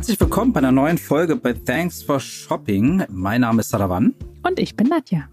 Herzlich 0.00 0.18
willkommen 0.18 0.54
bei 0.54 0.60
einer 0.60 0.72
neuen 0.72 0.96
Folge 0.96 1.36
bei 1.36 1.52
Thanks 1.52 2.02
for 2.02 2.20
Shopping. 2.20 3.04
Mein 3.10 3.42
Name 3.42 3.60
ist 3.60 3.68
Saravan. 3.68 4.14
Und 4.42 4.58
ich 4.58 4.74
bin 4.74 4.86
Nadja. 4.86 5.28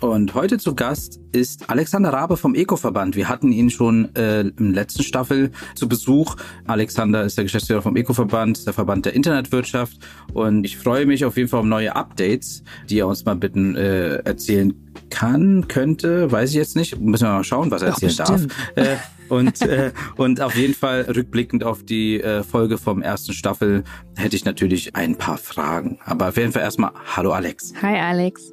Und 0.00 0.34
heute 0.34 0.58
zu 0.58 0.74
Gast 0.74 1.20
ist 1.30 1.70
Alexander 1.70 2.12
Rabe 2.12 2.36
vom 2.36 2.56
Eco-Verband. 2.56 3.14
Wir 3.14 3.28
hatten 3.28 3.52
ihn 3.52 3.70
schon 3.70 4.12
äh, 4.16 4.40
im 4.40 4.74
letzten 4.74 5.04
Staffel 5.04 5.52
zu 5.76 5.88
Besuch. 5.88 6.34
Alexander 6.66 7.22
ist 7.22 7.38
der 7.38 7.44
Geschäftsführer 7.44 7.82
vom 7.82 7.94
Eco-Verband, 7.94 8.66
der 8.66 8.72
Verband 8.72 9.06
der 9.06 9.14
Internetwirtschaft. 9.14 9.98
Und 10.32 10.64
ich 10.64 10.76
freue 10.76 11.06
mich 11.06 11.24
auf 11.24 11.36
jeden 11.36 11.48
Fall 11.48 11.60
um 11.60 11.68
neue 11.68 11.94
Updates, 11.94 12.64
die 12.88 12.98
er 12.98 13.06
uns 13.06 13.24
mal 13.24 13.36
bitten 13.36 13.76
äh, 13.76 14.16
erzählen 14.16 14.74
kann, 15.10 15.68
könnte, 15.68 16.30
weiß 16.30 16.50
ich 16.50 16.56
jetzt 16.56 16.76
nicht. 16.76 16.98
Müssen 16.98 17.26
wir 17.26 17.32
mal 17.32 17.44
schauen, 17.44 17.70
was 17.70 17.82
er 17.82 17.88
erzählen 17.88 18.16
darf. 18.16 18.46
Äh, 18.76 18.96
und, 19.28 19.62
äh, 19.62 19.92
und 20.16 20.40
auf 20.40 20.56
jeden 20.56 20.74
Fall 20.74 21.02
rückblickend 21.02 21.64
auf 21.64 21.84
die 21.84 22.20
äh, 22.20 22.42
Folge 22.42 22.78
vom 22.78 23.02
ersten 23.02 23.32
Staffel 23.32 23.84
hätte 24.16 24.36
ich 24.36 24.44
natürlich 24.44 24.96
ein 24.96 25.16
paar 25.16 25.38
Fragen. 25.38 25.98
Aber 26.04 26.28
auf 26.28 26.36
jeden 26.36 26.52
Fall 26.52 26.62
erstmal 26.62 26.92
Hallo 27.16 27.32
Alex. 27.32 27.72
Hi 27.82 27.96
Alex. 27.98 28.52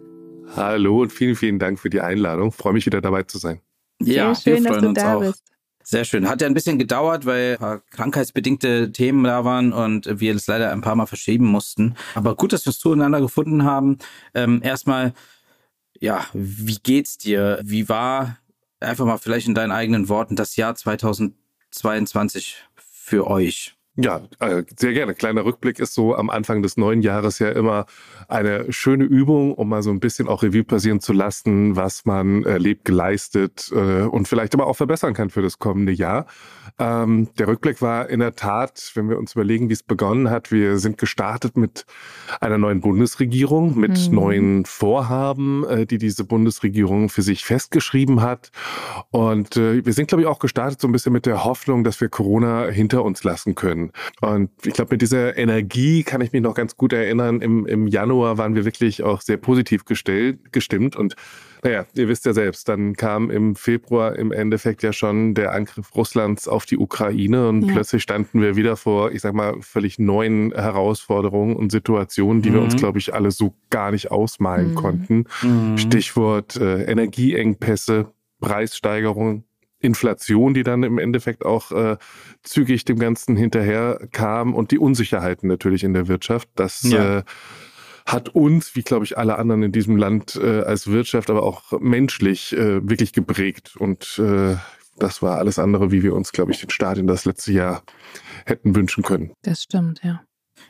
Hallo 0.55 1.01
und 1.01 1.11
vielen, 1.11 1.35
vielen 1.35 1.59
Dank 1.59 1.79
für 1.79 1.89
die 1.89 2.01
Einladung. 2.01 2.51
Freue 2.51 2.73
mich 2.73 2.85
wieder 2.85 3.01
dabei 3.01 3.23
zu 3.23 3.37
sein. 3.37 3.61
Ja, 4.01 4.33
Sehr 4.35 4.55
schön, 4.55 4.63
wir 4.63 4.71
freuen 4.71 4.73
dass 4.73 4.81
du 4.81 4.87
uns 4.89 4.99
da 4.99 5.15
auch. 5.15 5.19
Bist. 5.21 5.43
Sehr 5.89 6.03
schön. 6.03 6.27
Hat 6.27 6.41
ja 6.41 6.47
ein 6.47 6.53
bisschen 6.53 6.77
gedauert, 6.77 7.25
weil 7.25 7.53
ein 7.53 7.59
paar 7.59 7.79
krankheitsbedingte 7.91 8.91
Themen 8.91 9.23
da 9.23 9.45
waren 9.45 9.71
und 9.71 10.19
wir 10.19 10.33
das 10.33 10.45
leider 10.45 10.73
ein 10.73 10.81
paar 10.81 10.95
Mal 10.95 11.05
verschieben 11.05 11.45
mussten. 11.45 11.95
Aber 12.13 12.35
gut, 12.35 12.51
dass 12.51 12.65
wir 12.65 12.71
es 12.71 12.79
zueinander 12.79 13.21
gefunden 13.21 13.63
haben. 13.63 13.97
Ähm, 14.33 14.59
erstmal, 14.61 15.13
ja, 15.99 16.25
wie 16.33 16.77
geht's 16.77 17.17
dir? 17.17 17.59
Wie 17.63 17.89
war 17.89 18.37
einfach 18.79 19.05
mal 19.05 19.17
vielleicht 19.17 19.47
in 19.47 19.55
deinen 19.55 19.71
eigenen 19.71 20.09
Worten 20.09 20.35
das 20.35 20.55
Jahr 20.55 20.75
2022 20.75 22.57
für 22.75 23.27
euch? 23.27 23.76
Ja, 23.99 24.21
äh, 24.39 24.63
sehr 24.77 24.93
gerne. 24.93 25.15
Kleiner 25.15 25.43
Rückblick 25.43 25.79
ist 25.79 25.95
so 25.95 26.15
am 26.15 26.29
Anfang 26.29 26.61
des 26.61 26.77
neuen 26.77 27.01
Jahres 27.01 27.39
ja 27.39 27.49
immer 27.49 27.87
eine 28.27 28.71
schöne 28.71 29.05
Übung, 29.05 29.55
um 29.55 29.69
mal 29.69 29.81
so 29.81 29.89
ein 29.89 29.99
bisschen 29.99 30.27
auch 30.27 30.43
Revue 30.43 30.63
passieren 30.63 30.99
zu 30.99 31.13
lassen, 31.13 31.75
was 31.75 32.05
man 32.05 32.43
erlebt, 32.43 32.85
geleistet 32.85 33.71
äh, 33.73 34.03
und 34.03 34.27
vielleicht 34.27 34.53
aber 34.53 34.67
auch 34.67 34.75
verbessern 34.75 35.15
kann 35.15 35.31
für 35.31 35.41
das 35.41 35.57
kommende 35.57 35.91
Jahr. 35.91 36.27
Ähm, 36.79 37.29
der 37.39 37.47
Rückblick 37.47 37.81
war 37.81 38.07
in 38.07 38.19
der 38.19 38.35
Tat, 38.35 38.91
wenn 38.93 39.09
wir 39.09 39.17
uns 39.17 39.33
überlegen, 39.33 39.69
wie 39.69 39.73
es 39.73 39.81
begonnen 39.81 40.29
hat, 40.29 40.51
wir 40.51 40.77
sind 40.77 40.99
gestartet 40.99 41.57
mit 41.57 41.87
einer 42.39 42.59
neuen 42.59 42.81
Bundesregierung, 42.81 43.79
mit 43.79 44.09
mhm. 44.09 44.15
neuen 44.15 44.65
Vorhaben, 44.65 45.65
äh, 45.65 45.85
die 45.87 45.97
diese 45.97 46.23
Bundesregierung 46.23 47.09
für 47.09 47.23
sich 47.23 47.45
festgeschrieben 47.45 48.21
hat. 48.21 48.51
Und 49.09 49.57
äh, 49.57 49.83
wir 49.83 49.93
sind, 49.93 50.07
glaube 50.07 50.21
ich, 50.21 50.27
auch 50.27 50.37
gestartet 50.37 50.79
so 50.79 50.87
ein 50.87 50.91
bisschen 50.91 51.13
mit 51.13 51.25
der 51.25 51.45
Hoffnung, 51.45 51.83
dass 51.83 51.99
wir 51.99 52.09
Corona 52.09 52.67
hinter 52.67 53.03
uns 53.03 53.23
lassen 53.23 53.55
können. 53.55 53.86
Und 54.21 54.49
ich 54.65 54.73
glaube, 54.73 54.93
mit 54.93 55.01
dieser 55.01 55.37
Energie 55.37 56.03
kann 56.03 56.21
ich 56.21 56.31
mich 56.31 56.41
noch 56.41 56.55
ganz 56.55 56.75
gut 56.77 56.93
erinnern. 56.93 57.41
Im, 57.41 57.65
im 57.65 57.87
Januar 57.87 58.37
waren 58.37 58.55
wir 58.55 58.65
wirklich 58.65 59.03
auch 59.03 59.21
sehr 59.21 59.37
positiv 59.37 59.85
gestellt, 59.85 60.51
gestimmt 60.51 60.95
und 60.95 61.15
naja, 61.63 61.85
ihr 61.95 62.07
wisst 62.07 62.25
ja 62.25 62.33
selbst, 62.33 62.69
dann 62.69 62.93
kam 62.93 63.29
im 63.29 63.55
Februar 63.55 64.15
im 64.15 64.31
Endeffekt 64.31 64.83
ja 64.83 64.93
schon 64.93 65.33
der 65.33 65.53
Angriff 65.53 65.95
Russlands 65.95 66.47
auf 66.47 66.65
die 66.65 66.77
Ukraine 66.77 67.49
und 67.49 67.63
ja. 67.63 67.73
plötzlich 67.73 68.03
standen 68.03 68.41
wir 68.41 68.55
wieder 68.55 68.77
vor, 68.77 69.11
ich 69.11 69.21
sag 69.21 69.33
mal, 69.33 69.55
völlig 69.61 69.97
neuen 69.99 70.53
Herausforderungen 70.53 71.55
und 71.55 71.71
Situationen, 71.71 72.41
die 72.41 72.51
mhm. 72.51 72.53
wir 72.53 72.61
uns, 72.61 72.75
mhm. 72.75 72.79
glaube 72.79 72.99
ich, 72.99 73.13
alle 73.13 73.31
so 73.31 73.55
gar 73.69 73.91
nicht 73.91 74.11
ausmalen 74.11 74.71
mhm. 74.71 74.75
konnten. 74.75 75.23
Mhm. 75.41 75.77
Stichwort 75.77 76.55
äh, 76.57 76.83
Energieengpässe, 76.83 78.13
Preissteigerungen, 78.39 79.43
Inflation, 79.79 80.53
die 80.53 80.63
dann 80.63 80.83
im 80.83 80.97
Endeffekt 80.97 81.45
auch 81.45 81.71
äh, 81.71 81.97
zügig 82.43 82.85
dem 82.85 82.99
Ganzen 82.99 83.35
hinterher 83.35 84.07
kam 84.11 84.53
und 84.53 84.71
die 84.71 84.79
Unsicherheiten 84.79 85.47
natürlich 85.47 85.83
in 85.83 85.93
der 85.93 86.07
Wirtschaft. 86.07 86.49
Das 86.55 86.83
ja. 86.83 87.19
äh, 87.19 87.23
hat 88.05 88.29
uns, 88.29 88.75
wie 88.75 88.83
glaube 88.83 89.05
ich 89.05 89.17
alle 89.17 89.37
anderen 89.37 89.63
in 89.63 89.71
diesem 89.71 89.97
Land 89.97 90.35
äh, 90.35 90.61
als 90.61 90.87
Wirtschaft, 90.87 91.29
aber 91.29 91.43
auch 91.43 91.79
menschlich 91.79 92.53
äh, 92.53 92.87
wirklich 92.87 93.13
geprägt. 93.13 93.75
Und 93.77 94.19
äh, 94.19 94.55
das 94.97 95.21
war 95.21 95.37
alles 95.37 95.59
andere, 95.59 95.91
wie 95.91 96.03
wir 96.03 96.15
uns, 96.15 96.31
glaube 96.31 96.51
ich, 96.51 96.59
den 96.59 96.69
Start 96.69 96.97
in 96.97 97.07
das 97.07 97.25
letzte 97.25 97.51
Jahr 97.51 97.83
hätten 98.45 98.75
wünschen 98.75 99.03
können. 99.03 99.31
Das 99.43 99.63
stimmt, 99.63 100.01
ja. 100.03 100.21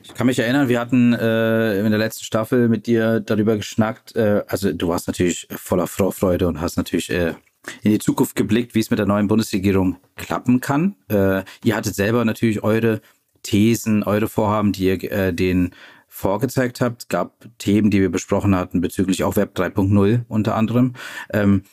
Ich 0.04 0.14
kann 0.14 0.28
mich 0.28 0.40
erinnern, 0.40 0.68
wir 0.68 0.80
hatten 0.80 1.14
äh, 1.14 1.80
in 1.80 1.90
der 1.90 2.00
letzten 2.00 2.26
Staffel 2.26 2.68
mit 2.68 2.88
dir 2.88 3.20
darüber 3.22 3.56
geschnackt. 3.56 4.16
Äh, 4.16 4.44
also 4.48 4.74
du 4.74 4.90
warst 4.90 5.08
natürlich 5.08 5.48
voller 5.52 5.88
Vorfreude 5.88 6.48
und 6.48 6.60
hast 6.60 6.76
natürlich 6.76 7.10
äh, 7.10 7.36
in 7.84 7.92
die 7.92 8.00
Zukunft 8.00 8.36
geblickt, 8.36 8.76
wie 8.76 8.80
es 8.80 8.90
mit 8.90 9.00
der 9.00 9.06
neuen 9.06 9.28
Bundesregierung 9.28 9.98
klappen 10.16 10.62
kann. 10.62 10.96
Äh, 11.10 11.44
ihr 11.64 11.76
hattet 11.76 11.96
selber 11.96 12.26
natürlich 12.26 12.64
eure 12.64 13.02
Thesen, 13.44 14.04
eure 14.04 14.28
Vorhaben, 14.28 14.72
die 14.72 14.86
ihr 14.86 15.12
äh, 15.12 15.34
den 15.34 15.72
vorgezeigt 16.08 16.82
habt. 16.82 17.04
Es 17.04 17.08
gab 17.08 17.48
Themen, 17.60 17.92
die 17.92 18.02
wir 18.02 18.10
besprochen 18.10 18.56
hatten 18.56 18.82
bezüglich 18.82 19.24
auch 19.24 19.36
Web 19.36 19.58
3.0 19.58 20.26
unter 20.28 20.56
anderem. 20.56 20.94
Ähm, 21.32 21.64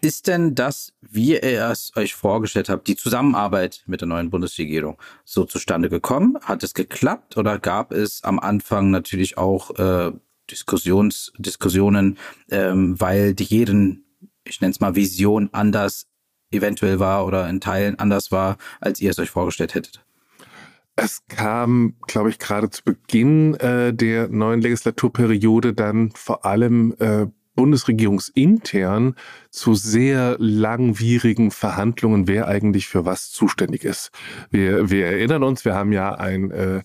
ist 0.00 0.28
denn 0.28 0.54
das, 0.54 0.92
wie 1.00 1.34
ihr 1.34 1.68
es 1.70 1.92
euch 1.96 2.14
vorgestellt 2.14 2.68
habt, 2.68 2.88
die 2.88 2.96
Zusammenarbeit 2.96 3.82
mit 3.86 4.00
der 4.00 4.08
neuen 4.08 4.30
Bundesregierung 4.30 4.98
so 5.24 5.44
zustande 5.44 5.88
gekommen? 5.88 6.38
Hat 6.42 6.62
es 6.62 6.74
geklappt 6.74 7.36
oder 7.36 7.58
gab 7.58 7.92
es 7.92 8.24
am 8.24 8.38
Anfang 8.38 8.90
natürlich 8.90 9.36
auch 9.36 9.78
äh, 9.78 10.12
Diskussions, 10.50 11.32
Diskussionen, 11.38 12.18
ähm, 12.50 13.00
weil 13.00 13.34
die 13.34 13.44
jeden, 13.44 14.03
ich 14.44 14.60
nenne 14.60 14.72
es 14.72 14.80
mal 14.80 14.94
Vision 14.94 15.48
anders 15.52 16.06
eventuell 16.50 17.00
war 17.00 17.26
oder 17.26 17.48
in 17.48 17.60
Teilen 17.60 17.98
anders 17.98 18.30
war, 18.30 18.56
als 18.80 19.00
ihr 19.00 19.10
es 19.10 19.18
euch 19.18 19.30
vorgestellt 19.30 19.74
hättet? 19.74 20.04
Es 20.96 21.24
kam, 21.28 21.96
glaube 22.06 22.30
ich, 22.30 22.38
gerade 22.38 22.70
zu 22.70 22.84
Beginn 22.84 23.54
äh, 23.54 23.92
der 23.92 24.28
neuen 24.28 24.60
Legislaturperiode 24.60 25.74
dann 25.74 26.12
vor 26.12 26.44
allem 26.44 26.94
äh, 27.00 27.26
bundesregierungsintern 27.56 29.14
zu 29.50 29.74
sehr 29.74 30.36
langwierigen 30.38 31.50
Verhandlungen, 31.50 32.28
wer 32.28 32.48
eigentlich 32.48 32.86
für 32.86 33.04
was 33.04 33.30
zuständig 33.30 33.84
ist. 33.84 34.10
Wir, 34.50 34.90
wir 34.90 35.06
erinnern 35.06 35.42
uns, 35.42 35.64
wir 35.64 35.74
haben 35.74 35.92
ja 35.92 36.14
ein 36.14 36.50
äh, 36.50 36.82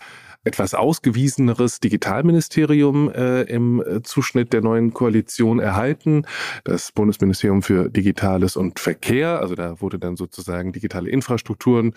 etwas 0.49 0.73
ausgewieseneres 0.73 1.79
Digitalministerium 1.79 3.11
äh, 3.11 3.43
im 3.43 3.81
äh, 3.81 4.01
Zuschnitt 4.01 4.51
der 4.51 4.61
neuen 4.61 4.95
Koalition 4.95 5.59
erhalten. 5.59 6.25
Das 6.63 6.91
Bundesministerium 6.91 7.61
für 7.61 7.87
Digitales 7.89 8.57
und 8.57 8.79
Verkehr. 8.79 9.39
Also 9.39 9.53
da 9.53 9.79
wurde 9.79 9.99
dann 9.99 10.15
sozusagen 10.15 10.71
digitale 10.71 11.07
Infrastrukturen 11.11 11.93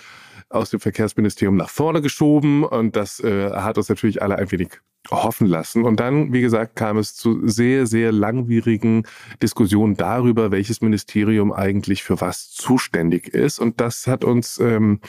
aus 0.54 0.70
dem 0.70 0.80
Verkehrsministerium 0.80 1.56
nach 1.56 1.70
vorne 1.70 2.02
geschoben 2.02 2.64
und 2.64 2.96
das 2.96 3.20
äh, 3.20 3.50
hat 3.50 3.78
uns 3.78 3.88
natürlich 3.88 4.22
alle 4.22 4.36
ein 4.36 4.50
wenig 4.50 4.80
hoffen 5.10 5.46
lassen. 5.46 5.84
Und 5.84 5.98
dann, 5.98 6.32
wie 6.32 6.40
gesagt, 6.40 6.76
kam 6.76 6.96
es 6.96 7.14
zu 7.14 7.46
sehr, 7.46 7.86
sehr 7.86 8.12
langwierigen 8.12 9.02
Diskussionen 9.42 9.96
darüber, 9.96 10.50
welches 10.50 10.80
Ministerium 10.80 11.52
eigentlich 11.52 12.02
für 12.02 12.20
was 12.20 12.50
zuständig 12.50 13.28
ist. 13.28 13.58
Und 13.58 13.80
das 13.80 14.06
hat 14.06 14.24
uns 14.24 14.58
ähm, 14.60 15.00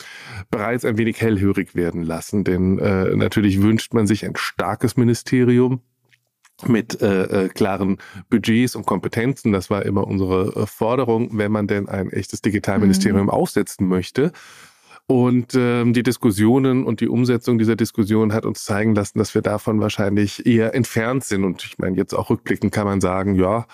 bereits 0.50 0.84
ein 0.84 0.98
wenig 0.98 1.22
hellhörig 1.22 1.76
werden 1.76 2.04
lassen, 2.04 2.44
denn 2.44 2.80
äh, 2.80 3.16
natürlich 3.16 3.62
wünscht 3.62 3.94
man 3.94 4.08
sich 4.08 4.26
ein 4.26 4.36
starkes 4.36 4.98
Ministerium 4.98 5.82
mit 6.68 7.02
äh, 7.02 7.46
äh, 7.46 7.50
klaren 7.50 7.98
Budgets 8.30 8.76
und 8.76 8.86
Kompetenzen. 8.86 9.52
Das 9.52 9.70
war 9.70 9.86
immer 9.86 10.08
unsere 10.08 10.62
äh, 10.62 10.66
Forderung, 10.66 11.38
wenn 11.38 11.52
man 11.52 11.68
denn 11.68 11.90
ein 11.90 12.10
echtes 12.12 12.42
Digitalministerium 12.42 13.24
mhm. 13.24 13.30
aufsetzen 13.30 13.88
möchte. 13.88 14.32
Und 15.08 15.54
ähm, 15.56 15.94
die 15.94 16.04
Diskussionen 16.04 16.86
und 16.86 17.02
die 17.02 17.10
Umsetzung 17.10 17.58
dieser 17.58 17.76
Diskussion 17.76 18.34
hat 18.34 18.46
uns 18.46 18.64
zeigen 18.64 18.96
lassen, 18.96 19.20
dass 19.20 19.36
wir 19.36 19.42
davon 19.42 19.82
wahrscheinlich 19.82 20.46
eher 20.46 20.74
entfernt 20.74 21.26
sind. 21.26 21.44
Und 21.44 21.64
ich 21.66 21.78
meine, 21.78 21.98
jetzt 21.98 22.14
auch 22.14 22.30
rückblickend 22.30 22.72
kann 22.72 22.86
man 22.86 23.02
sagen, 23.02 23.36
ja, 23.36 23.66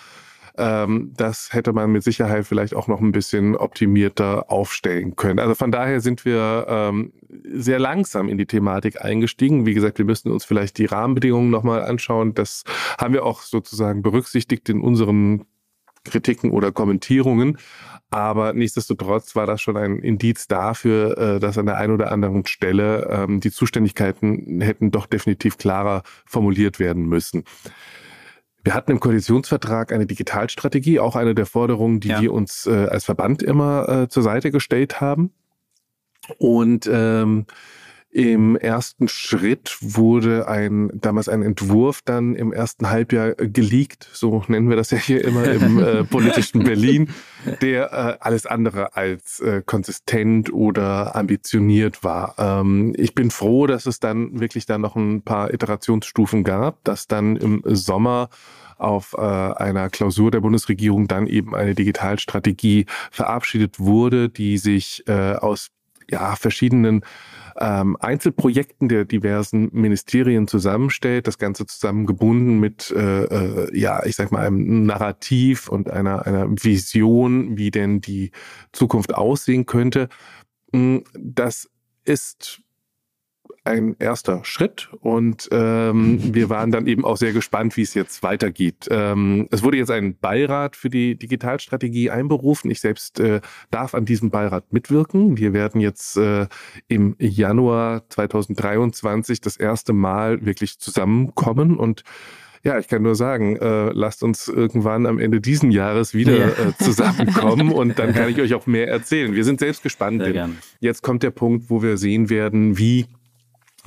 ähm, 0.56 1.12
das 1.16 1.52
hätte 1.52 1.72
man 1.72 1.92
mit 1.92 2.02
Sicherheit 2.02 2.46
vielleicht 2.46 2.74
auch 2.74 2.88
noch 2.88 3.00
ein 3.00 3.12
bisschen 3.12 3.56
optimierter 3.56 4.50
aufstellen 4.50 5.14
können. 5.16 5.38
Also 5.38 5.54
von 5.54 5.70
daher 5.70 6.00
sind 6.00 6.24
wir 6.24 6.66
ähm, 6.68 7.12
sehr 7.44 7.78
langsam 7.78 8.28
in 8.28 8.36
die 8.36 8.46
Thematik 8.46 9.02
eingestiegen. 9.02 9.66
Wie 9.66 9.74
gesagt, 9.74 9.98
wir 9.98 10.04
müssen 10.04 10.30
uns 10.30 10.44
vielleicht 10.44 10.78
die 10.78 10.86
Rahmenbedingungen 10.86 11.50
nochmal 11.50 11.82
anschauen. 11.82 12.34
Das 12.34 12.64
haben 12.98 13.14
wir 13.14 13.24
auch 13.24 13.42
sozusagen 13.42 14.02
berücksichtigt 14.02 14.68
in 14.68 14.80
unseren 14.80 15.46
Kritiken 16.04 16.50
oder 16.50 16.72
Kommentierungen. 16.72 17.58
Aber 18.10 18.52
nichtsdestotrotz 18.52 19.36
war 19.36 19.46
das 19.46 19.60
schon 19.60 19.76
ein 19.76 19.98
Indiz 20.00 20.48
dafür, 20.48 21.16
äh, 21.16 21.40
dass 21.40 21.58
an 21.58 21.66
der 21.66 21.76
einen 21.76 21.94
oder 21.94 22.10
anderen 22.10 22.44
Stelle 22.44 23.08
ähm, 23.08 23.40
die 23.40 23.52
Zuständigkeiten 23.52 24.60
hätten 24.60 24.90
doch 24.90 25.06
definitiv 25.06 25.58
klarer 25.58 26.02
formuliert 26.26 26.80
werden 26.80 27.06
müssen. 27.06 27.44
Wir 28.62 28.74
hatten 28.74 28.90
im 28.90 29.00
Koalitionsvertrag 29.00 29.92
eine 29.92 30.06
Digitalstrategie, 30.06 30.98
auch 30.98 31.16
eine 31.16 31.34
der 31.34 31.46
Forderungen, 31.46 32.00
die 32.00 32.08
ja. 32.08 32.20
wir 32.20 32.32
uns 32.32 32.66
äh, 32.66 32.88
als 32.90 33.04
Verband 33.04 33.42
immer 33.42 33.88
äh, 33.88 34.08
zur 34.08 34.22
Seite 34.22 34.50
gestellt 34.50 35.00
haben. 35.00 35.32
Und 36.38 36.88
ähm, 36.92 37.46
Im 38.12 38.56
ersten 38.56 39.06
Schritt 39.06 39.76
wurde 39.80 40.48
ein 40.48 40.90
damals 40.94 41.28
ein 41.28 41.42
Entwurf 41.42 42.00
dann 42.04 42.34
im 42.34 42.52
ersten 42.52 42.90
Halbjahr 42.90 43.34
geleakt, 43.36 44.10
so 44.12 44.42
nennen 44.48 44.68
wir 44.68 44.74
das 44.74 44.90
ja 44.90 44.98
hier 44.98 45.24
immer 45.24 45.44
im 45.44 45.78
äh, 45.78 46.02
politischen 46.10 46.64
Berlin, 46.64 47.10
der 47.62 47.92
äh, 47.92 48.16
alles 48.18 48.46
andere 48.46 48.96
als 48.96 49.38
äh, 49.38 49.62
konsistent 49.64 50.52
oder 50.52 51.14
ambitioniert 51.14 52.02
war. 52.02 52.34
Ähm, 52.36 52.94
ich 52.96 53.14
bin 53.14 53.30
froh, 53.30 53.68
dass 53.68 53.86
es 53.86 54.00
dann 54.00 54.40
wirklich 54.40 54.66
dann 54.66 54.80
noch 54.80 54.96
ein 54.96 55.22
paar 55.22 55.54
Iterationsstufen 55.54 56.42
gab, 56.42 56.82
dass 56.82 57.06
dann 57.06 57.36
im 57.36 57.62
Sommer 57.64 58.28
auf 58.76 59.14
äh, 59.16 59.20
einer 59.20 59.88
Klausur 59.88 60.32
der 60.32 60.40
Bundesregierung 60.40 61.06
dann 61.06 61.28
eben 61.28 61.54
eine 61.54 61.76
Digitalstrategie 61.76 62.86
verabschiedet 63.12 63.78
wurde, 63.78 64.28
die 64.30 64.58
sich 64.58 65.04
äh, 65.06 65.34
aus 65.34 65.70
ja, 66.10 66.36
verschiedenen 66.36 67.04
ähm, 67.58 67.96
Einzelprojekten 68.00 68.88
der 68.88 69.04
diversen 69.04 69.68
Ministerien 69.72 70.48
zusammenstellt, 70.48 71.26
das 71.26 71.38
Ganze 71.38 71.66
zusammengebunden 71.66 72.58
mit, 72.58 72.90
äh, 72.90 73.24
äh, 73.24 73.78
ja, 73.78 74.04
ich 74.04 74.16
sag 74.16 74.32
mal, 74.32 74.46
einem 74.46 74.86
Narrativ 74.86 75.68
und 75.68 75.90
einer, 75.90 76.26
einer 76.26 76.48
Vision, 76.50 77.56
wie 77.56 77.70
denn 77.70 78.00
die 78.00 78.30
Zukunft 78.72 79.14
aussehen 79.14 79.66
könnte. 79.66 80.08
Mm, 80.72 80.98
das 81.18 81.68
ist 82.04 82.62
ein 83.64 83.96
erster 83.98 84.44
Schritt 84.44 84.88
und 85.00 85.48
ähm, 85.52 86.18
wir 86.34 86.48
waren 86.48 86.70
dann 86.70 86.86
eben 86.86 87.04
auch 87.04 87.16
sehr 87.16 87.32
gespannt, 87.32 87.76
wie 87.76 87.82
es 87.82 87.94
jetzt 87.94 88.22
weitergeht. 88.22 88.86
Ähm, 88.90 89.48
es 89.50 89.62
wurde 89.62 89.76
jetzt 89.76 89.90
ein 89.90 90.16
Beirat 90.16 90.76
für 90.76 90.90
die 90.90 91.16
Digitalstrategie 91.16 92.10
einberufen. 92.10 92.70
Ich 92.70 92.80
selbst 92.80 93.20
äh, 93.20 93.40
darf 93.70 93.94
an 93.94 94.04
diesem 94.04 94.30
Beirat 94.30 94.72
mitwirken. 94.72 95.36
Wir 95.36 95.52
werden 95.52 95.80
jetzt 95.80 96.16
äh, 96.16 96.46
im 96.88 97.16
Januar 97.18 98.08
2023 98.08 99.40
das 99.40 99.56
erste 99.56 99.92
Mal 99.92 100.44
wirklich 100.44 100.78
zusammenkommen 100.78 101.76
und 101.76 102.02
ja, 102.62 102.78
ich 102.78 102.88
kann 102.88 103.02
nur 103.02 103.14
sagen, 103.14 103.56
äh, 103.56 103.90
lasst 103.92 104.22
uns 104.22 104.46
irgendwann 104.48 105.06
am 105.06 105.18
Ende 105.18 105.40
diesen 105.40 105.70
Jahres 105.70 106.12
wieder 106.12 106.36
ja. 106.36 106.48
äh, 106.48 106.76
zusammenkommen 106.78 107.72
und 107.72 107.98
dann 107.98 108.12
kann 108.12 108.28
ich 108.28 108.38
euch 108.38 108.52
auch 108.52 108.66
mehr 108.66 108.88
erzählen. 108.88 109.34
Wir 109.34 109.44
sind 109.44 109.60
selbst 109.60 109.82
gespannt. 109.82 110.22
Jetzt 110.78 111.02
kommt 111.02 111.22
der 111.22 111.30
Punkt, 111.30 111.70
wo 111.70 111.82
wir 111.82 111.96
sehen 111.96 112.28
werden, 112.28 112.76
wie 112.76 113.06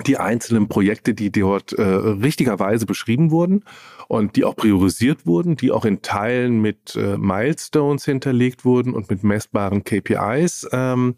die 0.05 0.17
einzelnen 0.17 0.67
Projekte, 0.67 1.13
die 1.13 1.31
dort 1.31 1.73
äh, 1.73 1.81
richtigerweise 1.81 2.85
beschrieben 2.85 3.31
wurden 3.31 3.63
und 4.07 4.35
die 4.35 4.43
auch 4.43 4.55
priorisiert 4.55 5.25
wurden, 5.25 5.55
die 5.55 5.71
auch 5.71 5.85
in 5.85 6.01
Teilen 6.01 6.61
mit 6.61 6.95
äh, 6.95 7.17
Milestones 7.17 8.05
hinterlegt 8.05 8.65
wurden 8.65 8.93
und 8.93 9.09
mit 9.09 9.23
messbaren 9.23 9.83
KPIs. 9.83 10.67
Ähm, 10.71 11.15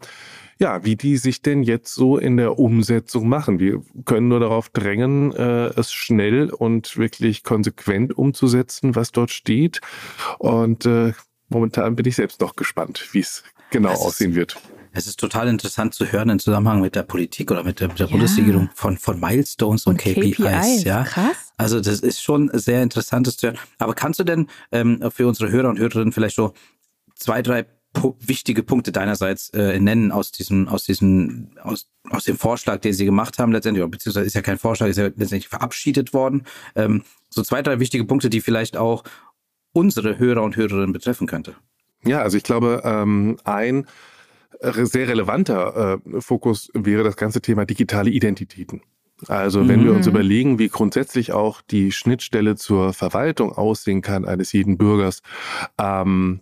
ja, 0.58 0.84
wie 0.84 0.96
die 0.96 1.16
sich 1.18 1.42
denn 1.42 1.62
jetzt 1.62 1.94
so 1.94 2.16
in 2.16 2.38
der 2.38 2.58
Umsetzung 2.58 3.28
machen. 3.28 3.58
Wir 3.60 3.82
können 4.06 4.28
nur 4.28 4.40
darauf 4.40 4.70
drängen, 4.70 5.32
äh, 5.34 5.66
es 5.78 5.92
schnell 5.92 6.50
und 6.50 6.96
wirklich 6.96 7.44
konsequent 7.44 8.16
umzusetzen, 8.16 8.94
was 8.94 9.12
dort 9.12 9.30
steht. 9.30 9.80
Und 10.38 10.86
äh, 10.86 11.12
momentan 11.48 11.96
bin 11.96 12.06
ich 12.06 12.16
selbst 12.16 12.40
noch 12.40 12.56
gespannt, 12.56 13.08
wie 13.12 13.20
es 13.20 13.44
genau 13.70 13.90
aussehen 13.90 14.34
wird. 14.34 14.56
Es 14.96 15.06
ist 15.06 15.20
total 15.20 15.46
interessant 15.48 15.94
zu 15.94 16.10
hören 16.10 16.30
im 16.30 16.38
Zusammenhang 16.38 16.80
mit 16.80 16.94
der 16.94 17.02
Politik 17.02 17.50
oder 17.50 17.62
mit 17.62 17.80
der, 17.80 17.88
mit 17.88 17.98
der 17.98 18.06
ja. 18.06 18.12
Bundesregierung 18.12 18.70
von, 18.74 18.96
von 18.96 19.20
Milestones 19.20 19.86
und, 19.86 19.92
und 19.92 19.98
KPIs, 19.98 20.36
KPIs. 20.36 20.84
Ja, 20.84 21.04
krass. 21.04 21.52
Also 21.58 21.80
das 21.80 22.00
ist 22.00 22.22
schon 22.22 22.50
sehr 22.54 22.82
interessantes 22.82 23.36
zu 23.36 23.48
hören. 23.48 23.58
Aber 23.78 23.92
kannst 23.92 24.20
du 24.20 24.24
denn 24.24 24.48
ähm, 24.72 25.02
für 25.14 25.26
unsere 25.26 25.50
Hörer 25.50 25.68
und 25.68 25.78
Hörerinnen 25.78 26.12
vielleicht 26.12 26.36
so 26.36 26.54
zwei, 27.14 27.42
drei 27.42 27.66
wichtige 28.20 28.62
Punkte 28.62 28.90
deinerseits 28.90 29.50
äh, 29.50 29.78
nennen 29.78 30.12
aus 30.12 30.32
diesem, 30.32 30.66
aus 30.68 30.84
diesem, 30.84 31.50
aus, 31.62 31.90
aus 32.08 32.24
dem 32.24 32.38
Vorschlag, 32.38 32.80
den 32.80 32.92
Sie 32.94 33.04
gemacht 33.04 33.38
haben 33.38 33.52
letztendlich, 33.52 33.86
beziehungsweise 33.90 34.26
ist 34.26 34.34
ja 34.34 34.42
kein 34.42 34.58
Vorschlag, 34.58 34.88
ist 34.88 34.96
ja 34.96 35.04
letztendlich 35.04 35.48
verabschiedet 35.48 36.14
worden. 36.14 36.44
Ähm, 36.74 37.04
so 37.28 37.42
zwei, 37.42 37.60
drei 37.62 37.80
wichtige 37.80 38.04
Punkte, 38.04 38.30
die 38.30 38.40
vielleicht 38.40 38.76
auch 38.78 39.04
unsere 39.72 40.18
Hörer 40.18 40.42
und 40.42 40.56
Hörerinnen 40.56 40.92
betreffen 40.92 41.26
könnte. 41.26 41.54
Ja, 42.04 42.22
also 42.22 42.36
ich 42.36 42.44
glaube, 42.44 42.82
ähm, 42.84 43.36
ein 43.44 43.86
sehr 44.60 45.08
relevanter 45.08 46.00
äh, 46.04 46.20
Fokus 46.20 46.70
wäre 46.74 47.04
das 47.04 47.16
ganze 47.16 47.40
Thema 47.40 47.64
digitale 47.64 48.10
Identitäten. 48.10 48.82
Also 49.28 49.66
wenn 49.66 49.80
mhm. 49.80 49.84
wir 49.84 49.92
uns 49.92 50.06
mhm. 50.06 50.12
überlegen, 50.12 50.58
wie 50.58 50.68
grundsätzlich 50.68 51.32
auch 51.32 51.62
die 51.62 51.92
Schnittstelle 51.92 52.56
zur 52.56 52.92
Verwaltung 52.92 53.52
aussehen 53.52 54.02
kann 54.02 54.26
eines 54.26 54.52
jeden 54.52 54.76
Bürgers, 54.76 55.22
ähm, 55.78 56.40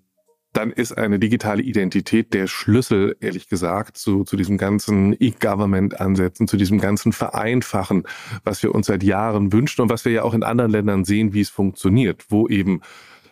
dann 0.52 0.70
ist 0.70 0.96
eine 0.96 1.19
digitale 1.19 1.62
Identität 1.62 2.32
der 2.32 2.46
Schlüssel, 2.46 3.16
ehrlich 3.20 3.49
gesagt, 3.49 3.99
zu, 3.99 4.22
zu 4.22 4.37
diesem 4.37 4.56
ganzen 4.56 5.14
E-Government-Ansätzen, 5.19 6.46
zu 6.46 6.56
diesem 6.56 6.78
ganzen 6.78 7.12
Vereinfachen, 7.12 8.05
was 8.44 8.62
wir 8.62 8.75
uns 8.75 8.87
seit 8.87 9.02
Jahren 9.02 9.52
wünschen 9.52 9.82
und 9.82 9.90
was 9.90 10.05
wir 10.05 10.12
ja 10.12 10.22
auch 10.22 10.34
in 10.34 10.44
anderen 10.44 10.70
Ländern 10.70 11.05
sehen, 11.05 11.32
wie 11.32 11.40
es 11.40 11.50
funktioniert, 11.50 12.26
wo 12.28 12.46
eben 12.46 12.82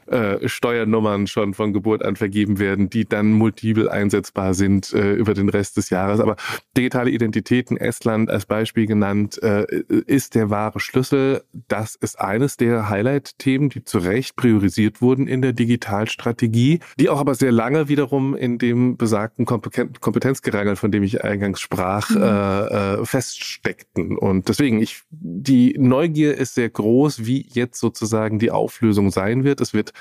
äh, 0.07 0.49
Steuernummern 0.49 1.27
schon 1.27 1.55
von 1.55 1.73
Geburt 1.73 2.05
an 2.05 2.17
vergeben 2.17 2.59
werden, 2.59 2.91
die 2.91 3.05
dann 3.05 3.33
multiple 3.33 3.91
einsetzbar 3.91 4.55
sind 4.55 4.93
äh, 4.93 5.13
über 5.15 5.35
den 5.35 5.49
Rest 5.49 5.77
des 5.77 5.91
Jahres. 5.91 6.21
Aber 6.21 6.37
digitale 6.77 7.11
Identitäten, 7.11 7.77
Estland 7.77 8.31
als 8.31 8.47
Beispiel 8.47 8.87
genannt, 8.87 9.43
äh, 9.43 9.65
ist 10.07 10.35
der 10.35 10.51
wahre 10.51 10.81
Schlüssel. 10.81 11.43
Das 11.69 11.95
ist 11.95 12.21
eines 12.21 12.57
der 12.57 12.89
Highlight-Themen, 12.89 13.69
die 13.69 13.85
zu 13.85 13.99
Recht 13.99 14.37
priorisiert 14.37 15.01
wurden 15.01 15.27
in 15.27 15.43
der 15.43 15.53
Digitalstrategie, 15.53 16.81
die 16.99 17.09
auch 17.09 17.21
aber 17.21 17.35
sehr 17.35 17.53
lange 17.53 17.89
wiederum 17.89 18.35
in 18.35 18.59
dem 18.59 18.97
besagten 18.97 19.47
Kompetenzgerangel, 19.47 20.77
von 20.77 20.91
dem 20.91 21.03
ich 21.03 21.25
eingangs 21.25 21.61
sprach, 21.61 22.11
mhm. 22.11 22.23
äh, 22.23 23.01
äh, 23.01 23.05
feststeckten. 23.05 24.17
Und 24.17 24.49
deswegen, 24.49 24.81
ich, 24.81 25.03
die 25.11 25.77
Neugier 25.79 26.37
ist 26.37 26.55
sehr 26.55 26.71
groß, 26.71 27.27
wie 27.27 27.47
jetzt 27.53 27.79
sozusagen 27.79 28.39
die 28.39 28.51
Auflösung 28.51 29.11
sein 29.11 29.45
wird. 29.45 29.61
Es 29.61 29.75
wird 29.75 29.92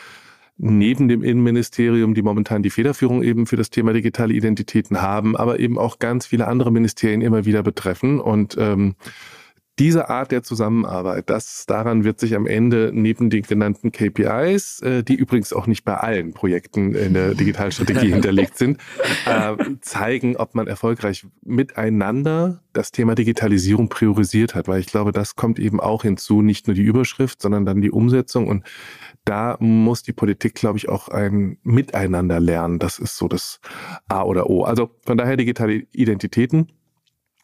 neben 0.57 1.07
dem 1.07 1.23
Innenministerium, 1.23 2.13
die 2.13 2.21
momentan 2.21 2.61
die 2.61 2.69
Federführung 2.69 3.23
eben 3.23 3.47
für 3.47 3.57
das 3.57 3.71
Thema 3.71 3.93
digitale 3.93 4.33
Identitäten 4.33 5.01
haben, 5.01 5.35
aber 5.35 5.59
eben 5.59 5.79
auch 5.79 5.97
ganz 5.97 6.27
viele 6.27 6.47
andere 6.47 6.71
Ministerien 6.71 7.21
immer 7.21 7.45
wieder 7.45 7.63
betreffen. 7.63 8.19
Und 8.19 8.55
ähm, 8.59 8.95
diese 9.79 10.09
Art 10.09 10.31
der 10.31 10.43
Zusammenarbeit, 10.43 11.29
das 11.29 11.65
daran 11.65 12.03
wird 12.03 12.19
sich 12.19 12.35
am 12.35 12.45
Ende 12.45 12.91
neben 12.93 13.29
den 13.29 13.43
genannten 13.43 13.91
KPIs, 13.91 14.81
äh, 14.81 15.03
die 15.03 15.15
übrigens 15.15 15.53
auch 15.53 15.65
nicht 15.65 15.83
bei 15.85 15.95
allen 15.95 16.33
Projekten 16.33 16.93
in 16.93 17.13
der 17.13 17.33
Digitalstrategie 17.33 18.07
hinterlegt 18.13 18.57
sind, 18.57 18.79
äh, 19.25 19.55
zeigen, 19.81 20.35
ob 20.35 20.55
man 20.55 20.67
erfolgreich 20.67 21.25
miteinander 21.43 22.61
das 22.73 22.91
Thema 22.91 23.15
Digitalisierung 23.15 23.89
priorisiert 23.89 24.55
hat, 24.55 24.67
weil 24.67 24.79
ich 24.79 24.87
glaube, 24.87 25.11
das 25.11 25.35
kommt 25.35 25.57
eben 25.57 25.79
auch 25.79 26.03
hinzu, 26.03 26.41
nicht 26.41 26.67
nur 26.67 26.75
die 26.75 26.83
Überschrift, 26.83 27.41
sondern 27.41 27.65
dann 27.65 27.81
die 27.81 27.91
Umsetzung 27.91 28.47
und 28.47 28.65
da 29.25 29.57
muss 29.59 30.03
die 30.03 30.13
Politik, 30.13 30.55
glaube 30.55 30.77
ich, 30.77 30.89
auch 30.89 31.07
ein 31.07 31.57
Miteinander 31.63 32.39
lernen. 32.39 32.79
Das 32.79 32.97
ist 32.97 33.17
so 33.17 33.27
das 33.27 33.59
A 34.07 34.23
oder 34.23 34.49
O. 34.49 34.63
Also 34.63 34.89
von 35.05 35.17
daher 35.17 35.37
digitale 35.37 35.85
Identitäten 35.91 36.71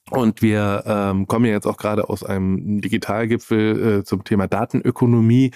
und 0.09 0.41
wir 0.41 0.83
ähm, 0.85 1.27
kommen 1.27 1.45
ja 1.45 1.51
jetzt 1.51 1.67
auch 1.67 1.77
gerade 1.77 2.09
aus 2.09 2.23
einem 2.23 2.81
Digitalgipfel 2.81 3.99
äh, 3.99 4.03
zum 4.03 4.23
Thema 4.23 4.47
Datenökonomie. 4.47 5.51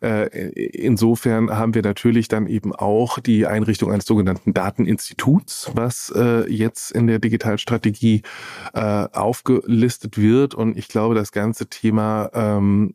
Äh, 0.00 0.50
insofern 0.50 1.50
haben 1.50 1.74
wir 1.74 1.82
natürlich 1.82 2.28
dann 2.28 2.46
eben 2.46 2.74
auch 2.74 3.18
die 3.18 3.46
Einrichtung 3.46 3.90
eines 3.90 4.04
sogenannten 4.04 4.52
Dateninstituts, 4.52 5.70
was 5.74 6.12
äh, 6.14 6.50
jetzt 6.50 6.90
in 6.90 7.06
der 7.06 7.18
Digitalstrategie 7.18 8.22
äh, 8.74 8.80
aufgelistet 8.80 10.18
wird. 10.18 10.54
Und 10.54 10.76
ich 10.76 10.88
glaube, 10.88 11.14
das 11.14 11.32
ganze 11.32 11.68
Thema 11.68 12.30
ähm, 12.34 12.94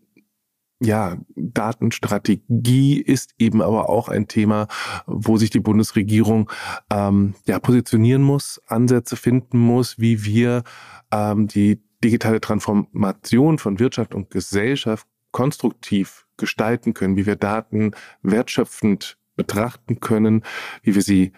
ja, 0.82 1.18
Datenstrategie 1.36 3.02
ist 3.02 3.34
eben 3.38 3.62
aber 3.62 3.90
auch 3.90 4.08
ein 4.08 4.28
Thema, 4.28 4.68
wo 5.06 5.38
sich 5.38 5.50
die 5.50 5.60
Bundesregierung 5.60 6.50
ähm, 6.90 7.36
ja 7.46 7.60
positionieren 7.60 8.22
muss, 8.22 8.62
Ansätze 8.68 9.18
finden 9.18 9.60
muss, 9.60 10.00
wie 10.00 10.24
wir 10.24 10.64
ähm, 11.12 11.48
die 11.48 11.82
digitale 12.04 12.40
Transformation 12.40 13.58
von 13.58 13.80
Wirtschaft 13.80 14.16
und 14.16 14.30
Gesellschaft 14.30 15.06
konstruktiv 15.32 16.26
gestalten 16.38 16.94
können, 16.94 17.18
wie 17.18 17.26
wir 17.26 17.36
Daten 17.36 17.92
wertschöpfend 18.22 19.18
betrachten 19.36 20.00
können, 20.00 20.44
wie 20.82 20.96
wir 20.96 21.02
sie 21.02 21.34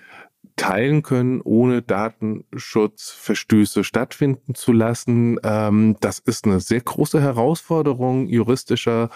teilen 0.61 1.01
können, 1.01 1.41
ohne 1.41 1.81
Datenschutzverstöße 1.81 3.83
stattfinden 3.83 4.53
zu 4.53 4.73
lassen. 4.73 5.39
Ähm, 5.43 5.95
das 6.01 6.19
ist 6.19 6.45
eine 6.45 6.59
sehr 6.59 6.81
große 6.81 7.19
Herausforderung 7.19 8.27
juristischer 8.27 9.09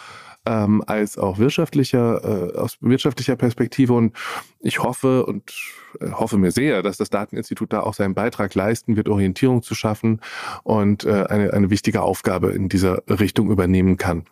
ähm, 0.48 0.84
als 0.88 1.20
auch 1.20 1.38
wirtschaftlicher, 1.38 2.56
äh, 2.56 2.58
aus 2.58 2.80
wirtschaftlicher 2.82 3.36
Perspektive. 3.36 3.94
Und 3.94 4.16
ich 4.60 4.80
hoffe 4.80 5.28
und 5.28 5.54
äh, 6.00 6.10
hoffe 6.14 6.40
mir 6.40 6.50
sehr, 6.50 6.82
dass 6.82 6.98
das 6.98 7.12
Dateninstitut 7.12 7.74
da 7.74 7.82
auch 7.82 7.94
seinen 7.94 8.16
Beitrag 8.16 8.56
leisten 8.56 8.96
wird, 8.96 9.08
Orientierung 9.08 9.62
zu 9.62 9.75
schaffen 9.75 10.22
und 10.64 11.06
äh, 11.06 11.25
eine, 11.30 11.54
eine 11.54 11.70
wichtige 11.70 12.02
Aufgabe 12.02 12.54
in 12.54 12.70
dieser 12.70 13.04
Richtung 13.08 13.52
übernehmen 13.52 13.98
kann. 13.98 14.25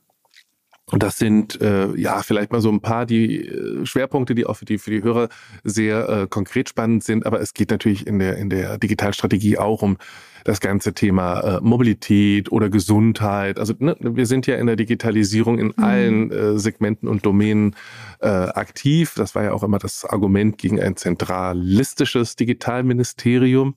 Und 0.94 1.02
das 1.02 1.18
sind 1.18 1.60
äh, 1.60 1.92
ja 1.96 2.22
vielleicht 2.22 2.52
mal 2.52 2.62
so 2.62 2.70
ein 2.70 2.80
paar 2.80 3.08
die 3.08 3.48
äh, 3.48 3.84
Schwerpunkte, 3.84 4.36
die 4.36 4.46
auch 4.46 4.58
für 4.58 4.66
die 4.66 4.78
für 4.78 4.92
die 4.92 5.02
Hörer 5.02 5.28
sehr 5.64 6.08
äh, 6.08 6.28
konkret 6.28 6.70
spannend 6.70 7.04
sind. 7.04 7.26
Aber 7.26 7.42
es 7.42 7.56
geht 7.56 7.72
natürlich 7.72 8.06
in 8.06 8.20
der 8.20 8.38
in 8.38 8.52
der 8.52 8.78
Digitalstrategie 8.78 9.58
auch 9.58 9.82
um 9.82 9.98
das 10.44 10.60
ganze 10.60 10.94
Thema 10.94 11.40
äh, 11.40 11.60
Mobilität 11.62 12.52
oder 12.52 12.70
Gesundheit. 12.70 13.58
Also 13.58 13.74
ne, 13.80 13.96
wir 14.00 14.28
sind 14.28 14.46
ja 14.46 14.58
in 14.58 14.68
der 14.68 14.76
Digitalisierung 14.76 15.58
in 15.58 15.68
mhm. 15.76 15.84
allen 15.84 16.32
äh, 16.32 16.60
Segmenten 16.60 17.10
und 17.10 17.26
Domänen 17.26 17.76
äh, 18.20 18.28
aktiv. 18.28 19.14
Das 19.16 19.34
war 19.34 19.46
ja 19.46 19.54
auch 19.54 19.64
immer 19.64 19.80
das 19.80 20.06
Argument 20.06 20.60
gegen 20.60 20.80
ein 20.80 20.96
zentralistisches 20.96 22.36
Digitalministerium. 22.36 23.74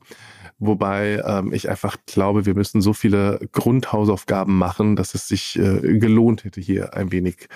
Wobei 0.59 1.23
ähm, 1.27 1.53
ich 1.53 1.69
einfach 1.69 1.99
glaube, 2.07 2.47
wir 2.47 2.55
müssen 2.55 2.81
so 2.81 2.95
viele 2.95 3.41
Grundhausaufgaben 3.53 4.57
machen, 4.57 4.97
dass 4.97 5.15
es 5.15 5.29
sich 5.29 5.59
äh, 5.59 5.99
gelohnt 5.99 6.45
hätte, 6.45 6.63
hier 6.63 6.95
ein 6.95 7.13
wenig 7.13 7.49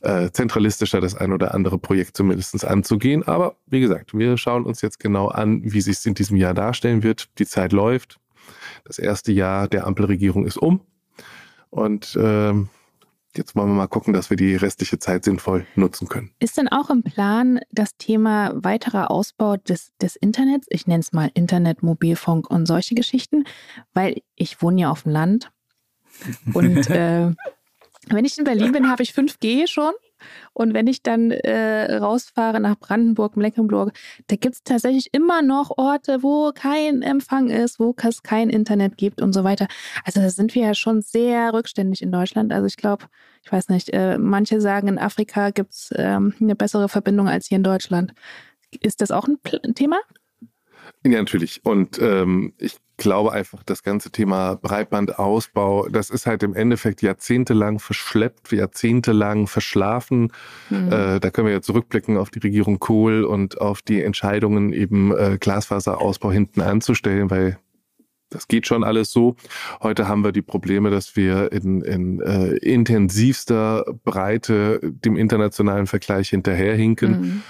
äh, 0.00 0.30
zentralistischer 0.30 1.02
das 1.02 1.14
ein 1.14 1.32
oder 1.32 1.52
andere 1.52 1.78
Projekt 1.78 2.16
zumindest 2.16 2.64
anzugehen. 2.64 3.22
Aber 3.24 3.56
wie 3.66 3.80
gesagt, 3.80 4.16
wir 4.16 4.38
schauen 4.38 4.64
uns 4.64 4.80
jetzt 4.80 5.00
genau 5.00 5.28
an, 5.28 5.60
wie 5.64 5.82
sich 5.82 5.98
es 5.98 6.06
in 6.06 6.14
diesem 6.14 6.38
Jahr 6.38 6.54
darstellen 6.54 7.02
wird. 7.02 7.28
Die 7.38 7.46
Zeit 7.46 7.72
läuft. 7.72 8.18
Das 8.84 8.98
erste 8.98 9.32
Jahr 9.32 9.68
der 9.68 9.86
Ampelregierung 9.86 10.46
ist 10.46 10.56
um. 10.56 10.80
Und 11.68 12.16
ähm, 12.18 12.70
jetzt 13.36 13.56
wollen 13.56 13.68
wir 13.68 13.74
mal 13.74 13.86
gucken, 13.86 14.12
dass 14.12 14.30
wir 14.30 14.36
die 14.36 14.56
restliche 14.56 14.98
Zeit 14.98 15.24
sinnvoll 15.24 15.66
nutzen 15.74 16.08
können. 16.08 16.30
Ist 16.38 16.58
denn 16.58 16.68
auch 16.68 16.90
im 16.90 17.02
Plan 17.02 17.60
das 17.70 17.96
Thema 17.96 18.52
weiterer 18.54 19.10
Ausbau 19.10 19.56
des, 19.56 19.92
des 20.00 20.16
Internets? 20.16 20.66
Ich 20.70 20.86
nenne 20.86 21.00
es 21.00 21.12
mal 21.12 21.30
Internet, 21.34 21.82
Mobilfunk 21.82 22.50
und 22.50 22.66
solche 22.66 22.94
Geschichten, 22.94 23.44
weil 23.94 24.22
ich 24.34 24.62
wohne 24.62 24.82
ja 24.82 24.90
auf 24.90 25.02
dem 25.02 25.12
Land. 25.12 25.50
Und 26.54 26.88
äh, 26.90 27.32
wenn 28.08 28.24
ich 28.24 28.38
in 28.38 28.44
Berlin 28.44 28.72
bin, 28.72 28.88
habe 28.88 29.02
ich 29.02 29.10
5G 29.10 29.66
schon. 29.66 29.92
Und 30.52 30.74
wenn 30.74 30.86
ich 30.86 31.02
dann 31.02 31.30
äh, 31.30 31.96
rausfahre 31.96 32.60
nach 32.60 32.76
Brandenburg, 32.78 33.36
Mecklenburg, 33.36 33.92
da 34.28 34.36
gibt 34.36 34.54
es 34.54 34.62
tatsächlich 34.62 35.12
immer 35.12 35.42
noch 35.42 35.76
Orte, 35.76 36.22
wo 36.22 36.52
kein 36.52 37.02
Empfang 37.02 37.48
ist, 37.48 37.78
wo 37.78 37.94
es 38.02 38.22
kein 38.22 38.50
Internet 38.50 38.96
gibt 38.96 39.20
und 39.20 39.32
so 39.32 39.44
weiter. 39.44 39.66
Also 40.04 40.20
da 40.20 40.30
sind 40.30 40.54
wir 40.54 40.62
ja 40.62 40.74
schon 40.74 41.02
sehr 41.02 41.52
rückständig 41.52 42.02
in 42.02 42.12
Deutschland. 42.12 42.52
Also 42.52 42.66
ich 42.66 42.76
glaube, 42.76 43.06
ich 43.42 43.52
weiß 43.52 43.68
nicht, 43.68 43.90
äh, 43.92 44.18
manche 44.18 44.60
sagen, 44.60 44.88
in 44.88 44.98
Afrika 44.98 45.50
gibt 45.50 45.72
es 45.72 45.90
ähm, 45.96 46.34
eine 46.40 46.56
bessere 46.56 46.88
Verbindung 46.88 47.28
als 47.28 47.46
hier 47.46 47.56
in 47.56 47.62
Deutschland. 47.62 48.12
Ist 48.80 49.00
das 49.00 49.10
auch 49.10 49.28
ein, 49.28 49.38
ein 49.64 49.74
Thema? 49.74 49.98
Ja, 51.04 51.18
natürlich. 51.18 51.60
Und 51.64 52.00
ähm, 52.00 52.52
ich 52.58 52.78
glaube 52.96 53.32
einfach, 53.32 53.62
das 53.62 53.82
ganze 53.82 54.10
Thema 54.10 54.54
Breitbandausbau, 54.56 55.88
das 55.88 56.10
ist 56.10 56.26
halt 56.26 56.42
im 56.42 56.54
Endeffekt 56.54 57.02
jahrzehntelang 57.02 57.78
verschleppt, 57.78 58.52
jahrzehntelang 58.52 59.46
verschlafen. 59.46 60.32
Mhm. 60.70 60.92
Äh, 60.92 61.20
da 61.20 61.30
können 61.30 61.46
wir 61.46 61.54
ja 61.54 61.62
zurückblicken 61.62 62.16
auf 62.16 62.30
die 62.30 62.40
Regierung 62.40 62.78
Kohl 62.78 63.24
und 63.24 63.60
auf 63.60 63.82
die 63.82 64.02
Entscheidungen, 64.02 64.72
eben 64.72 65.16
äh, 65.16 65.36
Glasfaserausbau 65.38 66.32
hinten 66.32 66.60
anzustellen, 66.60 67.30
weil 67.30 67.58
das 68.30 68.48
geht 68.48 68.66
schon 68.66 68.82
alles 68.82 69.12
so. 69.12 69.36
Heute 69.82 70.08
haben 70.08 70.24
wir 70.24 70.32
die 70.32 70.42
Probleme, 70.42 70.90
dass 70.90 71.14
wir 71.14 71.52
in, 71.52 71.80
in 71.82 72.20
äh, 72.20 72.56
intensivster 72.56 73.84
Breite 74.04 74.80
dem 74.82 75.16
internationalen 75.16 75.86
Vergleich 75.86 76.30
hinterherhinken. 76.30 77.20
Mhm. 77.20 77.42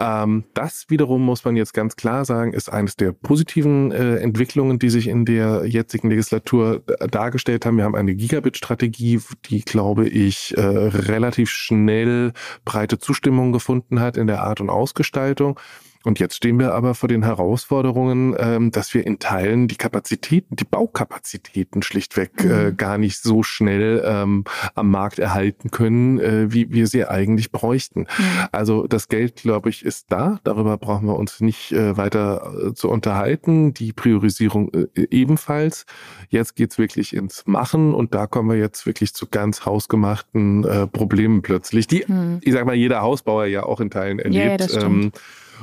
Ähm, 0.00 0.44
das 0.54 0.86
wiederum 0.88 1.22
muss 1.22 1.44
man 1.44 1.56
jetzt 1.56 1.74
ganz 1.74 1.94
klar 1.94 2.24
sagen, 2.24 2.54
ist 2.54 2.72
eines 2.72 2.96
der 2.96 3.12
positiven 3.12 3.92
äh, 3.92 4.16
Entwicklungen, 4.16 4.78
die 4.78 4.88
sich 4.88 5.08
in 5.08 5.26
der 5.26 5.66
jetzigen 5.66 6.08
Legislatur 6.08 6.82
dargestellt 7.10 7.66
haben. 7.66 7.76
Wir 7.76 7.84
haben 7.84 7.94
eine 7.94 8.14
Gigabit-Strategie, 8.14 9.20
die, 9.50 9.60
glaube 9.60 10.08
ich, 10.08 10.56
äh, 10.56 10.60
relativ 10.62 11.50
schnell 11.50 12.32
breite 12.64 12.98
Zustimmung 12.98 13.52
gefunden 13.52 14.00
hat 14.00 14.16
in 14.16 14.26
der 14.26 14.42
Art 14.42 14.62
und 14.62 14.70
Ausgestaltung. 14.70 15.60
Und 16.02 16.18
jetzt 16.18 16.36
stehen 16.36 16.58
wir 16.58 16.72
aber 16.72 16.94
vor 16.94 17.08
den 17.10 17.22
Herausforderungen, 17.22 18.34
ähm, 18.38 18.70
dass 18.70 18.94
wir 18.94 19.06
in 19.06 19.18
Teilen 19.18 19.68
die 19.68 19.76
Kapazitäten, 19.76 20.56
die 20.56 20.64
Baukapazitäten 20.64 21.82
schlichtweg 21.82 22.42
mhm. 22.42 22.50
äh, 22.50 22.72
gar 22.72 22.96
nicht 22.96 23.22
so 23.22 23.42
schnell 23.42 24.02
ähm, 24.06 24.44
am 24.74 24.90
Markt 24.90 25.18
erhalten 25.18 25.70
können, 25.70 26.18
äh, 26.18 26.52
wie 26.52 26.70
wir 26.70 26.86
sie 26.86 27.04
eigentlich 27.04 27.52
bräuchten. 27.52 28.00
Mhm. 28.00 28.24
Also 28.50 28.86
das 28.86 29.08
Geld, 29.08 29.36
glaube 29.36 29.68
ich, 29.68 29.84
ist 29.84 30.06
da. 30.08 30.40
Darüber 30.42 30.78
brauchen 30.78 31.06
wir 31.06 31.16
uns 31.16 31.40
nicht 31.40 31.72
äh, 31.72 31.96
weiter 31.98 32.72
zu 32.74 32.88
unterhalten. 32.88 33.74
Die 33.74 33.92
Priorisierung 33.92 34.70
ebenfalls. 34.94 35.84
Jetzt 36.28 36.56
geht's 36.56 36.78
wirklich 36.78 37.14
ins 37.14 37.46
Machen 37.46 37.94
und 37.94 38.14
da 38.14 38.26
kommen 38.26 38.48
wir 38.48 38.56
jetzt 38.56 38.86
wirklich 38.86 39.14
zu 39.14 39.26
ganz 39.26 39.66
hausgemachten 39.66 40.66
Problemen 40.92 41.42
plötzlich, 41.42 41.86
die, 41.86 42.04
mhm. 42.06 42.38
ich 42.42 42.52
sag 42.52 42.64
mal, 42.64 42.74
jeder 42.74 43.02
Hausbauer 43.02 43.46
ja 43.46 43.64
auch 43.64 43.80
in 43.80 43.90
Teilen 43.90 44.18
erlebt. 44.18 44.72
Ja, 44.72 44.80
ja, 44.80 45.10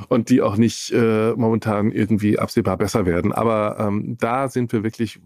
und 0.08 0.30
die 0.30 0.42
auch 0.42 0.56
nicht 0.56 0.92
äh, 0.92 1.32
momentan 1.32 1.90
irgendwie 1.92 2.38
absehbar 2.38 2.76
besser 2.76 3.06
werden. 3.06 3.32
Aber 3.32 3.76
ähm, 3.78 4.16
da 4.18 4.48
sind 4.48 4.72
wir 4.72 4.84
wirklich 4.84 5.20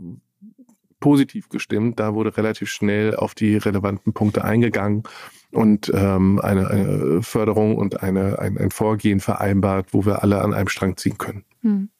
positiv 1.00 1.48
gestimmt. 1.50 2.00
Da 2.00 2.14
wurde 2.14 2.36
relativ 2.36 2.70
schnell 2.70 3.14
auf 3.14 3.34
die 3.34 3.56
relevanten 3.56 4.14
Punkte 4.14 4.44
eingegangen 4.44 5.02
und 5.50 5.92
ähm, 5.94 6.40
eine, 6.40 6.68
eine 6.68 7.22
Förderung 7.22 7.76
und 7.76 8.02
eine, 8.02 8.38
ein, 8.38 8.56
ein 8.56 8.70
Vorgehen 8.70 9.20
vereinbart, 9.20 9.88
wo 9.92 10.06
wir 10.06 10.22
alle 10.22 10.40
an 10.40 10.54
einem 10.54 10.68
Strang 10.68 10.96
ziehen 10.96 11.18
können. 11.18 11.44
Hm. 11.60 11.90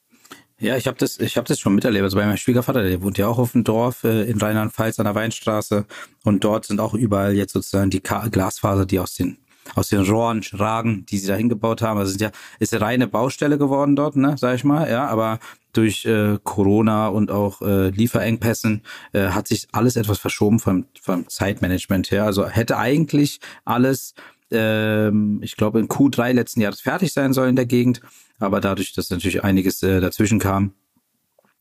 Ja, 0.58 0.76
ich 0.76 0.86
habe 0.86 0.96
das, 0.96 1.18
ich 1.18 1.36
habe 1.36 1.48
das 1.48 1.58
schon 1.58 1.74
miterlebt. 1.74 2.04
Also 2.04 2.16
bei 2.16 2.24
meinem 2.24 2.36
Schwiegervater, 2.36 2.84
der 2.84 3.02
wohnt 3.02 3.18
ja 3.18 3.26
auch 3.26 3.38
auf 3.38 3.50
dem 3.50 3.64
Dorf 3.64 4.04
äh, 4.04 4.22
in 4.30 4.38
Rheinland-Pfalz 4.38 5.00
an 5.00 5.06
der 5.06 5.14
Weinstraße 5.16 5.86
und 6.22 6.44
dort 6.44 6.66
sind 6.66 6.80
auch 6.80 6.94
überall 6.94 7.34
jetzt 7.34 7.52
sozusagen 7.52 7.90
die 7.90 8.00
Ka 8.00 8.28
Glasfaser, 8.28 8.86
die 8.86 9.00
aus 9.00 9.14
den 9.14 9.38
aus 9.74 9.88
den 9.88 10.00
Rohren 10.00 10.42
ragen, 10.52 11.06
die 11.06 11.18
sie 11.18 11.28
da 11.28 11.34
hingebaut 11.34 11.82
haben. 11.82 11.98
Also 11.98 12.10
sind 12.10 12.20
ja, 12.20 12.30
ist 12.58 12.74
eine 12.74 12.82
reine 12.82 13.06
Baustelle 13.06 13.58
geworden 13.58 13.96
dort, 13.96 14.16
ne, 14.16 14.36
sag 14.38 14.54
ich 14.54 14.64
mal, 14.64 14.90
ja, 14.90 15.06
aber 15.06 15.38
durch 15.72 16.04
äh, 16.04 16.38
Corona 16.42 17.08
und 17.08 17.30
auch 17.30 17.62
äh, 17.62 17.88
Lieferengpässen 17.88 18.82
äh, 19.12 19.28
hat 19.28 19.48
sich 19.48 19.68
alles 19.72 19.96
etwas 19.96 20.18
verschoben 20.18 20.58
vom, 20.58 20.86
vom 21.00 21.28
Zeitmanagement 21.28 22.10
her. 22.10 22.24
Also 22.24 22.46
hätte 22.46 22.76
eigentlich 22.76 23.40
alles, 23.64 24.14
ähm, 24.50 25.40
ich 25.42 25.56
glaube, 25.56 25.80
in 25.80 25.88
Q3 25.88 26.32
letzten 26.32 26.60
Jahres 26.60 26.80
fertig 26.80 27.12
sein 27.12 27.32
sollen 27.32 27.50
in 27.50 27.56
der 27.56 27.66
Gegend, 27.66 28.02
aber 28.38 28.60
dadurch, 28.60 28.92
dass 28.92 29.08
natürlich 29.10 29.44
einiges 29.44 29.82
äh, 29.82 30.00
dazwischen 30.00 30.38
kam, 30.38 30.74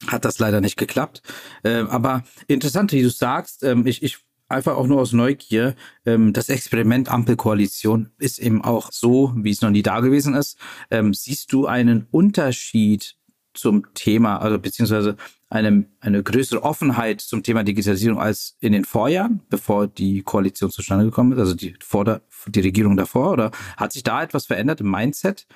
hat 0.08 0.26
das 0.26 0.40
leider 0.40 0.62
nicht 0.62 0.78
geklappt. 0.78 1.22
Äh, 1.64 1.84
aber 1.90 2.24
interessant, 2.48 2.92
wie 2.92 3.04
du 3.04 3.10
sagst, 3.10 3.64
ähm, 3.64 3.86
ich, 3.86 4.04
ich 4.04 4.20
einfach 4.52 4.76
auch 4.76 4.88
nur 4.88 5.02
aus 5.02 5.14
Neugier, 5.14 5.76
ähm, 6.06 6.34
das 6.34 6.50
Experiment 6.50 7.10
Ampelkoalition 7.10 8.12
ist 8.18 8.40
eben 8.40 8.64
auch 8.64 8.92
so, 8.92 9.34
wie 9.36 9.52
es 9.52 9.62
noch 9.62 9.70
nie 9.70 9.82
da 9.82 10.00
gewesen 10.00 10.36
ist. 10.36 10.58
Ähm, 10.90 11.14
siehst 11.14 11.52
du 11.54 11.66
einen 11.66 12.08
Unterschied 12.12 13.16
zum 13.54 13.94
Thema, 13.94 14.38
also 14.38 14.60
beziehungsweise 14.60 15.18
eine, 15.50 15.86
eine 16.00 16.24
größere 16.24 16.64
Offenheit 16.64 17.20
zum 17.20 17.44
Thema 17.44 17.64
Digitalisierung 17.64 18.20
als 18.20 18.56
in 18.62 18.72
den 18.72 18.86
Vorjahren, 18.86 19.42
bevor 19.50 19.88
die 19.88 20.22
Koalition 20.22 20.72
zustande 20.72 21.06
gekommen 21.06 21.34
ist, 21.34 21.40
also 21.40 21.54
die, 21.56 21.76
vor 21.82 22.06
der, 22.06 22.22
die 22.48 22.62
Regierung 22.62 22.96
davor? 22.96 23.32
Oder 23.32 23.52
hat 23.76 23.92
sich 23.92 24.04
da 24.04 24.24
etwas 24.24 24.46
verändert 24.46 24.80
im 24.80 24.90
Mindset? 24.90 25.48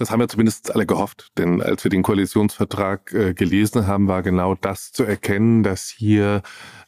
Das 0.00 0.10
haben 0.10 0.20
wir 0.20 0.28
zumindest 0.28 0.74
alle 0.74 0.86
gehofft, 0.86 1.28
denn 1.36 1.60
als 1.60 1.84
wir 1.84 1.90
den 1.90 2.02
Koalitionsvertrag 2.02 3.12
äh, 3.12 3.34
gelesen 3.34 3.86
haben, 3.86 4.08
war 4.08 4.22
genau 4.22 4.54
das 4.54 4.92
zu 4.92 5.04
erkennen, 5.04 5.62
dass 5.62 5.90
hier 5.90 6.40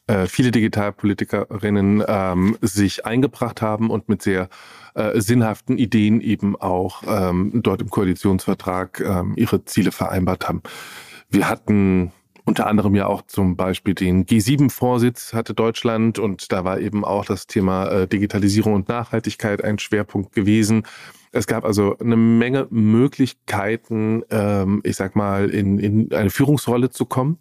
äh, 0.07 0.25
viele 0.25 0.49
Digitalpolitikerinnen 0.49 2.03
ähm, 2.07 2.57
sich 2.61 3.05
eingebracht 3.05 3.61
haben 3.61 3.91
und 3.91 4.09
mit 4.09 4.23
sehr 4.23 4.49
äh, 4.95 5.21
sinnhaften 5.21 5.77
Ideen 5.77 6.21
eben 6.21 6.55
auch 6.55 7.03
ähm, 7.05 7.51
dort 7.61 7.83
im 7.83 7.91
Koalitionsvertrag 7.91 8.99
ähm, 9.01 9.33
ihre 9.35 9.63
Ziele 9.63 9.91
vereinbart 9.91 10.47
haben. 10.47 10.63
Wir 11.29 11.47
hatten 11.47 12.11
unter 12.45 12.65
anderem 12.65 12.95
ja 12.95 13.05
auch 13.05 13.21
zum 13.27 13.55
Beispiel 13.55 13.93
den 13.93 14.25
G7-Vorsitz 14.25 15.33
hatte 15.33 15.53
Deutschland 15.53 16.17
und 16.17 16.51
da 16.51 16.63
war 16.63 16.79
eben 16.79 17.05
auch 17.05 17.25
das 17.25 17.45
Thema 17.45 17.89
äh, 17.89 18.07
Digitalisierung 18.07 18.73
und 18.73 18.89
Nachhaltigkeit 18.89 19.63
ein 19.63 19.77
Schwerpunkt 19.77 20.33
gewesen. 20.33 20.87
Es 21.33 21.47
gab 21.47 21.65
also 21.65 21.97
eine 21.97 22.15
Menge 22.15 22.67
Möglichkeiten, 22.69 24.23
ähm, 24.29 24.81
ich 24.85 24.95
sag 24.95 25.15
mal, 25.15 25.49
in, 25.49 25.79
in 25.79 26.13
eine 26.13 26.29
Führungsrolle 26.29 26.91
zu 26.91 27.05
kommen. 27.05 27.39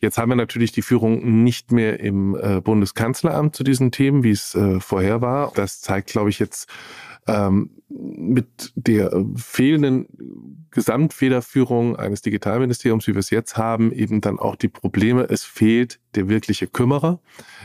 Jetzt 0.00 0.18
haben 0.18 0.28
wir 0.28 0.36
natürlich 0.36 0.72
die 0.72 0.82
Führung 0.82 1.42
nicht 1.42 1.72
mehr 1.72 2.00
im 2.00 2.36
äh, 2.36 2.60
Bundeskanzleramt 2.60 3.56
zu 3.56 3.64
diesen 3.64 3.90
Themen, 3.90 4.24
wie 4.24 4.30
es 4.30 4.54
äh, 4.54 4.78
vorher 4.78 5.22
war. 5.22 5.52
Das 5.54 5.80
zeigt, 5.80 6.10
glaube 6.10 6.28
ich, 6.28 6.38
jetzt 6.38 6.68
ähm, 7.26 7.70
mit 7.88 8.72
der 8.74 9.24
fehlenden 9.36 10.66
Gesamtfederführung 10.70 11.96
eines 11.96 12.22
Digitalministeriums, 12.22 13.06
wie 13.06 13.14
wir 13.14 13.20
es 13.20 13.30
jetzt 13.30 13.56
haben, 13.56 13.92
eben 13.92 14.20
dann 14.20 14.38
auch 14.38 14.56
die 14.56 14.68
Probleme. 14.68 15.26
Es 15.30 15.44
fehlt 15.44 16.00
der 16.16 16.28
wirkliche 16.28 16.66
Kümmerer. 16.66 17.20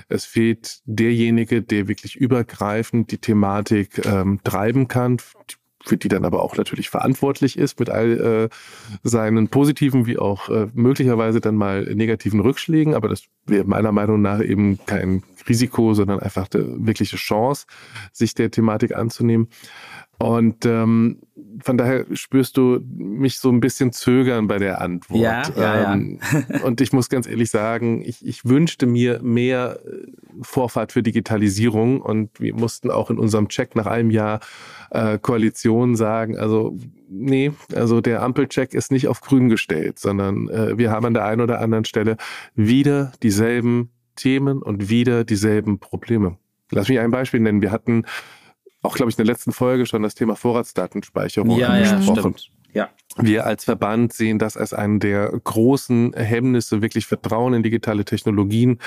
Es 0.08 0.26
fehlt 0.26 0.82
derjenige, 0.86 1.64
der 1.64 1.88
wirklich 1.88 2.16
übergreifend 2.16 3.12
die 3.12 3.18
Thematik 3.18 4.06
ähm, 4.06 4.40
treiben 4.44 4.88
kann, 4.88 5.18
für 5.86 5.98
die 5.98 6.10
dann 6.10 6.26
aber 6.26 6.44
auch 6.44 6.58
natürlich 6.58 6.90
verantwortlich 6.90 7.58
ist 7.58 7.80
mit 7.80 7.90
all 7.90 8.50
äh, 8.52 8.56
seinen 9.04 9.48
positiven 9.48 10.06
wie 10.06 10.18
auch 10.18 10.50
äh, 10.50 10.68
möglicherweise 10.74 11.40
dann 11.40 11.56
mal 11.56 11.84
negativen 11.84 12.40
Rückschlägen. 12.42 12.96
Aber 12.96 13.08
das 13.08 13.24
wäre 13.46 13.64
meiner 13.64 13.92
Meinung 13.92 14.22
nach 14.22 14.42
eben 14.42 14.80
kein 14.86 15.24
Risiko, 15.48 15.94
sondern 15.94 16.20
einfach 16.20 16.48
eine 16.54 16.86
wirkliche 16.86 17.16
Chance, 17.16 17.66
sich 18.12 18.34
der 18.34 18.52
Thematik 18.52 18.96
anzunehmen. 18.96 19.48
Und 20.20 20.66
ähm, 20.66 21.20
von 21.62 21.78
daher 21.78 22.06
spürst 22.14 22.58
du 22.58 22.80
mich 22.96 23.40
so 23.40 23.50
ein 23.50 23.60
bisschen 23.60 23.92
zögern 23.92 24.48
bei 24.48 24.58
der 24.58 24.82
Antwort. 24.82 25.20
Ja, 25.20 25.44
ja, 25.58 25.94
ähm, 25.94 26.20
ja. 26.52 26.62
und 26.64 26.82
ich 26.82 26.94
muss 26.94 27.10
ganz 27.10 27.28
ehrlich 27.28 27.50
sagen, 27.50 28.02
ich, 28.06 28.26
ich 28.26 28.46
wünschte 28.46 28.86
mir 28.86 29.22
mehr 29.22 29.80
äh, 29.86 30.08
Vorfahrt 30.42 30.92
für 30.92 31.04
Digitalisierung 31.04 32.02
und 32.02 32.40
wir 32.40 32.54
mussten 32.54 32.92
auch 32.92 33.10
in 33.10 33.18
unserem 33.18 33.48
Check 33.50 33.76
nach 33.76 33.88
einem 33.88 34.12
Jahr 34.12 34.40
äh, 34.92 35.18
Koalition 35.18 35.96
sagen, 35.96 36.38
also 36.38 36.78
nee, 37.10 37.52
also 37.74 38.02
der 38.02 38.22
Ampelcheck 38.22 38.74
ist 38.74 38.92
nicht 38.92 39.08
auf 39.08 39.22
grün 39.22 39.50
gestellt, 39.50 40.00
sondern 40.00 40.50
äh, 40.50 40.78
wir 40.78 40.92
haben 40.92 41.06
an 41.06 41.14
der 41.14 41.26
einen 41.26 41.42
oder 41.42 41.60
anderen 41.62 41.86
Stelle 41.86 42.18
wieder 42.56 43.12
dieselben 43.24 43.90
Themen 44.16 44.62
und 44.62 44.90
wieder 44.90 45.24
dieselben 45.24 45.80
Probleme. 45.80 46.38
Lass 46.72 46.90
mich 46.90 47.00
ein 47.00 47.12
Beispiel 47.12 47.40
nennen. 47.40 47.62
Wir 47.62 47.72
hatten 47.72 48.04
auch, 48.82 48.96
glaube 48.96 49.12
ich, 49.12 49.18
in 49.18 49.26
der 49.26 49.34
letzten 49.34 49.52
Folge 49.52 49.86
schon 49.86 50.04
das 50.04 50.16
Thema 50.16 50.36
Vorratsdatenspeicherung 50.36 51.58
ja, 51.58 51.68
angesprochen. 51.68 52.36
Ja, 52.38 52.50
ja. 52.74 52.90
Wir 53.18 53.46
als 53.46 53.66
Verband 53.66 54.14
sehen 54.14 54.38
das 54.38 54.56
als 54.56 54.74
einen 54.74 55.00
der 55.00 55.32
großen 55.44 56.14
Hemmnisse, 56.14 56.82
wirklich 56.82 57.08
Vertrauen 57.08 57.54
in 57.54 57.64
digitale 57.64 58.06
Technologien 58.06 58.80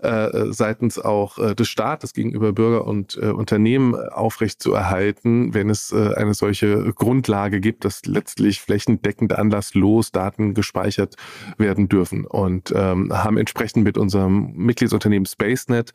äh, 0.00 0.46
seitens 0.50 0.98
auch 0.98 1.38
äh, 1.38 1.54
des 1.54 1.68
Staates 1.68 2.12
gegenüber 2.12 2.52
Bürger 2.52 2.86
und 2.86 3.16
äh, 3.16 3.26
Unternehmen 3.26 3.94
aufrecht 3.94 4.60
zu 4.60 4.74
erhalten, 4.74 5.54
wenn 5.54 5.70
es 5.70 5.92
äh, 5.92 6.14
eine 6.16 6.34
solche 6.34 6.92
Grundlage 6.92 7.60
gibt, 7.60 7.84
dass 7.84 8.04
letztlich 8.04 8.60
flächendeckend 8.60 9.32
anlasslos 9.32 10.10
Daten 10.10 10.52
gespeichert 10.52 11.14
werden 11.56 11.88
dürfen. 11.88 12.26
Und 12.26 12.72
ähm, 12.76 13.12
haben 13.12 13.38
entsprechend 13.38 13.84
mit 13.84 13.96
unserem 13.96 14.52
Mitgliedsunternehmen 14.54 15.26
SpaceNet 15.26 15.92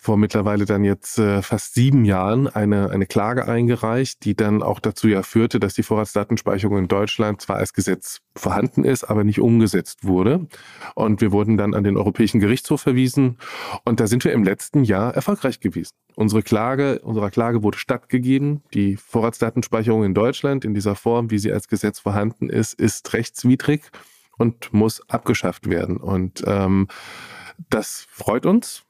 vor 0.00 0.16
mittlerweile 0.16 0.64
dann 0.64 0.84
jetzt 0.84 1.18
äh, 1.18 1.42
fast 1.42 1.74
sieben 1.74 2.04
Jahren 2.04 2.46
eine, 2.46 2.90
eine 2.90 3.04
Klage 3.04 3.48
eingereicht, 3.48 4.24
die 4.24 4.36
dann 4.36 4.62
auch 4.62 4.78
dazu 4.78 5.08
ja 5.08 5.24
führte, 5.24 5.58
dass 5.58 5.74
die 5.74 5.82
Vorratsdatenspeicherung 5.82 6.78
in 6.78 6.88
Deutschland 6.88 7.42
zwar 7.42 7.56
als 7.56 7.72
Gesetz 7.72 8.20
vorhanden 8.36 8.84
ist, 8.84 9.02
aber 9.02 9.24
nicht 9.24 9.40
umgesetzt 9.40 10.04
wurde. 10.04 10.46
Und 10.94 11.20
wir 11.20 11.32
wurden 11.32 11.56
dann 11.56 11.74
an 11.74 11.82
den 11.82 11.96
Europäischen 11.96 12.38
Gerichtshof 12.38 12.80
verwiesen. 12.80 13.38
Und 13.84 13.98
da 13.98 14.06
sind 14.06 14.24
wir 14.24 14.32
im 14.32 14.44
letzten 14.44 14.84
Jahr 14.84 15.14
erfolgreich 15.14 15.58
gewesen. 15.58 15.94
Unsere 16.14 16.44
Klage, 16.44 17.00
unserer 17.00 17.30
Klage 17.30 17.64
wurde 17.64 17.78
stattgegeben. 17.78 18.62
Die 18.74 18.96
Vorratsdatenspeicherung 18.96 20.04
in 20.04 20.14
Deutschland 20.14 20.64
in 20.64 20.74
dieser 20.74 20.94
Form, 20.94 21.32
wie 21.32 21.38
sie 21.38 21.52
als 21.52 21.66
Gesetz 21.66 21.98
vorhanden 21.98 22.50
ist, 22.50 22.74
ist 22.74 23.12
rechtswidrig 23.14 23.90
und 24.38 24.72
muss 24.72 25.02
abgeschafft 25.08 25.68
werden. 25.68 25.96
Und 25.96 26.44
ähm, 26.46 26.86
das 27.68 28.06
freut 28.08 28.46
uns 28.46 28.84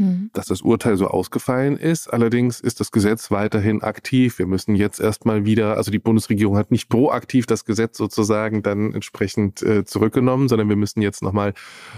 hm. 0.00 0.30
dass 0.32 0.46
das 0.46 0.62
Urteil 0.62 0.96
so 0.96 1.06
ausgefallen 1.08 1.76
ist. 1.76 2.10
Allerdings 2.10 2.58
ist 2.60 2.80
das 2.80 2.90
Gesetz 2.90 3.30
weiterhin 3.30 3.82
aktiv. 3.82 4.38
Wir 4.38 4.46
müssen 4.46 4.74
jetzt 4.74 4.98
erstmal 4.98 5.44
wieder, 5.44 5.76
also 5.76 5.90
die 5.90 5.98
Bundesregierung 5.98 6.56
hat 6.56 6.70
nicht 6.70 6.88
proaktiv 6.88 7.44
das 7.44 7.66
Gesetz 7.66 7.98
sozusagen 7.98 8.62
dann 8.62 8.94
entsprechend 8.94 9.60
äh, 9.62 9.84
zurückgenommen, 9.84 10.48
sondern 10.48 10.70
wir 10.70 10.76
müssen 10.76 11.02
jetzt 11.02 11.22
nochmal 11.22 11.52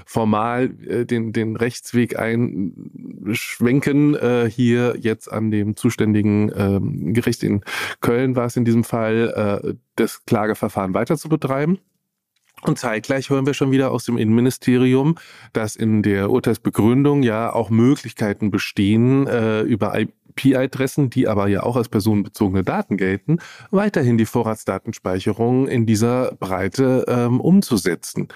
formal 0.05 0.75
äh, 0.87 1.07
den, 1.07 1.33
den 1.33 1.55
Rechtsweg 1.55 2.19
einschwenken. 2.19 4.17
Äh, 4.17 4.51
hier 4.51 4.97
jetzt 4.99 5.33
an 5.33 5.53
dem 5.53 5.77
zuständigen 5.77 6.49
äh, 6.51 6.81
Gericht 7.13 7.45
in 7.45 7.63
Köln 8.01 8.35
war 8.35 8.47
es 8.47 8.57
in 8.57 8.65
diesem 8.65 8.83
Fall, 8.83 9.63
äh, 9.63 9.75
das 9.95 10.25
Klageverfahren 10.27 10.93
weiter 10.95 11.17
zu 11.17 11.29
betreiben. 11.29 11.79
Und 12.65 12.79
zeitgleich 12.79 13.29
hören 13.29 13.45
wir 13.45 13.55
schon 13.55 13.73
wieder 13.73 13.91
aus 13.91 14.05
dem 14.05 14.17
Innenministerium, 14.17 15.17
dass 15.53 15.75
in 15.75 16.03
der 16.03 16.31
Urteilsbegründung 16.31 17.23
ja 17.25 17.53
auch 17.53 17.71
Möglichkeiten 17.71 18.53
bestehen, 18.53 19.27
äh, 19.27 19.63
über 19.63 19.99
IP-Adressen, 19.99 21.11
die 21.11 21.27
aber 21.27 21.49
ja 21.49 21.65
auch 21.65 21.75
als 21.75 21.89
personenbezogene 21.89 22.63
Daten 22.63 22.97
gelten, 22.97 23.39
weiterhin 23.73 24.17
die 24.17 24.27
Vorratsdatenspeicherung 24.27 25.67
in 25.67 25.87
dieser 25.87 26.37
Breite 26.39 27.05
ähm, 27.09 27.41
umzusetzen. 27.41 28.29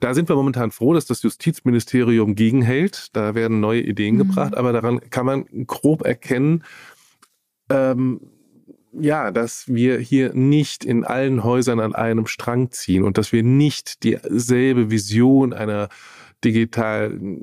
Da 0.00 0.14
sind 0.14 0.30
wir 0.30 0.36
momentan 0.36 0.70
froh, 0.70 0.94
dass 0.94 1.04
das 1.04 1.22
Justizministerium 1.22 2.34
gegenhält. 2.34 3.08
Da 3.12 3.34
werden 3.34 3.60
neue 3.60 3.82
Ideen 3.82 4.14
mhm. 4.14 4.18
gebracht, 4.18 4.56
aber 4.56 4.72
daran 4.72 5.00
kann 5.10 5.26
man 5.26 5.44
grob 5.66 6.06
erkennen, 6.06 6.64
ähm, 7.70 8.20
ja, 9.00 9.30
dass 9.30 9.68
wir 9.68 9.98
hier 9.98 10.34
nicht 10.34 10.84
in 10.84 11.04
allen 11.04 11.44
Häusern 11.44 11.80
an 11.80 11.94
einem 11.94 12.26
Strang 12.26 12.70
ziehen 12.70 13.04
und 13.04 13.18
dass 13.18 13.32
wir 13.32 13.42
nicht 13.42 14.02
dieselbe 14.02 14.90
Vision 14.90 15.52
einer 15.52 15.88
digitalen 16.44 17.42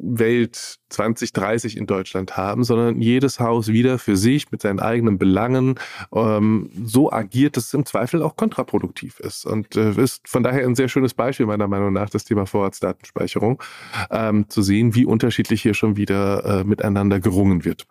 Welt 0.00 0.78
2030 0.90 1.76
in 1.76 1.86
Deutschland 1.86 2.36
haben, 2.36 2.62
sondern 2.62 3.00
jedes 3.00 3.40
Haus 3.40 3.68
wieder 3.68 3.98
für 3.98 4.16
sich 4.16 4.50
mit 4.52 4.62
seinen 4.62 4.80
eigenen 4.80 5.18
Belangen 5.18 5.74
ähm, 6.12 6.70
so 6.84 7.12
agiert, 7.12 7.56
dass 7.56 7.66
es 7.66 7.74
im 7.74 7.84
Zweifel 7.84 8.22
auch 8.22 8.36
kontraproduktiv 8.36 9.18
ist. 9.20 9.44
Und 9.44 9.76
äh, 9.76 9.90
ist 10.00 10.28
von 10.28 10.42
daher 10.42 10.64
ein 10.64 10.76
sehr 10.76 10.88
schönes 10.88 11.14
Beispiel 11.14 11.46
meiner 11.46 11.68
Meinung 11.68 11.92
nach, 11.92 12.10
das 12.10 12.24
Thema 12.24 12.46
Vorratsdatenspeicherung, 12.46 13.62
ähm, 14.10 14.48
zu 14.48 14.62
sehen, 14.62 14.94
wie 14.94 15.04
unterschiedlich 15.04 15.62
hier 15.62 15.74
schon 15.74 15.96
wieder 15.96 16.60
äh, 16.60 16.64
miteinander 16.64 17.18
gerungen 17.18 17.64
wird. 17.64 17.86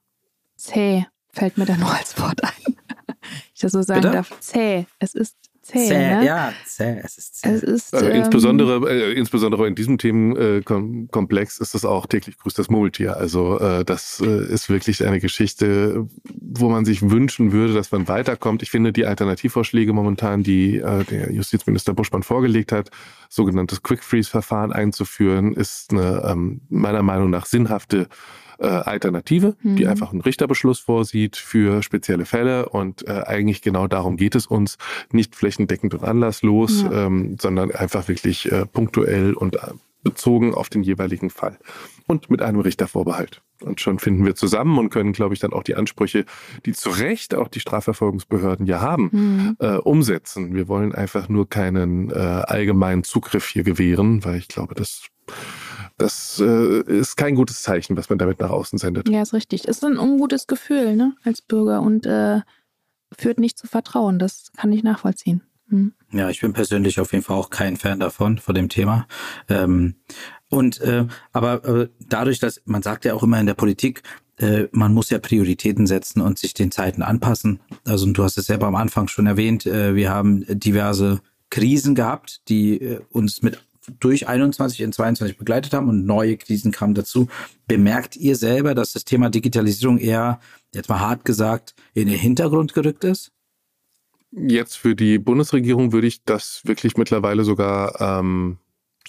Zäh 0.56 1.06
fällt 1.34 1.58
mir 1.58 1.66
da 1.66 1.78
nur 1.78 1.94
als 1.94 2.20
Wort 2.20 2.44
ein. 2.44 2.76
ich 3.54 3.62
das 3.62 3.72
so 3.72 3.82
sagen 3.82 4.02
Bitte? 4.02 4.14
darf. 4.14 4.40
Zäh. 4.40 4.86
Es 5.00 5.14
ist 5.14 5.36
zäh. 5.62 5.88
Zäh, 5.88 6.16
ne? 6.16 6.26
ja, 6.26 6.54
zäh. 6.66 7.02
Es 7.04 7.18
ist 7.18 7.42
zäh. 7.42 7.50
Es 7.50 7.64
ist, 7.64 7.94
also 7.94 8.08
ähm, 8.08 8.16
insbesondere, 8.16 8.90
äh, 8.90 9.14
insbesondere 9.14 9.68
in 9.68 9.76
diesem 9.76 9.98
Themenkomplex 9.98 11.60
ist 11.60 11.74
das 11.74 11.86
auch 11.86 12.06
täglich 12.06 12.38
grüßt 12.38 12.58
das 12.58 12.70
Murmeltier. 12.70 13.18
Also 13.18 13.60
äh, 13.60 13.84
das 13.84 14.22
äh, 14.26 14.54
ist 14.54 14.70
wirklich 14.70 15.06
eine 15.06 15.20
Geschichte, 15.20 16.08
wo 16.50 16.70
man 16.70 16.86
sich 16.86 17.10
wünschen 17.10 17.52
würde, 17.52 17.74
dass 17.74 17.92
man 17.92 18.08
weiterkommt. 18.08 18.64
Ich 18.64 18.72
finde 18.72 18.94
die 18.94 19.06
Alternativvorschläge 19.06 19.94
momentan, 19.94 20.44
die 20.44 20.78
äh, 20.78 21.04
der 21.04 21.32
Justizminister 21.32 21.94
Buschmann 21.94 22.24
vorgelegt 22.24 22.72
hat, 22.72 22.90
sogenanntes 23.30 23.84
Quick 23.84 24.04
Freeze 24.04 24.30
Verfahren 24.30 24.72
einzuführen, 24.72 25.54
ist 25.54 25.92
eine 25.92 26.24
ähm, 26.26 26.62
meiner 26.70 27.04
Meinung 27.04 27.30
nach 27.30 27.46
sinnhafte 27.46 28.08
äh, 28.60 28.66
Alternative, 28.68 29.56
mhm. 29.62 29.76
die 29.76 29.88
einfach 29.88 30.12
einen 30.12 30.22
Richterbeschluss 30.22 30.80
vorsieht 30.80 31.36
für 31.36 31.84
spezielle 31.84 32.26
Fälle. 32.26 32.70
Und 32.70 33.08
äh, 33.08 33.24
eigentlich 33.26 33.62
genau 33.62 33.88
darum 33.88 34.18
geht 34.18 34.36
es 34.36 34.48
uns, 34.48 34.78
nicht 35.12 35.36
flächendeckend 35.36 35.94
und 35.94 36.04
anlasslos, 36.04 36.84
ja. 36.84 37.06
ähm, 37.06 37.38
sondern 37.40 37.72
einfach 37.72 38.08
wirklich 38.08 38.52
äh, 38.52 38.66
punktuell 38.66 39.34
und 39.34 39.56
äh, 39.56 39.74
bezogen 40.10 40.54
auf 40.54 40.70
den 40.70 40.84
jeweiligen 40.84 41.30
Fall. 41.30 41.58
Und 42.08 42.30
mit 42.30 42.42
einem 42.42 42.60
Richtervorbehalt. 42.60 43.42
Und 43.62 43.82
schon 43.82 44.00
finden 44.00 44.26
wir 44.26 44.36
zusammen 44.36 44.78
und 44.78 44.90
können, 44.90 45.14
glaube 45.14 45.34
ich, 45.34 45.40
dann 45.40 45.52
auch 45.52 45.64
die 45.64 45.76
Ansprüche, 45.76 46.26
die 46.66 46.74
zu 46.74 46.90
Recht 46.90 47.34
auch 47.34 47.48
die 47.48 47.60
Strafverfolgungsbehörden 47.60 48.66
ja 48.66 48.82
haben, 48.82 49.10
mhm. 49.12 49.58
äh, 49.60 49.78
umsetzen. 49.78 50.54
Wir 50.54 50.68
wollen 50.68 50.94
einfach 50.94 51.28
nur 51.28 51.50
keinen 51.50 52.12
äh, 52.12 52.14
allgemeinen 52.14 53.04
Zugriff 53.04 53.48
hier 53.48 53.64
gewähren, 53.64 54.24
weil 54.24 54.38
ich 54.38 54.48
glaube, 54.48 54.76
das 54.76 55.08
das 55.98 56.40
äh, 56.40 56.82
ist 56.84 57.18
kein 57.18 57.34
gutes 57.34 57.64
Zeichen, 57.64 57.98
was 57.98 58.10
man 58.10 58.20
damit 58.20 58.40
nach 58.40 58.52
außen 58.52 58.78
sendet. 58.78 59.10
Ja, 59.10 59.24
ist 59.24 59.34
richtig. 59.34 59.68
Ist 59.68 59.84
ein 59.84 59.98
ungutes 59.98 60.46
Gefühl, 60.46 60.96
ne, 60.96 61.16
als 61.24 61.42
Bürger 61.42 61.82
und 61.82 62.06
äh, 62.06 62.42
führt 63.18 63.40
nicht 63.40 63.58
zu 63.58 63.66
Vertrauen. 63.68 64.20
Das 64.20 64.52
kann 64.56 64.72
ich 64.72 64.84
nachvollziehen. 64.84 65.42
Hm. 65.70 65.94
Ja, 66.12 66.30
ich 66.30 66.42
bin 66.42 66.54
persönlich 66.54 67.00
auf 67.00 67.12
jeden 67.12 67.24
Fall 67.24 67.38
auch 67.38 67.50
kein 67.50 67.78
Fan 67.78 68.00
davon, 68.00 68.38
von 68.38 68.56
dem 68.56 68.70
Thema. 68.70 69.08
Ähm, 69.50 69.96
und 70.50 70.80
äh, 70.82 71.06
aber 71.34 71.66
äh, 71.66 71.90
dadurch, 72.08 72.40
dass 72.40 72.62
man 72.66 72.82
sagt 72.82 73.06
ja 73.06 73.14
auch 73.14 73.24
immer 73.24 73.40
in 73.40 73.46
der 73.46 73.54
Politik, 73.54 74.04
äh, 74.38 74.68
man 74.72 74.94
muss 74.94 75.10
ja 75.10 75.20
Prioritäten 75.20 75.88
setzen 75.88 76.22
und 76.22 76.40
sich 76.40 76.54
den 76.54 76.72
Zeiten 76.72 77.02
anpassen. 77.02 77.60
Also 77.86 78.10
du 78.12 78.24
hast 78.24 78.38
es 78.38 78.46
selber 78.46 78.68
am 78.68 78.76
Anfang 78.76 79.08
schon 79.08 79.28
erwähnt, 79.28 79.66
äh, 79.66 79.96
wir 79.96 80.10
haben 80.10 80.46
diverse 80.48 81.22
Krisen 81.50 81.96
gehabt, 81.96 82.48
die 82.50 82.82
äh, 82.82 83.00
uns 83.12 83.42
mit 83.42 83.60
durch 84.00 84.28
21 84.28 84.82
in 84.82 84.92
22 84.92 85.38
begleitet 85.38 85.74
haben 85.74 85.88
und 85.88 86.06
neue 86.06 86.36
Krisen 86.38 86.72
kamen 86.72 86.94
dazu. 86.94 87.28
Bemerkt 87.68 88.18
ihr 88.18 88.36
selber, 88.36 88.76
dass 88.76 88.92
das 88.92 89.06
Thema 89.06 89.30
Digitalisierung 89.30 89.98
eher, 89.98 90.40
jetzt 90.74 90.90
mal 90.90 91.00
hart 91.00 91.24
gesagt, 91.24 91.74
in 91.94 92.08
den 92.08 92.20
Hintergrund 92.20 92.74
gerückt 92.74 93.06
ist? 93.06 93.32
Jetzt 94.32 94.76
für 94.78 94.96
die 94.96 95.20
Bundesregierung 95.20 95.94
würde 95.94 96.08
ich 96.08 96.24
das 96.24 96.62
wirklich 96.66 96.98
mittlerweile 96.98 97.44
sogar 97.44 98.02
ähm, 98.02 98.58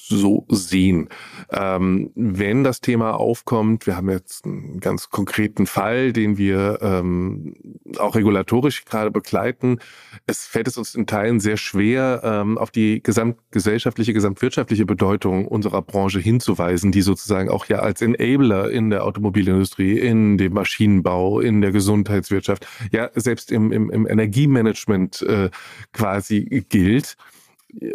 so 0.07 0.45
sehen. 0.49 1.09
Ähm, 1.51 2.11
wenn 2.15 2.65
das 2.65 2.81
Thema 2.81 3.15
aufkommt, 3.15 3.87
wir 3.87 3.97
haben 3.97 4.11
jetzt 4.11 4.45
einen 4.45 4.81
ganz 4.81 5.11
konkreten 5.11 5.67
Fall, 5.67 6.13
den 6.13 6.39
wir 6.39 6.79
ähm, 6.83 7.55
auch 7.99 8.15
regulatorisch 8.15 8.85
gerade 8.85 9.11
begleiten. 9.11 9.79
Es 10.27 10.47
fällt 10.47 10.69
es 10.69 10.79
uns 10.79 10.95
in 10.95 11.07
Teilen 11.07 11.41
sehr 11.41 11.57
schwer, 11.57 12.21
ähm, 12.25 12.59
auf 12.59 12.71
die 12.71 13.03
gesamtgesellschaftliche, 13.03 14.13
gesamtwirtschaftliche 14.13 14.87
Bedeutung 14.87 15.47
unserer 15.47 15.83
Branche 15.83 16.21
hinzuweisen, 16.21 16.93
die 16.93 17.03
sozusagen 17.03 17.49
auch 17.49 17.67
ja 17.67 17.79
als 17.79 18.03
Enabler 18.03 18.71
in 18.71 18.91
der 18.91 19.05
Automobilindustrie, 19.05 19.99
in 19.99 20.39
dem 20.39 20.55
Maschinenbau, 20.55 21.41
in 21.41 21.61
der 21.61 21.73
Gesundheitswirtschaft, 21.73 22.67
ja 22.93 23.11
selbst 23.15 23.53
im, 23.53 23.73
im, 23.73 23.91
im 23.91 24.07
Energiemanagement 24.07 25.23
äh, 25.23 25.51
quasi 25.93 26.65
gilt 26.69 27.17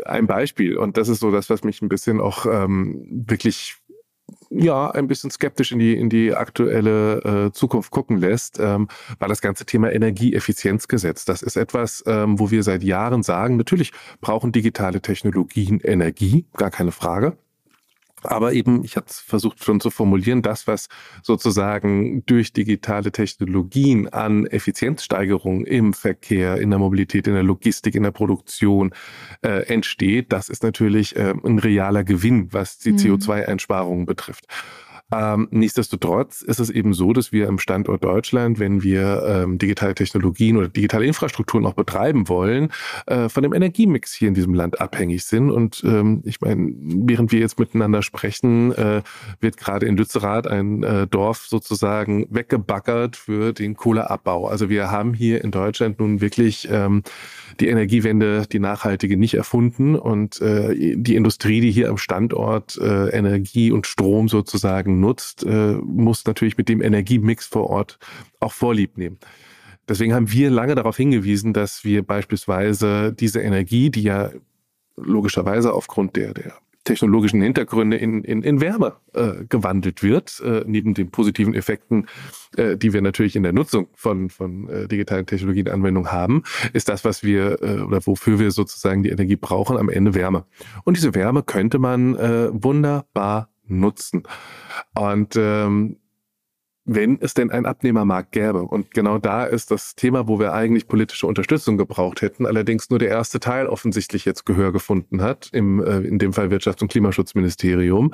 ein 0.06 0.28
Beispiel. 0.28 0.78
Und 0.78 0.98
das 0.98 1.10
ist 1.10 1.20
so 1.20 1.32
das, 1.32 1.50
was 1.50 1.64
mich 1.64 1.82
ein 1.82 1.90
bisschen 1.90 2.22
auch 2.22 2.46
ähm, 2.46 3.06
wirklich 3.10 3.78
ja, 4.50 4.92
ein 4.92 5.08
bisschen 5.08 5.32
skeptisch 5.32 5.72
in 5.72 5.80
die, 5.80 5.98
in 5.98 6.10
die 6.10 6.34
aktuelle 6.34 7.48
äh, 7.48 7.52
Zukunft 7.52 7.92
gucken 7.92 8.18
lässt, 8.18 8.60
ähm, 8.60 8.88
war 9.20 9.28
das 9.28 9.42
ganze 9.42 9.66
Thema 9.66 9.92
Energieeffizienzgesetz. 9.92 11.26
Das 11.26 11.42
ist 11.42 11.56
etwas, 11.56 12.04
ähm, 12.08 12.40
wo 12.40 12.52
wir 12.52 12.64
seit 12.64 12.84
Jahren 12.84 13.24
sagen, 13.24 13.58
natürlich 13.58 13.92
brauchen 14.22 14.52
digitale 14.52 15.02
Technologien 15.02 15.80
Energie, 15.80 16.46
gar 16.54 16.72
keine 16.72 16.92
Frage. 16.92 17.38
Aber 18.26 18.54
eben, 18.54 18.84
ich 18.84 18.96
hatte 18.96 19.08
es 19.10 19.20
versucht 19.20 19.64
schon 19.64 19.80
zu 19.80 19.90
formulieren, 19.90 20.42
das, 20.42 20.68
was 20.68 20.88
sozusagen 21.22 22.26
durch 22.26 22.54
digitale 22.54 23.12
Technologien 23.12 24.08
an 24.10 24.46
Effizienzsteigerung 24.46 25.66
im 25.66 25.94
Verkehr, 25.94 26.58
in 26.58 26.70
der 26.70 26.80
Mobilität, 26.80 27.28
in 27.28 27.34
der 27.34 27.44
Logistik, 27.44 27.96
in 27.96 28.04
der 28.04 28.12
Produktion 28.12 28.94
äh, 29.42 29.66
entsteht, 29.68 30.32
das 30.32 30.50
ist 30.50 30.64
natürlich 30.64 31.16
äh, 31.16 31.34
ein 31.44 31.60
realer 31.60 32.04
Gewinn, 32.04 32.52
was 32.52 32.78
die 32.78 32.92
mhm. 32.92 32.98
CO2-Einsparungen 32.98 34.06
betrifft. 34.06 34.46
Ähm, 35.12 35.48
nichtsdestotrotz 35.52 36.42
ist 36.42 36.60
es 36.60 36.70
eben 36.70 36.94
so, 36.94 37.14
dass 37.14 37.32
wir 37.32 37.48
im 37.48 37.60
Standort 37.60 38.04
Deutschland, 38.04 38.60
wenn 38.60 38.84
wir 38.84 39.24
ähm, 39.28 39.58
digitale 39.58 39.94
Technologien 39.94 40.58
oder 40.58 40.70
digitale 40.70 41.06
Infrastrukturen 41.06 41.66
auch 41.66 41.74
betreiben 41.74 42.30
wollen, 42.30 42.72
äh, 43.06 43.30
von 43.30 43.44
dem 43.44 43.54
Energiemix 43.54 44.14
hier 44.14 44.30
in 44.30 44.34
diesem 44.34 44.54
Land 44.54 44.82
abhängig 44.82 45.26
sind. 45.26 45.52
Und 45.52 45.84
ähm, 45.86 46.22
ich 46.26 46.42
meine, 46.42 46.74
während 46.80 47.32
wir 47.32 47.40
jetzt 47.40 47.60
miteinander 47.60 48.02
sprechen, 48.02 48.72
äh, 48.74 49.02
wird 49.40 49.58
gerade 49.58 49.86
in 49.86 49.98
Lützerath 49.98 50.48
ein 50.48 50.84
äh, 50.84 51.06
Dorf 51.08 51.46
sozusagen 51.48 52.26
weggebaggert 52.30 53.16
für 53.16 53.54
den 53.54 53.76
Kohleabbau. 53.76 54.48
Also 54.48 54.70
wir 54.70 54.90
haben 54.90 55.14
hier 55.14 55.44
in 55.44 55.52
Deutschland 55.52 56.00
nun 56.00 56.22
wirklich 56.22 56.68
ähm, 56.72 57.04
die 57.60 57.68
Energiewende, 57.68 58.46
die 58.52 58.60
nachhaltige, 58.60 59.18
nicht 59.18 59.36
erfunden. 59.36 59.96
Und 59.96 60.42
äh, 60.42 60.96
die 60.96 61.16
Industrie, 61.16 61.62
die 61.62 61.72
hier 61.72 61.90
am 61.90 61.98
Standort 61.98 62.78
äh, 62.78 63.10
Energie 63.10 63.72
und 63.72 63.86
Strom 63.86 64.28
sozusagen 64.28 64.93
nutzt, 65.00 65.44
äh, 65.46 65.74
muss 65.84 66.26
natürlich 66.26 66.58
mit 66.58 66.70
dem 66.70 66.82
Energiemix 66.82 67.48
vor 67.48 67.70
Ort 67.70 68.00
auch 68.40 68.54
Vorlieb 68.54 68.98
nehmen. 68.98 69.18
Deswegen 69.88 70.14
haben 70.14 70.32
wir 70.32 70.50
lange 70.50 70.76
darauf 70.76 70.96
hingewiesen, 70.96 71.54
dass 71.54 71.84
wir 71.84 72.04
beispielsweise 72.04 73.14
diese 73.14 73.42
Energie, 73.42 73.90
die 73.90 74.04
ja 74.04 74.32
logischerweise 74.96 75.74
aufgrund 75.74 76.16
der, 76.16 76.34
der 76.34 76.54
technologischen 76.84 77.42
Hintergründe 77.42 77.98
in, 77.98 78.24
in, 78.24 78.44
in 78.44 78.60
Wärme 78.60 78.96
äh, 79.14 79.46
gewandelt 79.48 80.04
wird, 80.04 80.42
äh, 80.42 80.64
neben 80.66 80.94
den 80.94 81.12
positiven 81.12 81.54
Effekten, 81.54 82.08
äh, 82.58 82.78
die 82.78 82.94
wir 82.94 83.02
natürlich 83.02 83.36
in 83.36 83.44
der 83.44 83.54
Nutzung 83.54 83.88
von, 83.94 84.30
von 84.30 84.70
äh, 84.70 84.88
digitalen 84.88 85.26
Technologien 85.26 85.70
Anwendung 85.70 86.12
haben, 86.12 86.44
ist 86.74 86.90
das, 86.90 87.06
was 87.06 87.24
wir 87.24 87.62
äh, 87.62 87.82
oder 87.82 88.06
wofür 88.06 88.40
wir 88.40 88.52
sozusagen 88.52 89.04
die 89.04 89.10
Energie 89.10 89.38
brauchen, 89.38 89.78
am 89.78 89.90
Ende 89.90 90.14
Wärme. 90.14 90.46
Und 90.84 90.98
diese 90.98 91.16
Wärme 91.16 91.44
könnte 91.44 91.80
man 91.80 92.16
äh, 92.16 92.50
wunderbar 92.52 93.50
nutzen. 93.68 94.24
Und 94.94 95.36
ähm, 95.36 95.98
wenn 96.86 97.18
es 97.22 97.34
denn 97.34 97.50
einen 97.50 97.66
Abnehmermarkt 97.66 98.32
gäbe. 98.34 98.64
Und 98.64 98.92
genau 98.92 99.18
da 99.18 99.46
ist 99.46 99.72
das 99.72 99.96
Thema, 99.96 100.28
wo 100.28 100.40
wir 100.40 100.54
eigentlich 100.54 100.88
politische 100.88 101.28
Unterstützung 101.28 101.78
gebraucht 101.78 102.22
hätten, 102.22 102.46
allerdings 102.46 102.90
nur 102.90 103.00
der 103.00 103.10
erste 103.10 103.40
Teil 103.40 103.68
offensichtlich 103.68 104.26
jetzt 104.26 104.46
Gehör 104.46 104.74
gefunden 104.74 105.22
hat, 105.22 105.50
im, 105.54 105.82
äh, 105.82 106.00
in 106.00 106.20
dem 106.20 106.34
Fall 106.34 106.50
Wirtschafts- 106.50 106.82
und 106.82 106.92
Klimaschutzministerium, 106.92 108.12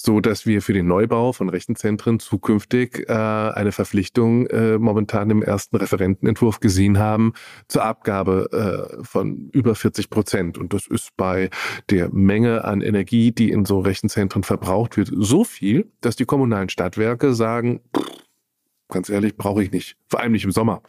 so 0.00 0.20
dass 0.20 0.46
wir 0.46 0.62
für 0.62 0.72
den 0.72 0.86
Neubau 0.86 1.32
von 1.32 1.48
Rechenzentren 1.48 2.20
zukünftig 2.20 3.08
äh, 3.08 3.12
eine 3.12 3.72
Verpflichtung 3.72 4.46
äh, 4.46 4.78
momentan 4.78 5.30
im 5.30 5.42
ersten 5.42 5.76
Referentenentwurf 5.76 6.60
gesehen 6.60 6.98
haben 6.98 7.32
zur 7.68 7.84
Abgabe 7.84 8.88
äh, 9.00 9.04
von 9.04 9.50
über 9.52 9.74
40 9.74 10.10
Prozent. 10.10 10.58
Und 10.58 10.72
das 10.72 10.86
ist 10.86 11.16
bei 11.16 11.50
der 11.90 12.10
Menge 12.12 12.64
an 12.64 12.80
Energie, 12.80 13.32
die 13.32 13.50
in 13.50 13.64
so 13.64 13.80
Rechenzentren 13.80 14.42
verbraucht 14.42 14.96
wird, 14.96 15.10
so 15.14 15.44
viel, 15.44 15.90
dass 16.00 16.16
die 16.16 16.24
kommunalen 16.24 16.68
Stadtwerke 16.68 17.34
sagen, 17.34 17.80
pff, 17.96 18.17
ganz 18.88 19.08
ehrlich, 19.08 19.36
brauche 19.36 19.62
ich 19.62 19.70
nicht. 19.70 19.96
Vor 20.08 20.20
allem 20.20 20.32
nicht 20.32 20.44
im 20.44 20.52
Sommer. 20.52 20.82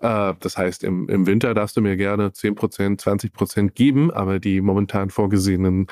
Äh, 0.00 0.34
das 0.40 0.56
heißt, 0.56 0.84
im, 0.84 1.08
im 1.08 1.26
Winter 1.26 1.54
darfst 1.54 1.76
du 1.76 1.80
mir 1.80 1.96
gerne 1.96 2.28
10%, 2.28 3.00
20% 3.00 3.70
geben, 3.70 4.10
aber 4.10 4.38
die 4.38 4.60
momentan 4.60 5.10
vorgesehenen 5.10 5.86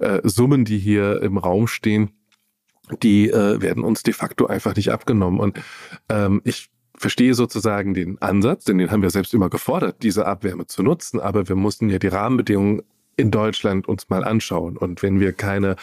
äh, 0.00 0.20
Summen, 0.24 0.64
die 0.64 0.78
hier 0.78 1.22
im 1.22 1.38
Raum 1.38 1.66
stehen, 1.66 2.10
die 3.02 3.30
äh, 3.30 3.60
werden 3.60 3.82
uns 3.82 4.02
de 4.02 4.14
facto 4.14 4.46
einfach 4.46 4.76
nicht 4.76 4.92
abgenommen. 4.92 5.40
Und 5.40 5.60
ähm, 6.08 6.40
ich 6.44 6.68
verstehe 6.96 7.34
sozusagen 7.34 7.94
den 7.94 8.20
Ansatz, 8.22 8.64
denn 8.64 8.78
den 8.78 8.90
haben 8.90 9.02
wir 9.02 9.10
selbst 9.10 9.34
immer 9.34 9.50
gefordert, 9.50 10.02
diese 10.02 10.26
Abwärme 10.26 10.66
zu 10.66 10.82
nutzen, 10.82 11.20
aber 11.20 11.48
wir 11.48 11.56
mussten 11.56 11.90
ja 11.90 11.98
die 11.98 12.08
Rahmenbedingungen 12.08 12.82
in 13.16 13.30
Deutschland 13.30 13.88
uns 13.88 14.08
mal 14.08 14.24
anschauen. 14.24 14.76
Und 14.76 15.02
wenn 15.02 15.20
wir 15.20 15.32
keine 15.32 15.76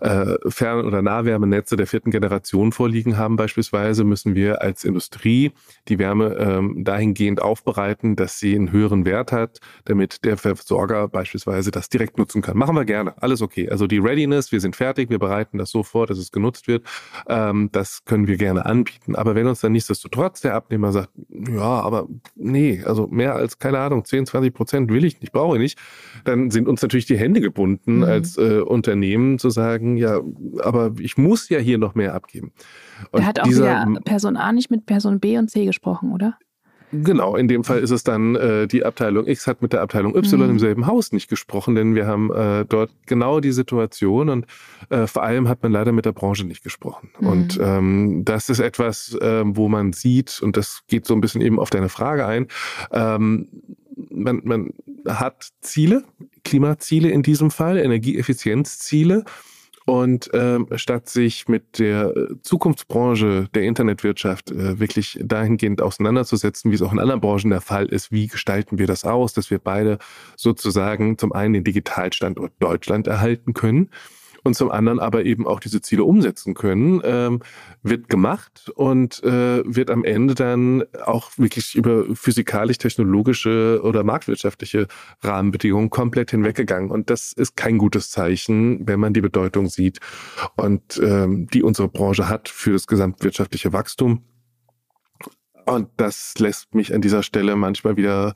äh, 0.00 0.36
Fern- 0.48 0.84
oder 0.84 1.02
Nahwärmenetze 1.02 1.76
der 1.76 1.86
vierten 1.86 2.10
Generation 2.10 2.72
vorliegen 2.72 3.16
haben 3.16 3.36
beispielsweise, 3.36 4.04
müssen 4.04 4.34
wir 4.34 4.62
als 4.62 4.84
Industrie 4.84 5.52
die 5.88 5.98
Wärme 5.98 6.36
ähm, 6.36 6.84
dahingehend 6.84 7.42
aufbereiten, 7.42 8.16
dass 8.16 8.38
sie 8.38 8.54
einen 8.54 8.72
höheren 8.72 9.04
Wert 9.04 9.32
hat, 9.32 9.60
damit 9.84 10.24
der 10.24 10.36
Versorger 10.36 11.08
beispielsweise 11.08 11.70
das 11.70 11.88
direkt 11.88 12.18
nutzen 12.18 12.42
kann. 12.42 12.56
Machen 12.56 12.76
wir 12.76 12.84
gerne, 12.84 13.20
alles 13.22 13.42
okay. 13.42 13.68
Also 13.68 13.86
die 13.86 13.98
Readiness, 13.98 14.52
wir 14.52 14.60
sind 14.60 14.76
fertig, 14.76 15.10
wir 15.10 15.18
bereiten 15.18 15.58
das 15.58 15.70
so 15.70 15.82
vor, 15.82 16.06
dass 16.06 16.18
es 16.18 16.32
genutzt 16.32 16.68
wird, 16.68 16.84
ähm, 17.28 17.70
das 17.72 18.04
können 18.04 18.26
wir 18.26 18.36
gerne 18.36 18.66
anbieten. 18.66 19.16
Aber 19.16 19.34
wenn 19.34 19.46
uns 19.46 19.60
dann 19.60 19.72
nichtsdestotrotz 19.72 20.40
der 20.40 20.54
Abnehmer 20.54 20.92
sagt, 20.92 21.10
ja, 21.28 21.60
aber 21.60 22.08
nee, 22.34 22.82
also 22.84 23.06
mehr 23.06 23.34
als, 23.34 23.58
keine 23.58 23.78
Ahnung, 23.78 24.04
10, 24.04 24.26
20 24.26 24.54
Prozent 24.54 24.90
will 24.90 25.04
ich 25.04 25.20
nicht, 25.20 25.32
brauche 25.32 25.56
ich 25.56 25.62
nicht, 25.62 25.78
dann 26.24 26.50
sind 26.50 26.68
uns 26.68 26.82
natürlich 26.82 27.06
die 27.06 27.18
Hände 27.18 27.40
gebunden 27.40 27.98
mhm. 27.98 28.04
als 28.04 28.36
äh, 28.36 28.60
Unternehmen 28.60 29.38
zu 29.38 29.50
sagen, 29.50 29.87
sagen, 29.88 29.96
ja, 29.96 30.20
aber 30.62 30.92
ich 30.98 31.16
muss 31.16 31.48
ja 31.48 31.58
hier 31.58 31.78
noch 31.78 31.94
mehr 31.94 32.14
abgeben. 32.14 32.52
Und 33.10 33.22
da 33.22 33.26
hat 33.26 33.40
auch 33.40 33.44
dieser, 33.44 33.86
Person 34.04 34.36
A 34.36 34.52
nicht 34.52 34.70
mit 34.70 34.86
Person 34.86 35.20
B 35.20 35.38
und 35.38 35.50
C 35.50 35.64
gesprochen, 35.64 36.12
oder? 36.12 36.38
Genau, 36.90 37.36
in 37.36 37.48
dem 37.48 37.64
Fall 37.64 37.80
ist 37.80 37.90
es 37.90 38.02
dann, 38.02 38.34
äh, 38.34 38.66
die 38.66 38.82
Abteilung 38.82 39.26
X 39.26 39.46
hat 39.46 39.60
mit 39.60 39.74
der 39.74 39.82
Abteilung 39.82 40.16
Y 40.16 40.42
mhm. 40.42 40.50
im 40.52 40.58
selben 40.58 40.86
Haus 40.86 41.12
nicht 41.12 41.28
gesprochen, 41.28 41.74
denn 41.74 41.94
wir 41.94 42.06
haben 42.06 42.32
äh, 42.32 42.64
dort 42.66 42.90
genau 43.04 43.40
die 43.40 43.52
Situation 43.52 44.30
und 44.30 44.46
äh, 44.88 45.06
vor 45.06 45.22
allem 45.22 45.48
hat 45.48 45.62
man 45.62 45.70
leider 45.70 45.92
mit 45.92 46.06
der 46.06 46.12
Branche 46.12 46.46
nicht 46.46 46.64
gesprochen. 46.64 47.10
Mhm. 47.20 47.26
Und 47.26 47.60
ähm, 47.60 48.22
das 48.24 48.48
ist 48.48 48.60
etwas, 48.60 49.14
äh, 49.20 49.42
wo 49.44 49.68
man 49.68 49.92
sieht, 49.92 50.40
und 50.40 50.56
das 50.56 50.80
geht 50.88 51.04
so 51.04 51.12
ein 51.12 51.20
bisschen 51.20 51.42
eben 51.42 51.60
auf 51.60 51.68
deine 51.68 51.90
Frage 51.90 52.24
ein, 52.24 52.46
ähm, 52.90 53.48
man, 54.10 54.40
man 54.44 54.70
hat 55.06 55.50
Ziele, 55.60 56.04
Klimaziele 56.42 57.10
in 57.10 57.22
diesem 57.22 57.50
Fall, 57.50 57.76
Energieeffizienzziele. 57.76 59.24
Und 59.88 60.28
ähm, 60.34 60.66
statt 60.76 61.08
sich 61.08 61.48
mit 61.48 61.78
der 61.78 62.14
äh, 62.14 62.34
Zukunftsbranche 62.42 63.48
der 63.54 63.62
Internetwirtschaft 63.62 64.50
äh, 64.50 64.78
wirklich 64.78 65.18
dahingehend 65.22 65.80
auseinanderzusetzen, 65.80 66.70
wie 66.70 66.74
es 66.74 66.82
auch 66.82 66.92
in 66.92 66.98
anderen 66.98 67.22
Branchen 67.22 67.48
der 67.48 67.62
Fall 67.62 67.86
ist, 67.86 68.12
wie 68.12 68.26
gestalten 68.26 68.76
wir 68.76 68.86
das 68.86 69.04
aus, 69.04 69.32
dass 69.32 69.50
wir 69.50 69.58
beide 69.58 69.96
sozusagen 70.36 71.16
zum 71.16 71.32
einen 71.32 71.54
den 71.54 71.64
Digitalstandort 71.64 72.52
Deutschland 72.58 73.06
erhalten 73.06 73.54
können 73.54 73.88
und 74.44 74.54
zum 74.54 74.70
anderen 74.70 74.98
aber 75.00 75.24
eben 75.24 75.46
auch 75.46 75.60
diese 75.60 75.80
Ziele 75.80 76.04
umsetzen 76.04 76.54
können, 76.54 77.00
ähm, 77.04 77.40
wird 77.82 78.08
gemacht 78.08 78.70
und 78.74 79.22
äh, 79.22 79.62
wird 79.64 79.90
am 79.90 80.04
Ende 80.04 80.34
dann 80.34 80.84
auch 81.04 81.30
wirklich 81.36 81.74
über 81.74 82.04
physikalisch-technologische 82.14 83.80
oder 83.82 84.04
marktwirtschaftliche 84.04 84.86
Rahmenbedingungen 85.22 85.90
komplett 85.90 86.30
hinweggegangen. 86.30 86.90
Und 86.90 87.10
das 87.10 87.32
ist 87.32 87.56
kein 87.56 87.78
gutes 87.78 88.10
Zeichen, 88.10 88.86
wenn 88.86 89.00
man 89.00 89.12
die 89.12 89.20
Bedeutung 89.20 89.68
sieht 89.68 89.98
und 90.56 91.00
ähm, 91.02 91.46
die 91.48 91.62
unsere 91.62 91.88
Branche 91.88 92.28
hat 92.28 92.48
für 92.48 92.72
das 92.72 92.86
gesamtwirtschaftliche 92.86 93.72
Wachstum. 93.72 94.22
Und 95.66 95.90
das 95.98 96.34
lässt 96.38 96.74
mich 96.74 96.94
an 96.94 97.02
dieser 97.02 97.22
Stelle 97.22 97.54
manchmal 97.54 97.96
wieder 97.96 98.32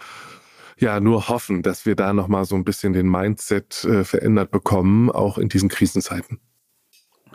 ja 0.79 1.01
nur 1.01 1.29
hoffen, 1.29 1.63
dass 1.63 1.87
wir 1.87 1.97
da 1.97 2.13
nochmal 2.13 2.45
so 2.45 2.55
ein 2.55 2.65
bisschen 2.65 2.93
den 2.93 3.09
Mindset 3.09 3.85
äh, 3.85 4.05
verändert 4.05 4.51
bekommen, 4.51 5.11
auch 5.11 5.39
in 5.39 5.49
diesen 5.49 5.69
Krisenzeiten. 5.69 6.41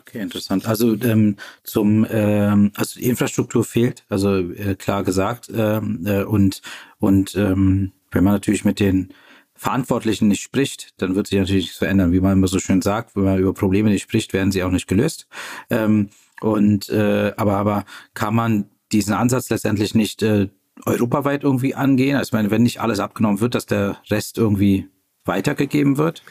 Okay, 0.08 0.22
interessant. 0.22 0.66
Also 0.68 0.96
ähm, 1.02 1.36
zum 1.64 2.08
ähm, 2.10 2.72
also 2.76 3.00
die 3.00 3.08
Infrastruktur 3.08 3.66
fehlt, 3.66 4.06
also 4.08 4.38
äh, 4.38 4.76
klar 4.76 5.04
gesagt 5.04 5.52
ähm, 5.54 6.06
äh, 6.06 6.24
und 6.24 6.62
und 6.98 7.36
ähm, 7.36 7.92
wenn 8.12 8.24
man 8.24 8.34
natürlich 8.34 8.64
mit 8.64 8.80
den 8.80 9.14
Verantwortlichen 9.54 10.30
nicht 10.30 10.44
spricht, 10.44 10.94
dann 10.98 11.16
wird 11.16 11.28
sich 11.28 11.40
natürlich 11.40 11.66
nichts 11.66 11.78
verändern. 11.78 12.14
Wie 12.14 12.22
man 12.22 12.34
immer 12.34 12.48
so 12.48 12.60
schön 12.60 12.82
sagt, 12.82 13.16
wenn 13.16 13.24
man 13.24 13.40
über 13.40 13.54
Probleme 13.54 13.90
nicht 13.90 14.04
spricht, 14.04 14.32
werden 14.32 14.52
sie 14.52 14.64
auch 14.64 14.72
nicht 14.72 14.88
gelöst. 14.88 15.28
Ähm, 15.70 16.10
und 16.40 16.90
äh, 16.90 17.34
aber 17.36 17.58
aber 17.58 17.86
kann 18.14 18.36
man 18.36 18.70
diesen 18.92 19.14
Ansatz 19.14 19.50
letztendlich 19.50 19.94
nicht 19.94 20.22
äh, 20.24 20.48
europaweit 20.86 21.44
irgendwie 21.44 21.76
angehen? 21.76 22.18
Also 22.18 22.30
ich 22.30 22.34
meine, 22.34 22.52
wenn 22.52 22.64
nicht 22.64 22.82
alles 22.82 23.00
abgenommen 23.00 23.40
wird, 23.40 23.56
dass 23.56 23.66
der 23.66 23.98
Rest 24.10 24.38
irgendwie 24.38 24.88
weitergegeben 25.26 25.98
wird? 25.98 26.24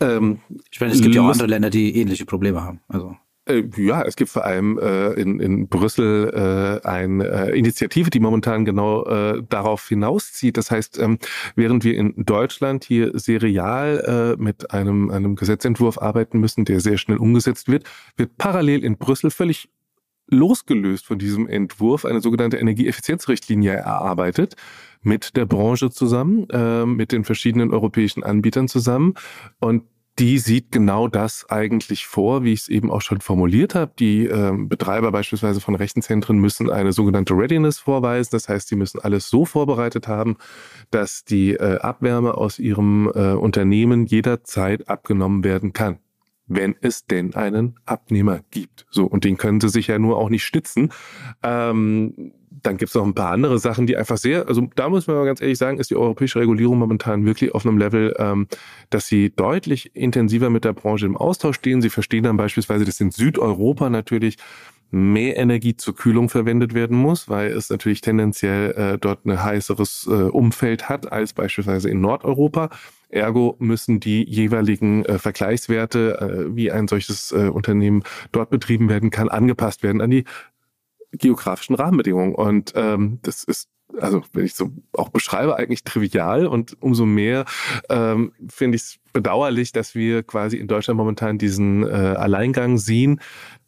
Ähm, 0.00 0.40
ich 0.70 0.80
meine, 0.80 0.92
es 0.92 1.00
gibt 1.00 1.14
ja 1.14 1.22
auch 1.22 1.30
andere 1.30 1.48
Länder, 1.48 1.70
die 1.70 1.96
ähnliche 1.96 2.24
Probleme 2.24 2.62
haben. 2.62 2.80
Also 2.88 3.16
äh, 3.48 3.64
ja, 3.76 4.02
es 4.02 4.16
gibt 4.16 4.30
vor 4.30 4.44
allem 4.44 4.78
äh, 4.78 5.12
in, 5.12 5.40
in 5.40 5.68
Brüssel 5.68 6.80
äh, 6.84 6.86
eine 6.86 7.26
äh, 7.26 7.58
Initiative, 7.58 8.10
die 8.10 8.20
momentan 8.20 8.64
genau 8.64 9.04
äh, 9.06 9.42
darauf 9.48 9.88
hinauszieht. 9.88 10.56
Das 10.56 10.70
heißt, 10.70 10.98
ähm, 10.98 11.18
während 11.56 11.84
wir 11.84 11.96
in 11.96 12.14
Deutschland 12.16 12.84
hier 12.84 13.12
serial 13.14 14.36
äh, 14.38 14.42
mit 14.42 14.70
einem, 14.72 15.10
einem 15.10 15.34
Gesetzentwurf 15.34 15.98
arbeiten 15.98 16.38
müssen, 16.38 16.64
der 16.64 16.80
sehr 16.80 16.98
schnell 16.98 17.18
umgesetzt 17.18 17.68
wird, 17.68 17.84
wird 18.16 18.36
parallel 18.36 18.84
in 18.84 18.98
Brüssel 18.98 19.30
völlig 19.30 19.70
losgelöst 20.28 21.06
von 21.06 21.18
diesem 21.18 21.46
Entwurf 21.48 22.04
eine 22.04 22.20
sogenannte 22.20 22.58
Energieeffizienzrichtlinie 22.58 23.72
erarbeitet 23.72 24.56
mit 25.02 25.36
der 25.36 25.46
Branche 25.46 25.90
zusammen, 25.90 26.48
äh, 26.50 26.84
mit 26.84 27.12
den 27.12 27.24
verschiedenen 27.24 27.72
europäischen 27.72 28.22
Anbietern 28.22 28.68
zusammen. 28.68 29.14
Und 29.60 29.84
die 30.18 30.38
sieht 30.38 30.72
genau 30.72 31.06
das 31.06 31.48
eigentlich 31.48 32.06
vor, 32.06 32.42
wie 32.42 32.52
ich 32.52 32.62
es 32.62 32.68
eben 32.68 32.90
auch 32.90 33.02
schon 33.02 33.20
formuliert 33.20 33.76
habe. 33.76 33.92
Die 34.00 34.26
äh, 34.26 34.52
Betreiber 34.56 35.12
beispielsweise 35.12 35.60
von 35.60 35.76
Rechenzentren 35.76 36.38
müssen 36.38 36.70
eine 36.70 36.92
sogenannte 36.92 37.34
Readiness 37.34 37.78
vorweisen. 37.78 38.30
Das 38.32 38.48
heißt, 38.48 38.66
sie 38.66 38.74
müssen 38.74 38.98
alles 39.00 39.30
so 39.30 39.44
vorbereitet 39.44 40.08
haben, 40.08 40.36
dass 40.90 41.24
die 41.24 41.52
äh, 41.52 41.78
Abwärme 41.78 42.34
aus 42.34 42.58
ihrem 42.58 43.10
äh, 43.14 43.34
Unternehmen 43.34 44.06
jederzeit 44.06 44.88
abgenommen 44.88 45.44
werden 45.44 45.72
kann 45.72 45.98
wenn 46.48 46.74
es 46.80 47.06
denn 47.06 47.34
einen 47.34 47.78
Abnehmer 47.84 48.40
gibt. 48.50 48.86
So, 48.90 49.04
und 49.04 49.24
den 49.24 49.36
können 49.36 49.60
sie 49.60 49.68
sich 49.68 49.86
ja 49.86 49.98
nur 49.98 50.16
auch 50.16 50.30
nicht 50.30 50.44
stützen. 50.44 50.92
Ähm, 51.42 52.32
dann 52.62 52.76
gibt 52.76 52.88
es 52.88 52.94
noch 52.94 53.04
ein 53.04 53.14
paar 53.14 53.30
andere 53.30 53.58
Sachen, 53.58 53.86
die 53.86 53.96
einfach 53.96 54.16
sehr, 54.16 54.48
also 54.48 54.68
da 54.74 54.88
muss 54.88 55.06
man 55.06 55.16
mal 55.16 55.24
ganz 55.24 55.40
ehrlich 55.40 55.58
sagen, 55.58 55.78
ist 55.78 55.90
die 55.90 55.96
europäische 55.96 56.40
Regulierung 56.40 56.78
momentan 56.78 57.24
wirklich 57.24 57.54
auf 57.54 57.64
einem 57.64 57.78
Level, 57.78 58.14
ähm, 58.18 58.48
dass 58.90 59.06
sie 59.06 59.30
deutlich 59.30 59.94
intensiver 59.94 60.50
mit 60.50 60.64
der 60.64 60.72
Branche 60.72 61.06
im 61.06 61.16
Austausch 61.16 61.56
stehen. 61.56 61.82
Sie 61.82 61.90
verstehen 61.90 62.24
dann 62.24 62.36
beispielsweise, 62.36 62.84
dass 62.84 63.00
in 63.00 63.10
Südeuropa 63.10 63.90
natürlich 63.90 64.38
mehr 64.90 65.36
Energie 65.36 65.76
zur 65.76 65.94
Kühlung 65.94 66.28
verwendet 66.28 66.74
werden 66.74 66.96
muss, 66.96 67.28
weil 67.28 67.50
es 67.50 67.70
natürlich 67.70 68.00
tendenziell 68.00 68.72
äh, 68.72 68.98
dort 68.98 69.26
ein 69.26 69.42
heißeres 69.42 70.08
äh, 70.10 70.12
Umfeld 70.12 70.88
hat 70.88 71.12
als 71.12 71.32
beispielsweise 71.32 71.90
in 71.90 72.00
Nordeuropa. 72.00 72.70
Ergo 73.10 73.56
müssen 73.58 74.00
die 74.00 74.24
jeweiligen 74.24 75.04
äh, 75.04 75.18
Vergleichswerte, 75.18 76.48
äh, 76.50 76.56
wie 76.56 76.70
ein 76.70 76.88
solches 76.88 77.32
äh, 77.32 77.48
Unternehmen 77.48 78.02
dort 78.32 78.50
betrieben 78.50 78.88
werden 78.88 79.10
kann, 79.10 79.28
angepasst 79.28 79.82
werden 79.82 80.00
an 80.00 80.10
die 80.10 80.24
geografischen 81.12 81.74
Rahmenbedingungen. 81.74 82.34
Und 82.34 82.72
ähm, 82.76 83.18
das 83.22 83.44
ist 83.44 83.68
also 84.00 84.22
wenn 84.32 84.44
ich 84.44 84.54
so 84.54 84.70
auch 84.92 85.08
beschreibe, 85.10 85.56
eigentlich 85.56 85.84
trivial 85.84 86.46
und 86.46 86.76
umso 86.80 87.06
mehr 87.06 87.44
ähm, 87.88 88.32
finde 88.48 88.76
ich 88.76 88.82
es 88.82 88.98
bedauerlich, 89.12 89.72
dass 89.72 89.94
wir 89.94 90.22
quasi 90.22 90.56
in 90.56 90.68
Deutschland 90.68 90.96
momentan 90.96 91.38
diesen 91.38 91.84
äh, 91.84 91.86
Alleingang 91.86 92.78
sehen, 92.78 93.20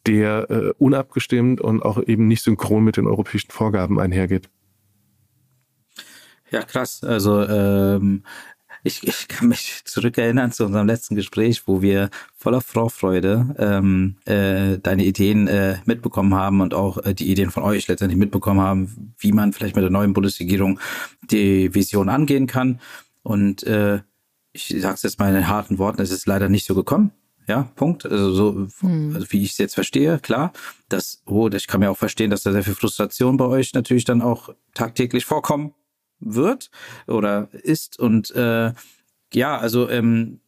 der 0.05 0.49
äh, 0.49 0.73
unabgestimmt 0.77 1.61
und 1.61 1.81
auch 1.83 2.01
eben 2.01 2.27
nicht 2.27 2.43
synchron 2.43 2.83
mit 2.83 2.97
den 2.97 3.07
europäischen 3.07 3.51
Vorgaben 3.51 3.99
einhergeht. 3.99 4.49
Ja, 6.49 6.63
krass. 6.63 7.03
Also 7.03 7.47
ähm, 7.47 8.23
ich, 8.83 9.07
ich 9.07 9.27
kann 9.27 9.49
mich 9.49 9.81
zurückerinnern 9.85 10.51
zu 10.51 10.65
unserem 10.65 10.87
letzten 10.87 11.15
Gespräch, 11.15 11.63
wo 11.67 11.81
wir 11.81 12.09
voller 12.35 12.61
Vorfreude 12.61 13.55
ähm, 13.57 14.17
äh, 14.25 14.79
deine 14.79 15.05
Ideen 15.05 15.47
äh, 15.47 15.77
mitbekommen 15.85 16.33
haben 16.33 16.61
und 16.61 16.73
auch 16.73 16.97
äh, 16.99 17.13
die 17.13 17.29
Ideen 17.29 17.51
von 17.51 17.63
euch 17.63 17.87
letztendlich 17.87 18.17
mitbekommen 18.17 18.59
haben, 18.59 19.13
wie 19.19 19.31
man 19.31 19.53
vielleicht 19.53 19.75
mit 19.75 19.83
der 19.83 19.91
neuen 19.91 20.13
Bundesregierung 20.13 20.79
die 21.29 21.73
Vision 21.73 22.09
angehen 22.09 22.47
kann. 22.47 22.79
Und 23.23 23.63
äh, 23.63 24.01
ich 24.53 24.75
sage 24.79 24.95
es 24.95 25.03
jetzt 25.03 25.19
mal 25.19 25.33
in 25.33 25.47
harten 25.47 25.77
Worten, 25.77 26.01
es 26.01 26.11
ist 26.11 26.25
leider 26.25 26.49
nicht 26.49 26.65
so 26.65 26.75
gekommen. 26.75 27.11
Ja, 27.47 27.63
Punkt. 27.75 28.05
Also 28.05 28.31
so, 28.31 28.67
hm. 28.79 29.15
also 29.15 29.27
wie 29.31 29.43
ich 29.43 29.51
es 29.51 29.57
jetzt 29.57 29.75
verstehe, 29.75 30.19
klar. 30.19 30.53
Das, 30.89 31.21
oh, 31.25 31.49
ich 31.49 31.67
kann 31.67 31.79
mir 31.79 31.91
auch 31.91 31.97
verstehen, 31.97 32.29
dass 32.29 32.43
da 32.43 32.51
sehr 32.51 32.63
viel 32.63 32.75
Frustration 32.75 33.37
bei 33.37 33.45
euch 33.45 33.73
natürlich 33.73 34.05
dann 34.05 34.21
auch 34.21 34.49
tagtäglich 34.73 35.25
vorkommen 35.25 35.73
wird 36.21 36.69
oder 37.07 37.49
ist. 37.51 37.99
Und 37.99 38.31
äh, 38.31 38.73
ja, 39.33 39.57
also 39.57 39.89
ähm, 39.89 40.39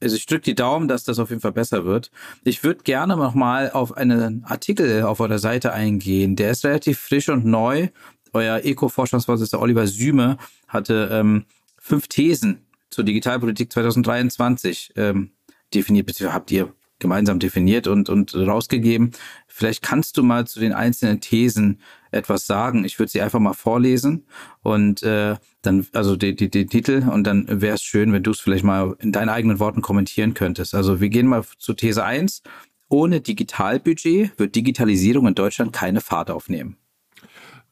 also 0.00 0.14
ich 0.14 0.26
drücke 0.26 0.42
die 0.42 0.54
Daumen, 0.54 0.86
dass 0.86 1.04
das 1.04 1.18
auf 1.18 1.30
jeden 1.30 1.40
Fall 1.40 1.52
besser 1.52 1.84
wird. 1.84 2.10
Ich 2.44 2.62
würde 2.62 2.84
gerne 2.84 3.16
nochmal 3.16 3.70
auf 3.72 3.96
einen 3.96 4.44
Artikel 4.44 5.02
auf 5.02 5.20
eurer 5.20 5.38
Seite 5.38 5.72
eingehen. 5.72 6.36
Der 6.36 6.52
ist 6.52 6.64
relativ 6.64 7.00
frisch 7.00 7.28
und 7.28 7.44
neu. 7.44 7.88
Euer 8.32 8.60
Eco-Forschungsvorsitzender 8.64 9.62
Oliver 9.62 9.86
Süme 9.86 10.36
hatte 10.68 11.08
ähm, 11.10 11.46
fünf 11.78 12.06
Thesen 12.08 12.66
zur 12.90 13.04
Digitalpolitik 13.04 13.72
2023 13.72 14.92
ähm, 14.96 15.32
definiert, 15.74 16.06
beziehungsweise 16.06 16.34
habt 16.34 16.50
ihr 16.50 16.72
gemeinsam 16.98 17.38
definiert 17.38 17.86
und, 17.86 18.08
und 18.08 18.34
rausgegeben. 18.34 19.12
Vielleicht 19.46 19.82
kannst 19.82 20.16
du 20.16 20.22
mal 20.22 20.46
zu 20.46 20.60
den 20.60 20.72
einzelnen 20.72 21.20
Thesen 21.20 21.80
etwas 22.10 22.46
sagen. 22.46 22.84
Ich 22.84 22.98
würde 22.98 23.10
sie 23.10 23.20
einfach 23.20 23.40
mal 23.40 23.52
vorlesen 23.52 24.26
und 24.62 25.02
äh, 25.02 25.36
dann, 25.62 25.86
also 25.92 26.16
den 26.16 26.36
die, 26.36 26.50
die 26.50 26.66
Titel 26.66 27.08
und 27.10 27.24
dann 27.24 27.46
wäre 27.48 27.74
es 27.74 27.82
schön, 27.82 28.12
wenn 28.12 28.22
du 28.22 28.30
es 28.30 28.40
vielleicht 28.40 28.64
mal 28.64 28.96
in 29.00 29.12
deinen 29.12 29.28
eigenen 29.28 29.60
Worten 29.60 29.82
kommentieren 29.82 30.34
könntest. 30.34 30.74
Also 30.74 31.00
wir 31.00 31.08
gehen 31.08 31.26
mal 31.26 31.44
zu 31.58 31.74
These 31.74 32.04
1. 32.04 32.42
Ohne 32.88 33.20
Digitalbudget 33.20 34.38
wird 34.38 34.54
Digitalisierung 34.54 35.26
in 35.26 35.34
Deutschland 35.34 35.72
keine 35.72 36.00
Fahrt 36.00 36.30
aufnehmen. 36.30 36.78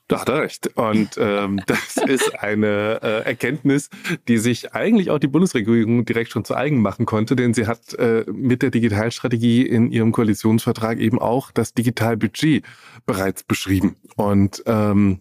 Da 0.09 0.21
hat 0.21 0.29
er 0.29 0.43
recht. 0.43 0.71
Und 0.77 1.17
ähm, 1.19 1.61
das 1.67 1.97
ist 1.97 2.39
eine 2.41 3.01
äh, 3.03 3.25
Erkenntnis, 3.25 3.91
die 4.29 4.39
sich 4.39 4.75
eigentlich 4.75 5.11
auch 5.11 5.19
die 5.19 5.27
Bundesregierung 5.27 6.05
direkt 6.05 6.31
schon 6.31 6.45
zu 6.45 6.55
eigen 6.55 6.81
machen 6.81 7.07
konnte, 7.07 7.35
denn 7.35 7.55
sie 7.55 7.67
hat 7.67 7.95
äh, 7.95 8.25
mit 8.31 8.63
der 8.63 8.71
Digitalstrategie 8.71 9.67
in 9.67 9.91
ihrem 9.91 10.13
Koalitionsvertrag 10.13 10.99
eben 10.99 11.19
auch 11.19 11.51
das 11.51 11.75
Digitalbudget 11.75 12.65
bereits 13.05 13.43
beschrieben. 13.43 13.97
Und 14.17 14.63
ähm, 14.67 15.21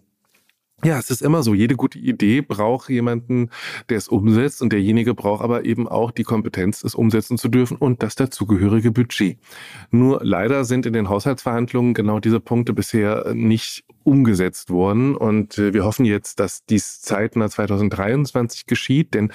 ja, 0.84 0.98
es 0.98 1.10
ist 1.10 1.22
immer 1.22 1.42
so. 1.42 1.54
Jede 1.54 1.74
gute 1.74 1.98
Idee 1.98 2.42
braucht 2.42 2.90
jemanden, 2.90 3.48
der 3.88 3.96
es 3.96 4.08
umsetzt 4.08 4.60
und 4.60 4.72
derjenige 4.72 5.14
braucht 5.14 5.42
aber 5.42 5.64
eben 5.64 5.88
auch 5.88 6.10
die 6.10 6.22
Kompetenz, 6.22 6.84
es 6.84 6.94
umsetzen 6.94 7.38
zu 7.38 7.48
dürfen 7.48 7.78
und 7.78 8.02
das 8.02 8.14
dazugehörige 8.14 8.92
Budget. 8.92 9.38
Nur 9.90 10.20
leider 10.22 10.66
sind 10.66 10.84
in 10.84 10.92
den 10.92 11.08
Haushaltsverhandlungen 11.08 11.94
genau 11.94 12.20
diese 12.20 12.40
Punkte 12.40 12.74
bisher 12.74 13.32
nicht 13.32 13.85
umgesetzt 14.06 14.70
worden 14.70 15.16
und 15.16 15.58
äh, 15.58 15.74
wir 15.74 15.84
hoffen 15.84 16.04
jetzt, 16.04 16.38
dass 16.38 16.64
dies 16.64 17.00
zeitnah 17.00 17.50
2023 17.50 18.66
geschieht, 18.66 19.14
denn 19.14 19.32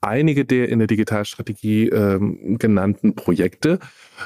einige 0.00 0.44
der 0.44 0.68
in 0.68 0.78
der 0.78 0.86
Digitalstrategie 0.86 1.88
ähm, 1.88 2.58
genannten 2.58 3.16
Projekte, 3.16 3.80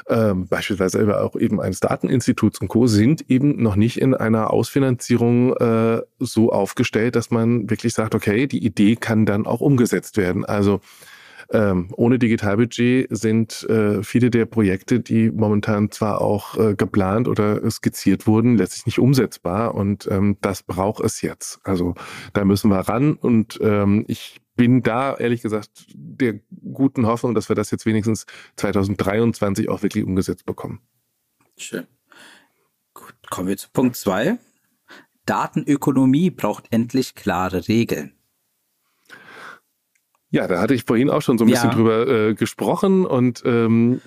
ähm, 0.07 0.47
beispielsweise 0.47 1.01
aber 1.01 1.23
auch 1.23 1.35
eben 1.35 1.59
eines 1.59 1.79
Dateninstituts 1.79 2.61
und 2.61 2.67
Co., 2.67 2.85
sind 2.85 3.29
eben 3.29 3.61
noch 3.61 3.75
nicht 3.75 3.99
in 3.99 4.13
einer 4.13 4.51
Ausfinanzierung 4.51 5.55
äh, 5.55 6.01
so 6.19 6.51
aufgestellt, 6.51 7.15
dass 7.15 7.31
man 7.31 7.69
wirklich 7.69 7.93
sagt, 7.93 8.13
okay, 8.13 8.45
die 8.45 8.63
Idee 8.63 8.95
kann 8.95 9.25
dann 9.25 9.47
auch 9.47 9.61
umgesetzt 9.61 10.17
werden. 10.17 10.45
Also 10.45 10.81
ähm, 11.51 11.89
ohne 11.95 12.19
Digitalbudget 12.19 13.07
sind 13.09 13.63
äh, 13.69 14.03
viele 14.03 14.29
der 14.29 14.45
Projekte, 14.45 14.99
die 14.99 15.31
momentan 15.31 15.89
zwar 15.91 16.21
auch 16.21 16.57
äh, 16.57 16.75
geplant 16.75 17.27
oder 17.27 17.69
skizziert 17.71 18.27
wurden, 18.27 18.57
letztlich 18.57 18.85
nicht 18.85 18.99
umsetzbar 18.99 19.73
und 19.73 20.07
ähm, 20.11 20.37
das 20.41 20.61
braucht 20.63 21.03
es 21.03 21.21
jetzt. 21.21 21.59
Also 21.63 21.95
da 22.33 22.45
müssen 22.45 22.69
wir 22.69 22.79
ran 22.79 23.13
und 23.13 23.59
ähm, 23.61 24.05
ich 24.07 24.41
bin 24.55 24.83
da 24.83 25.15
ehrlich 25.15 25.41
gesagt 25.41 25.87
der 25.93 26.39
guten 26.73 27.07
Hoffnung, 27.07 27.33
dass 27.33 27.49
wir 27.49 27.55
das 27.55 27.71
jetzt 27.71 27.85
wenigstens 27.85 28.25
2023 28.57 29.69
auch 29.69 29.81
wirklich 29.81 30.03
umgesetzt 30.03 30.45
bekommen. 30.45 30.81
Schön. 31.57 31.87
Gut, 32.93 33.15
kommen 33.29 33.47
wir 33.47 33.57
zu 33.57 33.69
Punkt 33.71 33.95
2. 33.95 34.37
Datenökonomie 35.25 36.29
braucht 36.29 36.65
endlich 36.71 37.15
klare 37.15 37.67
Regeln. 37.67 38.18
Ja, 40.31 40.47
da 40.47 40.61
hatte 40.61 40.75
ich 40.75 40.83
vorhin 40.85 41.09
auch 41.09 41.21
schon 41.21 41.37
so 41.37 41.45
ein 41.45 41.49
bisschen 41.49 41.71
drüber 41.71 42.07
äh, 42.07 42.33
gesprochen 42.35 43.05
und 43.05 43.41
ähm, 43.45 43.99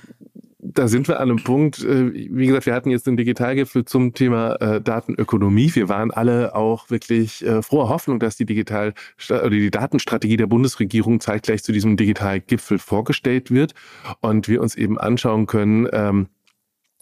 da 0.64 0.86
sind 0.86 1.08
wir 1.08 1.18
an 1.18 1.28
einem 1.28 1.42
Punkt, 1.42 1.82
äh, 1.82 2.12
wie 2.12 2.46
gesagt, 2.46 2.66
wir 2.66 2.74
hatten 2.74 2.90
jetzt 2.90 3.08
den 3.08 3.16
Digitalgipfel 3.16 3.84
zum 3.84 4.14
Thema 4.14 4.54
äh, 4.60 4.80
Datenökonomie. 4.80 5.74
Wir 5.74 5.88
waren 5.88 6.12
alle 6.12 6.54
auch 6.54 6.88
wirklich 6.88 7.44
äh, 7.44 7.62
froher 7.62 7.88
Hoffnung, 7.88 8.20
dass 8.20 8.36
die 8.36 8.46
Digital 8.46 8.94
oder 9.28 9.50
die 9.50 9.72
Datenstrategie 9.72 10.36
der 10.36 10.46
Bundesregierung 10.46 11.18
zeitgleich 11.18 11.64
zu 11.64 11.72
diesem 11.72 11.96
Digitalgipfel 11.96 12.78
vorgestellt 12.78 13.50
wird 13.50 13.74
und 14.20 14.46
wir 14.46 14.62
uns 14.62 14.76
eben 14.76 14.98
anschauen 14.98 15.46
können, 15.46 15.88
ähm, 15.92 16.28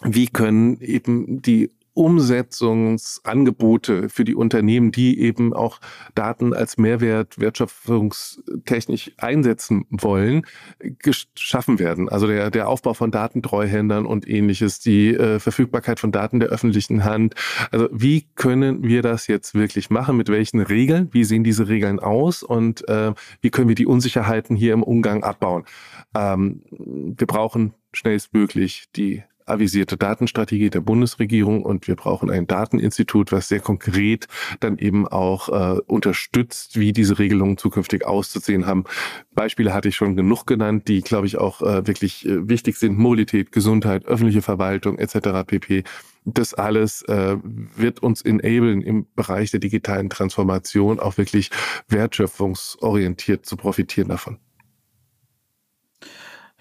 wie 0.03 0.29
können 0.29 0.81
eben 0.81 1.43
die 1.43 1.71
Umsetzungsangebote 2.01 4.09
für 4.09 4.25
die 4.25 4.35
Unternehmen, 4.35 4.91
die 4.91 5.21
eben 5.21 5.53
auch 5.53 5.81
Daten 6.15 6.55
als 6.55 6.79
Mehrwert 6.79 7.39
wertschöpfungstechnisch 7.39 9.13
einsetzen 9.19 9.85
wollen, 9.91 10.47
geschaffen 10.79 11.79
werden. 11.79 12.09
Also 12.09 12.27
der, 12.27 12.51
der 12.51 12.71
Aufbau 12.71 12.95
von 12.95 13.11
Datentreuhändern 13.11 14.07
und 14.07 14.27
ähnliches, 14.27 14.81
die 14.81 15.15
äh, 15.15 15.39
Verfügbarkeit 15.41 16.01
von 16.01 16.11
Daten 16.11 16.41
der 16.41 16.49
öffentlichen 16.49 17.05
Hand. 17.05 17.35
Also 17.71 17.91
wie 17.93 18.31
können 18.35 18.83
wir 18.83 19.03
das 19.03 19.27
jetzt 19.27 19.55
wirklich 19.55 19.91
machen? 19.91 20.17
Mit 20.17 20.31
welchen 20.31 20.61
Regeln? 20.61 21.11
Wie 21.13 21.25
sehen 21.25 21.45
diese 21.45 21.69
Regeln 21.69 22.01
aus? 22.01 22.43
Und 22.43 22.89
äh, 22.89 23.13
wie 23.43 23.51
können 23.51 23.69
wir 23.69 23.75
die 23.75 23.87
Unsicherheiten 23.87 24.57
hier 24.57 24.73
im 24.73 24.83
Umgang 24.83 25.23
abbauen? 25.23 25.67
Ähm, 26.15 26.63
wir 26.71 27.27
brauchen 27.27 27.75
schnellstmöglich 27.93 28.87
die 28.97 29.23
avisierte 29.47 29.97
Datenstrategie 29.97 30.71
der 30.71 30.81
Bundesregierung 30.81 31.63
und 31.63 31.89
wir 31.89 31.97
brauchen 31.97 32.31
ein 32.31 32.47
Dateninstitut, 32.47 33.33
was 33.33 33.49
sehr 33.49 33.61
konkret 33.61 34.27
dann 34.61 34.79
eben 34.79 35.07
auch 35.07 35.49
äh, 35.49 35.81
unterstützt, 35.87 36.79
wie 36.79 36.93
diese 36.93 37.19
Regelungen 37.19 37.59
zukünftig 37.59 38.07
auszusehen 38.07 38.67
haben. 38.67 38.85
Beispiele 39.33 39.73
hatte 39.73 39.89
ich 39.89 39.97
schon 39.97 40.17
genug 40.17 40.47
genannt, 40.47 40.89
die, 40.89 41.01
glaube 41.01 41.27
ich, 41.27 41.39
auch 41.39 41.63
äh, 41.63 41.87
wirklich 41.87 42.27
äh, 42.27 42.49
wichtig 42.49 42.77
sind. 42.77 42.99
Mobilität, 42.99 43.53
Gesundheit, 43.53 44.07
öffentliche 44.07 44.43
Verwaltung 44.43 44.99
etc. 44.99 45.45
pp. 45.47 45.85
Das 46.25 46.55
alles 46.55 47.03
äh, 47.03 47.37
wird 47.43 48.03
uns 48.03 48.23
enablen, 48.23 48.83
im 48.83 49.07
Bereich 49.15 49.51
der 49.51 49.61
digitalen 49.61 50.11
Transformation 50.11 51.01
auch 51.01 51.17
wirklich 51.17 51.51
wertschöpfungsorientiert 51.89 53.47
zu 53.47 53.57
profitieren 53.57 54.09
davon. 54.09 54.39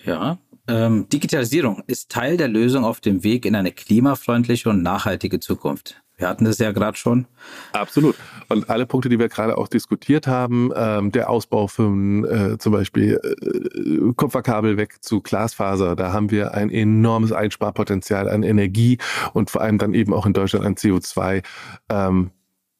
Ja, 0.03 0.39
ähm, 0.69 1.09
Digitalisierung 1.09 1.83
ist 1.87 2.09
Teil 2.09 2.37
der 2.37 2.47
Lösung 2.47 2.85
auf 2.85 3.01
dem 3.01 3.23
Weg 3.23 3.45
in 3.45 3.55
eine 3.55 3.71
klimafreundliche 3.71 4.69
und 4.69 4.83
nachhaltige 4.83 5.39
Zukunft. 5.39 6.01
Wir 6.19 6.27
hatten 6.27 6.43
das 6.43 6.57
ja 6.57 6.73
gerade 6.73 6.97
schon. 6.97 7.27
Absolut. 7.71 8.15
Und 8.49 8.69
alle 8.69 8.85
Punkte, 8.85 9.07
die 9.07 9.17
wir 9.17 9.29
gerade 9.29 9.57
auch 9.57 9.69
diskutiert 9.69 10.27
haben, 10.27 10.69
ähm, 10.75 11.13
der 11.13 11.29
Ausbau 11.29 11.67
von 11.67 12.25
äh, 12.25 12.57
zum 12.57 12.73
Beispiel 12.73 13.19
äh, 13.23 14.13
Kupferkabel 14.13 14.75
weg 14.75 14.97
zu 15.01 15.21
Glasfaser, 15.21 15.95
da 15.95 16.11
haben 16.11 16.29
wir 16.29 16.53
ein 16.53 16.69
enormes 16.69 17.31
Einsparpotenzial 17.31 18.27
an 18.27 18.43
Energie 18.43 18.97
und 19.33 19.49
vor 19.49 19.61
allem 19.61 19.77
dann 19.77 19.93
eben 19.93 20.13
auch 20.13 20.25
in 20.25 20.33
Deutschland 20.33 20.65
an 20.65 20.75
CO2. 20.75 21.41
Ähm, 21.89 22.31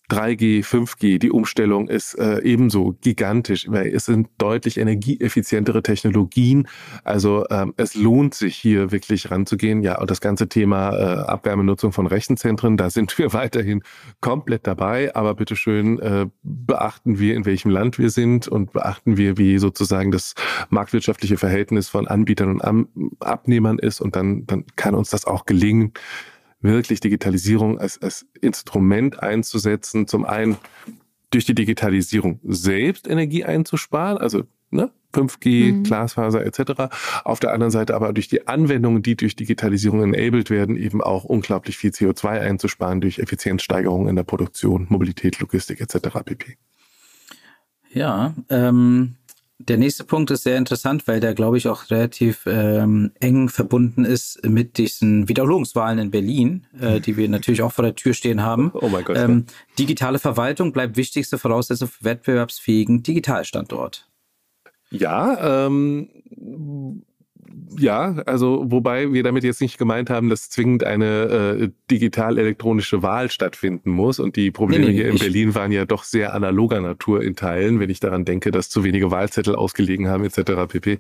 3G, 0.10 0.66
5G, 0.66 1.20
die 1.20 1.32
Umstellung 1.32 1.88
ist 1.88 2.16
äh, 2.16 2.42
ebenso 2.42 2.96
gigantisch, 3.02 3.68
es 3.68 4.06
sind 4.06 4.28
deutlich 4.38 4.78
energieeffizientere 4.78 5.84
Technologien. 5.84 6.68
Also 7.04 7.46
ähm, 7.52 7.74
es 7.78 7.96
lohnt 7.96 8.34
sich 8.34 8.56
hier 8.56 8.92
wirklich 8.92 9.30
ranzugehen. 9.30 9.84
Ja, 9.84 10.00
und 10.00 10.10
das 10.10 10.20
ganze 10.20 10.50
Thema 10.50 10.92
äh, 10.92 11.20
Abwärmenutzung 11.28 11.92
von 11.92 12.08
Rechenzentren, 12.08 12.76
da 12.76 12.90
sind 12.90 13.18
wir 13.18 13.34
weiterhin 13.34 13.84
komplett 14.20 14.66
dabei. 14.66 15.16
Aber 15.16 15.36
bitteschön 15.36 16.00
äh, 16.00 16.28
beachten 16.44 17.20
wir, 17.20 17.36
in 17.36 17.46
welchem 17.46 17.70
Land 17.70 18.00
wir 18.00 18.10
sind 18.10 18.48
und 18.48 18.74
beachten 18.74 19.18
wir, 19.18 19.38
wie 19.38 19.60
sozusagen 19.60 20.12
das 20.12 20.34
marktwirtschaftliche 20.70 21.38
Verhältnis 21.38 21.88
von 21.88 22.08
Anbietern 22.08 22.60
und 22.60 22.88
Abnehmern 23.20 23.78
ist. 23.78 24.02
Und 24.02 24.16
dann, 24.16 24.46
dann 24.48 24.66
kann 24.76 24.96
uns 24.96 25.10
das 25.10 25.26
auch 25.26 25.46
gelingen 25.46 25.94
wirklich 26.62 27.00
Digitalisierung 27.00 27.80
als, 27.80 28.02
als 28.02 28.26
Instrument 28.42 29.22
einzusetzen. 29.22 30.08
Zum 30.08 30.26
einen 30.26 30.58
durch 31.32 31.46
die 31.46 31.56
Digitalisierung 31.56 32.40
selbst 32.44 33.08
Energie 33.08 33.46
einzusparen, 33.46 34.18
also 34.18 34.44
ne, 34.72 34.92
5G, 35.14 35.74
mhm. 35.74 35.84
Glasfaser 35.84 36.46
etc. 36.46 36.94
Auf 37.24 37.40
der 37.40 37.54
anderen 37.54 37.72
Seite 37.72 37.96
aber 37.96 38.14
durch 38.14 38.28
die 38.28 38.48
Anwendungen, 38.48 39.02
die 39.02 39.16
durch 39.16 39.36
Digitalisierung 39.36 40.02
enabled 40.02 40.50
werden, 40.50 40.76
eben 40.76 41.02
auch 41.02 41.24
unglaublich 41.24 41.78
viel 41.78 41.92
CO2 41.92 42.40
einzusparen 42.40 43.02
durch 43.02 43.20
Effizienzsteigerungen 43.20 44.08
in 44.08 44.16
der 44.16 44.24
Produktion, 44.24 44.88
Mobilität, 44.90 45.40
Logistik 45.40 45.82
etc. 45.82 46.10
pp. 46.26 46.58
Ja, 47.92 48.36
ähm, 48.50 49.16
der 49.62 49.78
nächste 49.78 50.06
Punkt 50.06 50.32
ist 50.32 50.44
sehr 50.44 50.58
interessant, 50.58 51.06
weil 51.08 51.20
der, 51.20 51.34
glaube 51.34 51.58
ich, 51.58 51.68
auch 51.68 51.90
relativ 51.92 52.44
ähm, 52.46 53.12
eng 53.20 53.50
verbunden 53.50 54.06
ist 54.06 54.44
mit 54.48 54.78
diesen 54.78 55.28
Wiederholungswahlen 55.28 56.00
in 56.00 56.12
Berlin, 56.12 56.66
äh, 56.80 57.02
die 57.02 57.18
wir 57.18 57.28
natürlich 57.28 57.62
auch 57.62 57.74
vor 57.74 57.84
der 57.84 57.96
Tür 57.96 58.14
stehen 58.14 58.42
haben. 58.42 58.72
Oh 58.74 58.88
mein 58.88 59.04
Gott. 59.04 59.18
Ähm, 59.18 59.46
digitale 59.78 60.18
Verwaltung 60.18 60.72
bleibt 60.72 60.96
wichtigste 60.96 61.38
Voraussetzung 61.38 61.90
für 61.90 62.06
wettbewerbsfähigen 62.06 63.04
Digitalstandort. 63.04 64.10
Ja, 64.92 65.66
ähm, 65.68 67.04
ja, 67.78 68.16
also 68.26 68.66
wobei 68.68 69.14
wir 69.14 69.24
damit 69.24 69.44
jetzt 69.44 69.62
nicht 69.62 69.78
gemeint 69.78 70.10
haben, 70.10 70.30
dass 70.30 70.50
zwingend 70.50 70.84
eine 70.84 71.06
äh, 71.06 71.70
digital-elektronische 71.90 73.02
Wahl 73.02 73.32
stattfinden 73.32 73.92
muss. 73.92 74.20
Und 74.20 74.36
die 74.36 74.52
Probleme 74.52 74.86
nee, 74.86 74.92
nee, 74.92 74.98
hier 74.98 75.10
in 75.10 75.18
Berlin 75.18 75.56
waren 75.56 75.72
ja 75.72 75.86
doch 75.86 76.04
sehr 76.04 76.34
analoger 76.34 76.82
Natur 76.82 77.22
in 77.22 77.36
Teilen, 77.36 77.80
wenn 77.80 77.90
ich 77.90 78.00
daran 78.00 78.26
denke, 78.26 78.52
dass 78.52 78.70
zu 78.70 78.84
wenige 78.84 79.12
Wahlzettel 79.12 79.56
ausgelegen 79.56 80.08
haben 80.08 80.24
etc. 80.24 80.52
pp. 80.68 81.00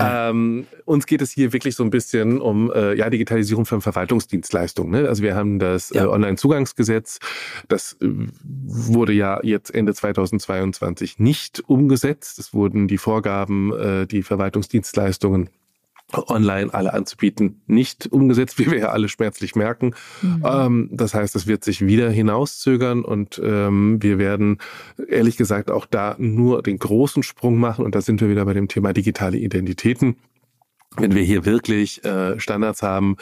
Ähm, 0.00 0.66
uns 0.84 1.06
geht 1.06 1.22
es 1.22 1.30
hier 1.30 1.52
wirklich 1.52 1.76
so 1.76 1.82
ein 1.82 1.90
bisschen 1.90 2.40
um 2.40 2.72
äh, 2.72 2.94
ja 2.94 3.10
Digitalisierung 3.10 3.66
von 3.66 3.80
Verwaltungsdienstleistungen. 3.80 5.02
Ne? 5.02 5.08
Also 5.08 5.22
wir 5.22 5.34
haben 5.34 5.58
das 5.58 5.90
ja. 5.90 6.04
äh, 6.04 6.06
Online-Zugangsgesetz, 6.06 7.18
das 7.68 7.96
äh, 8.00 8.08
wurde 8.44 9.12
ja 9.12 9.40
jetzt 9.42 9.74
Ende 9.74 9.94
2022 9.94 11.18
nicht 11.18 11.62
umgesetzt. 11.66 12.38
Es 12.38 12.54
wurden 12.54 12.88
die 12.88 12.98
Vorgaben, 12.98 13.72
äh, 13.72 14.06
die 14.06 14.22
Verwaltungsdienstleistungen 14.22 15.50
online 16.12 16.72
alle 16.72 16.92
anzubieten, 16.92 17.62
nicht 17.66 18.08
umgesetzt, 18.10 18.58
wie 18.60 18.70
wir 18.70 18.78
ja 18.78 18.88
alle 18.88 19.08
schmerzlich 19.08 19.54
merken. 19.54 19.94
Mhm. 20.22 20.42
Ähm, 20.44 20.88
das 20.92 21.14
heißt, 21.14 21.34
es 21.36 21.46
wird 21.46 21.64
sich 21.64 21.84
wieder 21.84 22.10
hinauszögern 22.10 23.04
und 23.04 23.40
ähm, 23.44 24.02
wir 24.02 24.18
werden 24.18 24.58
ehrlich 25.08 25.36
gesagt 25.36 25.70
auch 25.70 25.86
da 25.86 26.16
nur 26.18 26.62
den 26.62 26.78
großen 26.78 27.22
Sprung 27.22 27.58
machen 27.58 27.84
und 27.84 27.94
da 27.94 28.00
sind 28.00 28.20
wir 28.20 28.28
wieder 28.28 28.44
bei 28.44 28.54
dem 28.54 28.68
Thema 28.68 28.92
digitale 28.92 29.38
Identitäten. 29.38 30.16
Wenn 30.96 31.14
wir 31.14 31.22
hier 31.22 31.46
wirklich 31.46 32.04
äh, 32.04 32.38
Standards 32.38 32.82
haben, 32.82 33.16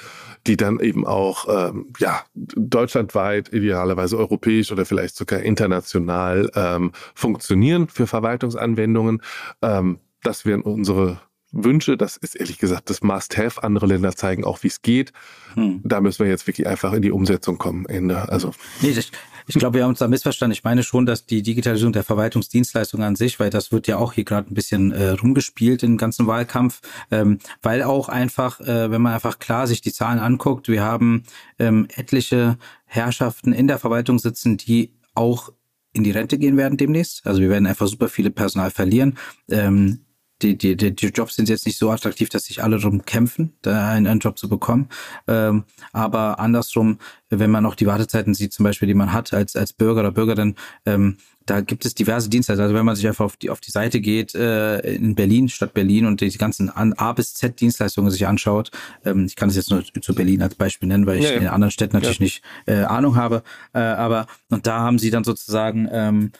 die 0.46 0.56
dann 0.56 0.80
eben 0.80 1.06
auch 1.06 1.46
ähm, 1.48 1.86
ja 1.98 2.20
deutschlandweit, 2.34 3.52
idealerweise 3.52 4.18
europäisch 4.18 4.72
oder 4.72 4.84
vielleicht 4.84 5.14
sogar 5.16 5.40
international 5.40 6.50
ähm, 6.56 6.90
funktionieren 7.14 7.86
für 7.86 8.08
Verwaltungsanwendungen, 8.08 9.22
ähm, 9.62 10.00
das 10.22 10.44
wären 10.44 10.62
unsere 10.62 11.20
wünsche. 11.52 11.96
Das 11.96 12.16
ist 12.16 12.36
ehrlich 12.36 12.58
gesagt 12.58 12.90
das 12.90 13.02
Must-Have. 13.02 13.62
Andere 13.62 13.86
Länder 13.86 14.14
zeigen 14.14 14.44
auch, 14.44 14.62
wie 14.62 14.68
es 14.68 14.82
geht. 14.82 15.12
Hm. 15.54 15.80
Da 15.84 16.00
müssen 16.00 16.24
wir 16.24 16.30
jetzt 16.30 16.46
wirklich 16.46 16.66
einfach 16.66 16.92
in 16.92 17.02
die 17.02 17.10
Umsetzung 17.10 17.58
kommen. 17.58 17.86
Ende. 17.86 18.28
Also. 18.28 18.52
Nee, 18.80 18.90
ich, 18.90 19.10
ich 19.46 19.54
glaube, 19.54 19.78
wir 19.78 19.82
haben 19.84 19.90
uns 19.90 19.98
da 19.98 20.08
missverstanden. 20.08 20.52
Ich 20.52 20.64
meine 20.64 20.82
schon, 20.82 21.06
dass 21.06 21.26
die 21.26 21.42
Digitalisierung 21.42 21.92
der 21.92 22.04
Verwaltungsdienstleistungen 22.04 23.06
an 23.06 23.16
sich, 23.16 23.40
weil 23.40 23.50
das 23.50 23.72
wird 23.72 23.86
ja 23.86 23.96
auch 23.96 24.12
hier 24.12 24.24
gerade 24.24 24.50
ein 24.50 24.54
bisschen 24.54 24.92
äh, 24.92 25.10
rumgespielt 25.10 25.82
im 25.82 25.96
ganzen 25.96 26.26
Wahlkampf, 26.26 26.80
ähm, 27.10 27.38
weil 27.62 27.82
auch 27.82 28.08
einfach, 28.08 28.60
äh, 28.60 28.90
wenn 28.90 29.02
man 29.02 29.14
einfach 29.14 29.38
klar 29.38 29.66
sich 29.66 29.80
die 29.80 29.92
Zahlen 29.92 30.18
anguckt, 30.18 30.68
wir 30.68 30.82
haben 30.82 31.24
ähm, 31.58 31.88
etliche 31.94 32.58
Herrschaften 32.84 33.52
in 33.52 33.66
der 33.66 33.78
Verwaltung 33.78 34.18
sitzen, 34.18 34.56
die 34.56 34.94
auch 35.14 35.52
in 35.92 36.04
die 36.04 36.12
Rente 36.12 36.38
gehen 36.38 36.56
werden 36.56 36.78
demnächst. 36.78 37.26
Also 37.26 37.40
wir 37.40 37.50
werden 37.50 37.66
einfach 37.66 37.88
super 37.88 38.08
viele 38.08 38.30
Personal 38.30 38.70
verlieren. 38.70 39.18
Ähm, 39.50 40.04
die, 40.42 40.56
die, 40.56 40.76
die, 40.76 40.94
die 40.94 41.06
Jobs 41.08 41.36
sind 41.36 41.48
jetzt 41.48 41.66
nicht 41.66 41.78
so 41.78 41.90
attraktiv, 41.90 42.28
dass 42.28 42.44
sich 42.44 42.62
alle 42.62 42.78
darum 42.78 43.04
kämpfen, 43.04 43.54
da 43.62 43.90
einen, 43.90 44.06
einen 44.06 44.20
Job 44.20 44.38
zu 44.38 44.48
bekommen. 44.48 44.88
Ähm, 45.26 45.64
aber 45.92 46.38
andersrum, 46.38 46.98
wenn 47.28 47.50
man 47.50 47.66
auch 47.66 47.74
die 47.74 47.86
Wartezeiten 47.86 48.34
sieht, 48.34 48.52
zum 48.52 48.64
Beispiel, 48.64 48.88
die 48.88 48.94
man 48.94 49.12
hat 49.12 49.32
als, 49.32 49.56
als 49.56 49.72
Bürger 49.72 50.00
oder 50.00 50.12
Bürgerin, 50.12 50.54
ähm, 50.86 51.16
da 51.46 51.60
gibt 51.60 51.84
es 51.84 51.94
diverse 51.94 52.28
Dienstleister. 52.28 52.62
Also 52.62 52.74
wenn 52.74 52.84
man 52.84 52.96
sich 52.96 53.06
einfach 53.06 53.24
auf 53.24 53.36
die, 53.36 53.50
auf 53.50 53.60
die 53.60 53.70
Seite 53.70 54.00
geht, 54.00 54.34
äh, 54.34 54.78
in 54.94 55.14
Berlin, 55.14 55.48
Stadt 55.48 55.74
Berlin 55.74 56.06
und 56.06 56.20
die 56.20 56.30
ganzen 56.38 56.70
A 56.70 57.12
bis 57.12 57.34
Z 57.34 57.60
Dienstleistungen 57.60 58.10
sich 58.10 58.26
anschaut, 58.26 58.70
ähm, 59.04 59.26
ich 59.26 59.36
kann 59.36 59.48
es 59.48 59.56
jetzt 59.56 59.70
nur 59.70 59.82
zu 60.00 60.14
Berlin 60.14 60.42
als 60.42 60.54
Beispiel 60.54 60.88
nennen, 60.88 61.06
weil 61.06 61.18
ich 61.18 61.24
ja, 61.24 61.32
ja. 61.32 61.38
in 61.38 61.48
anderen 61.48 61.70
Städten 61.72 61.96
natürlich 61.96 62.18
ja. 62.18 62.24
nicht 62.24 62.42
äh, 62.66 62.84
Ahnung 62.84 63.16
habe, 63.16 63.42
äh, 63.72 63.80
aber 63.80 64.26
und 64.48 64.66
da 64.66 64.80
haben 64.80 64.98
sie 64.98 65.10
dann 65.10 65.24
sozusagen 65.24 65.88
ähm, 65.90 66.32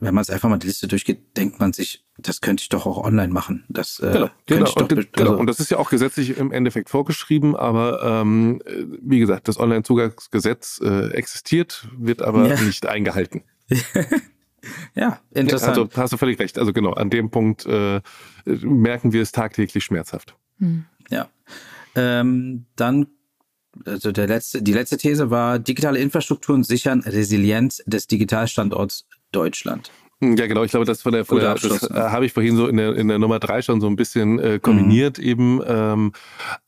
wenn 0.00 0.14
man 0.14 0.22
es 0.22 0.30
einfach 0.30 0.48
mal 0.48 0.58
die 0.58 0.68
Liste 0.68 0.88
durchgeht, 0.88 1.36
denkt 1.36 1.60
man 1.60 1.72
sich, 1.72 2.04
das 2.18 2.40
könnte 2.40 2.62
ich 2.62 2.68
doch 2.68 2.84
auch 2.84 2.98
online 2.98 3.32
machen. 3.32 3.64
Das, 3.68 4.00
äh, 4.00 4.10
genau, 4.12 4.30
genau, 4.46 4.72
und, 4.74 4.88
genau. 4.88 5.30
Also 5.30 5.36
und 5.38 5.46
das 5.46 5.60
ist 5.60 5.70
ja 5.70 5.78
auch 5.78 5.88
gesetzlich 5.88 6.36
im 6.36 6.52
Endeffekt 6.52 6.90
vorgeschrieben, 6.90 7.54
aber 7.54 8.02
ähm, 8.02 8.60
wie 9.00 9.20
gesagt, 9.20 9.48
das 9.48 9.58
Online-Zugangsgesetz 9.58 10.80
äh, 10.82 11.10
existiert, 11.12 11.88
wird 11.96 12.22
aber 12.22 12.48
ja. 12.48 12.60
nicht 12.60 12.86
eingehalten. 12.86 13.42
ja, 14.94 15.20
interessant. 15.32 15.78
Also 15.78 15.88
hast 15.96 16.12
du 16.12 16.16
völlig 16.16 16.38
recht. 16.40 16.58
Also 16.58 16.72
genau, 16.72 16.92
an 16.92 17.08
dem 17.08 17.30
Punkt 17.30 17.66
äh, 17.66 18.00
merken 18.44 19.12
wir 19.12 19.22
es 19.22 19.30
tagtäglich 19.30 19.84
schmerzhaft. 19.84 20.34
Hm. 20.58 20.86
Ja. 21.10 21.28
Ähm, 21.94 22.66
dann 22.74 23.06
also 23.84 24.10
der 24.10 24.26
letzte, 24.26 24.62
die 24.62 24.72
letzte 24.72 24.96
These 24.96 25.30
war, 25.30 25.58
digitale 25.60 26.00
Infrastrukturen 26.00 26.64
sichern 26.64 27.00
Resilienz 27.00 27.82
des 27.86 28.08
Digitalstandorts 28.08 29.06
Deutschland. 29.30 29.92
Hm, 30.20 30.36
ja, 30.36 30.46
genau. 30.46 30.64
Ich 30.64 30.70
glaube, 30.70 30.86
das 30.86 31.02
von 31.02 31.12
der, 31.12 31.24
von 31.24 31.38
der 31.38 31.54
das 31.54 31.90
äh, 31.90 31.94
habe 31.94 32.26
ich 32.26 32.32
vorhin 32.32 32.56
so 32.56 32.66
in 32.66 32.76
der, 32.76 32.96
in 32.96 33.08
der 33.08 33.18
Nummer 33.18 33.38
drei 33.38 33.62
schon 33.62 33.80
so 33.80 33.86
ein 33.86 33.96
bisschen 33.96 34.38
äh, 34.38 34.58
kombiniert 34.60 35.18
mhm. 35.18 35.24
eben. 35.24 35.60
Ähm, 35.64 36.12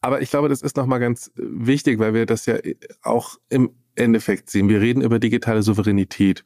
aber 0.01 0.23
ich 0.23 0.31
glaube, 0.31 0.49
das 0.49 0.63
ist 0.63 0.77
nochmal 0.77 1.01
ganz 1.01 1.33
wichtig, 1.35 1.99
weil 1.99 2.15
wir 2.15 2.27
das 2.27 2.47
ja 2.47 2.57
auch 3.03 3.39
im 3.49 3.71
Endeffekt 3.97 4.51
sehen. 4.51 4.69
Wir 4.69 4.81
reden 4.81 5.03
über 5.03 5.19
digitale 5.19 5.63
Souveränität, 5.63 6.45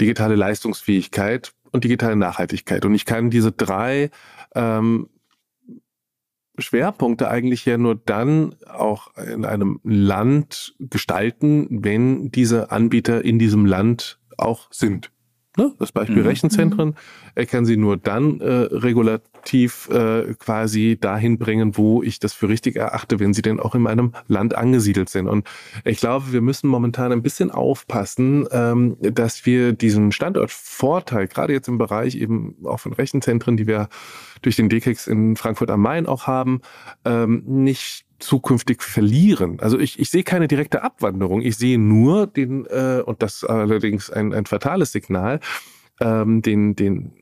digitale 0.00 0.36
Leistungsfähigkeit 0.36 1.52
und 1.72 1.84
digitale 1.84 2.16
Nachhaltigkeit. 2.16 2.84
Und 2.84 2.94
ich 2.94 3.04
kann 3.04 3.30
diese 3.30 3.50
drei 3.50 4.10
ähm, 4.54 5.08
Schwerpunkte 6.56 7.28
eigentlich 7.28 7.64
ja 7.64 7.78
nur 7.78 7.94
dann 7.96 8.54
auch 8.66 9.16
in 9.16 9.44
einem 9.44 9.80
Land 9.82 10.74
gestalten, 10.78 11.66
wenn 11.82 12.30
diese 12.30 12.70
Anbieter 12.70 13.24
in 13.24 13.38
diesem 13.38 13.66
Land 13.66 14.20
auch 14.36 14.68
sind. 14.70 15.10
Ne? 15.58 15.74
Das 15.80 15.90
Beispiel 15.90 16.22
mhm. 16.22 16.28
Rechenzentren. 16.28 16.94
Er 17.34 17.44
kann 17.44 17.66
sie 17.66 17.76
nur 17.76 17.96
dann 17.96 18.40
äh, 18.40 18.46
regulativ 18.46 19.88
äh, 19.90 20.34
quasi 20.38 20.96
dahin 21.00 21.36
bringen, 21.36 21.76
wo 21.76 22.00
ich 22.00 22.20
das 22.20 22.32
für 22.32 22.48
richtig 22.48 22.76
erachte, 22.76 23.18
wenn 23.18 23.34
sie 23.34 23.42
denn 23.42 23.58
auch 23.58 23.74
in 23.74 23.82
meinem 23.82 24.12
Land 24.28 24.54
angesiedelt 24.54 25.08
sind. 25.08 25.26
Und 25.26 25.48
ich 25.84 25.98
glaube, 25.98 26.32
wir 26.32 26.42
müssen 26.42 26.68
momentan 26.68 27.10
ein 27.10 27.22
bisschen 27.22 27.50
aufpassen, 27.50 28.46
ähm, 28.52 28.98
dass 29.00 29.46
wir 29.46 29.72
diesen 29.72 30.12
Standortvorteil, 30.12 31.26
gerade 31.26 31.54
jetzt 31.54 31.66
im 31.66 31.76
Bereich 31.76 32.14
eben 32.14 32.54
auch 32.64 32.78
von 32.78 32.92
Rechenzentren, 32.92 33.56
die 33.56 33.66
wir 33.66 33.88
durch 34.42 34.54
den 34.54 34.68
DKEX 34.68 35.08
in 35.08 35.34
Frankfurt 35.34 35.72
am 35.72 35.80
Main 35.80 36.06
auch 36.06 36.28
haben, 36.28 36.60
ähm, 37.04 37.42
nicht 37.46 38.07
zukünftig 38.18 38.82
verlieren. 38.82 39.60
Also 39.60 39.78
ich, 39.78 39.98
ich 39.98 40.10
sehe 40.10 40.24
keine 40.24 40.48
direkte 40.48 40.82
Abwanderung. 40.82 41.40
Ich 41.42 41.56
sehe 41.56 41.78
nur 41.78 42.26
den, 42.26 42.66
äh, 42.66 43.02
und 43.04 43.22
das 43.22 43.44
allerdings 43.44 44.10
ein, 44.10 44.32
ein 44.32 44.46
fatales 44.46 44.92
Signal, 44.92 45.40
ähm, 46.00 46.42
den, 46.42 46.76
den 46.76 47.12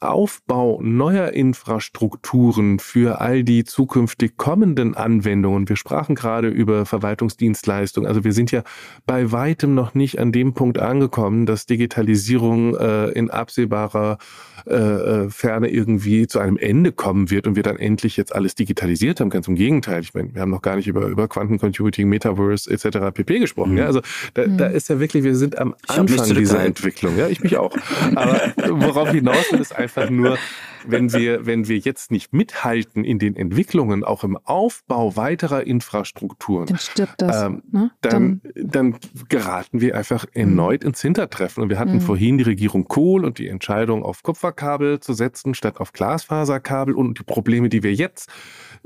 Aufbau 0.00 0.80
neuer 0.82 1.30
Infrastrukturen 1.30 2.78
für 2.78 3.20
all 3.20 3.44
die 3.44 3.64
zukünftig 3.64 4.36
kommenden 4.36 4.94
Anwendungen. 4.94 5.68
Wir 5.68 5.76
sprachen 5.76 6.14
gerade 6.14 6.48
über 6.48 6.86
Verwaltungsdienstleistungen. 6.86 8.08
Also 8.08 8.24
wir 8.24 8.32
sind 8.32 8.50
ja 8.50 8.62
bei 9.06 9.32
weitem 9.32 9.74
noch 9.74 9.94
nicht 9.94 10.18
an 10.18 10.32
dem 10.32 10.54
Punkt 10.54 10.78
angekommen, 10.78 11.46
dass 11.46 11.66
Digitalisierung 11.66 12.76
äh, 12.76 13.08
in 13.10 13.30
absehbarer 13.30 14.18
äh, 14.66 14.74
äh, 14.74 15.30
Ferne 15.30 15.68
irgendwie 15.68 16.26
zu 16.26 16.40
einem 16.40 16.56
Ende 16.56 16.90
kommen 16.90 17.30
wird 17.30 17.46
und 17.46 17.56
wir 17.56 17.62
dann 17.62 17.76
endlich 17.78 18.16
jetzt 18.16 18.34
alles 18.34 18.54
digitalisiert 18.54 19.20
haben. 19.20 19.30
Ganz 19.30 19.46
im 19.46 19.54
Gegenteil. 19.54 20.02
Ich 20.02 20.12
meine, 20.14 20.34
wir 20.34 20.42
haben 20.42 20.50
noch 20.50 20.62
gar 20.62 20.76
nicht 20.76 20.88
über, 20.88 21.06
über 21.06 21.28
Quantencomputing, 21.28 22.08
Metaverse 22.08 22.70
etc. 22.70 23.14
pp. 23.14 23.38
gesprochen. 23.38 23.72
Mhm. 23.72 23.78
Ja, 23.78 23.86
also 23.86 24.00
da, 24.34 24.46
mhm. 24.46 24.58
da 24.58 24.66
ist 24.66 24.88
ja 24.88 24.98
wirklich, 24.98 25.22
wir 25.24 25.36
sind 25.36 25.58
am 25.58 25.74
Anfang 25.86 26.34
dieser 26.34 26.64
Entwicklung. 26.64 27.16
Ja, 27.16 27.28
ich 27.28 27.42
mich 27.42 27.56
auch. 27.56 27.76
Aber 28.16 28.40
worauf 28.80 29.10
hinaus 29.10 29.52
will, 29.52 29.60
ist 29.60 29.76
einfach 29.76 30.08
nur, 30.10 30.38
wenn 30.86 31.12
wir, 31.12 31.46
wenn 31.46 31.68
wir 31.68 31.78
jetzt 31.78 32.10
nicht 32.10 32.32
mithalten 32.32 33.04
in 33.04 33.18
den 33.18 33.36
Entwicklungen, 33.36 34.04
auch 34.04 34.24
im 34.24 34.36
Aufbau 34.44 35.16
weiterer 35.16 35.66
Infrastrukturen, 35.66 36.66
dann 36.66 36.78
stirbt 36.78 37.20
das. 37.20 37.42
Ähm, 37.42 37.62
ne? 37.70 37.90
dann, 38.00 38.40
dann 38.54 38.96
geraten 39.28 39.80
wir 39.80 39.96
einfach 39.96 40.26
erneut 40.32 40.84
ins 40.84 41.02
Hintertreffen. 41.02 41.62
Und 41.62 41.68
wir 41.68 41.78
hatten 41.78 41.94
mhm. 41.94 42.00
vorhin 42.00 42.38
die 42.38 42.44
Regierung 42.44 42.88
Kohl 42.88 43.24
und 43.24 43.38
die 43.38 43.48
Entscheidung, 43.48 44.02
auf 44.02 44.22
Kupferkabel 44.22 45.00
zu 45.00 45.12
setzen, 45.12 45.54
statt 45.54 45.78
auf 45.78 45.92
Glasfaserkabel 45.92 46.94
und 46.94 47.18
die 47.18 47.24
Probleme, 47.24 47.68
die 47.68 47.82
wir 47.82 47.94
jetzt 47.94 48.30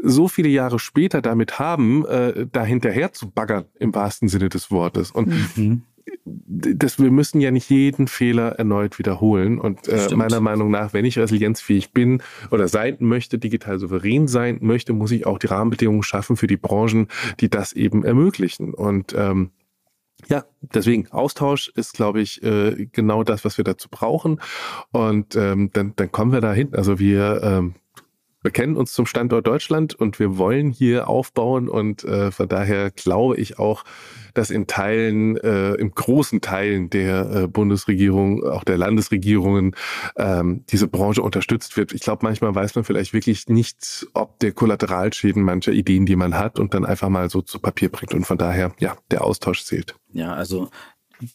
so 0.02 0.28
viele 0.28 0.48
Jahre 0.48 0.78
später 0.78 1.22
damit 1.22 1.58
haben, 1.58 2.06
äh, 2.06 2.46
da 2.50 2.64
hinterher 2.64 3.12
zu 3.12 3.30
baggern, 3.30 3.66
im 3.78 3.94
wahrsten 3.94 4.28
Sinne 4.28 4.48
des 4.48 4.70
Wortes. 4.70 5.10
Und 5.10 5.28
mhm 5.56 5.82
das, 6.24 6.98
wir 6.98 7.10
müssen 7.10 7.40
ja 7.40 7.50
nicht 7.50 7.70
jeden 7.70 8.08
Fehler 8.08 8.52
erneut 8.52 8.98
wiederholen. 8.98 9.58
Und 9.58 9.88
äh, 9.88 10.14
meiner 10.14 10.40
Meinung 10.40 10.70
nach, 10.70 10.92
wenn 10.92 11.04
ich 11.04 11.18
resilienzfähig 11.18 11.92
bin 11.92 12.22
oder 12.50 12.68
sein 12.68 12.96
möchte, 13.00 13.38
digital 13.38 13.78
souverän 13.78 14.28
sein 14.28 14.58
möchte, 14.60 14.92
muss 14.92 15.10
ich 15.12 15.26
auch 15.26 15.38
die 15.38 15.46
Rahmenbedingungen 15.46 16.02
schaffen 16.02 16.36
für 16.36 16.46
die 16.46 16.56
Branchen, 16.56 17.08
die 17.40 17.48
das 17.48 17.72
eben 17.72 18.04
ermöglichen. 18.04 18.74
Und 18.74 19.14
ähm, 19.16 19.50
ja, 20.28 20.44
deswegen 20.60 21.10
Austausch 21.10 21.70
ist, 21.74 21.94
glaube 21.94 22.20
ich, 22.20 22.42
äh, 22.42 22.86
genau 22.92 23.24
das, 23.24 23.44
was 23.44 23.56
wir 23.56 23.64
dazu 23.64 23.88
brauchen. 23.90 24.40
Und 24.92 25.36
ähm, 25.36 25.70
dann, 25.72 25.94
dann 25.96 26.12
kommen 26.12 26.32
wir 26.32 26.40
dahin. 26.40 26.74
Also 26.74 26.98
wir 26.98 27.40
ähm, 27.42 27.74
bekennen 28.42 28.76
uns 28.76 28.92
zum 28.92 29.06
Standort 29.06 29.46
Deutschland 29.46 29.94
und 29.94 30.18
wir 30.18 30.38
wollen 30.38 30.70
hier 30.70 31.08
aufbauen. 31.08 31.68
Und 31.68 32.04
äh, 32.04 32.30
von 32.30 32.48
daher 32.48 32.90
glaube 32.90 33.36
ich 33.36 33.58
auch, 33.58 33.84
dass 34.34 34.50
in 34.50 34.66
Teilen, 34.66 35.36
äh, 35.38 35.74
im 35.74 35.92
großen 35.92 36.40
Teilen 36.40 36.90
der 36.90 37.30
äh, 37.30 37.48
Bundesregierung, 37.48 38.44
auch 38.44 38.64
der 38.64 38.78
Landesregierungen, 38.78 39.74
ähm, 40.16 40.64
diese 40.70 40.88
Branche 40.88 41.22
unterstützt 41.22 41.76
wird. 41.76 41.92
Ich 41.92 42.00
glaube, 42.00 42.24
manchmal 42.24 42.54
weiß 42.54 42.74
man 42.74 42.84
vielleicht 42.84 43.12
wirklich 43.12 43.48
nicht, 43.48 44.06
ob 44.14 44.38
der 44.38 44.52
Kollateralschäden 44.52 45.42
mancher 45.42 45.72
Ideen, 45.72 46.06
die 46.06 46.16
man 46.16 46.38
hat, 46.38 46.58
und 46.58 46.74
dann 46.74 46.84
einfach 46.84 47.08
mal 47.08 47.28
so 47.28 47.42
zu 47.42 47.58
Papier 47.58 47.90
bringt. 47.90 48.14
Und 48.14 48.24
von 48.24 48.38
daher, 48.38 48.72
ja, 48.78 48.96
der 49.10 49.24
Austausch 49.24 49.64
zählt. 49.64 49.94
Ja, 50.12 50.32
also 50.32 50.70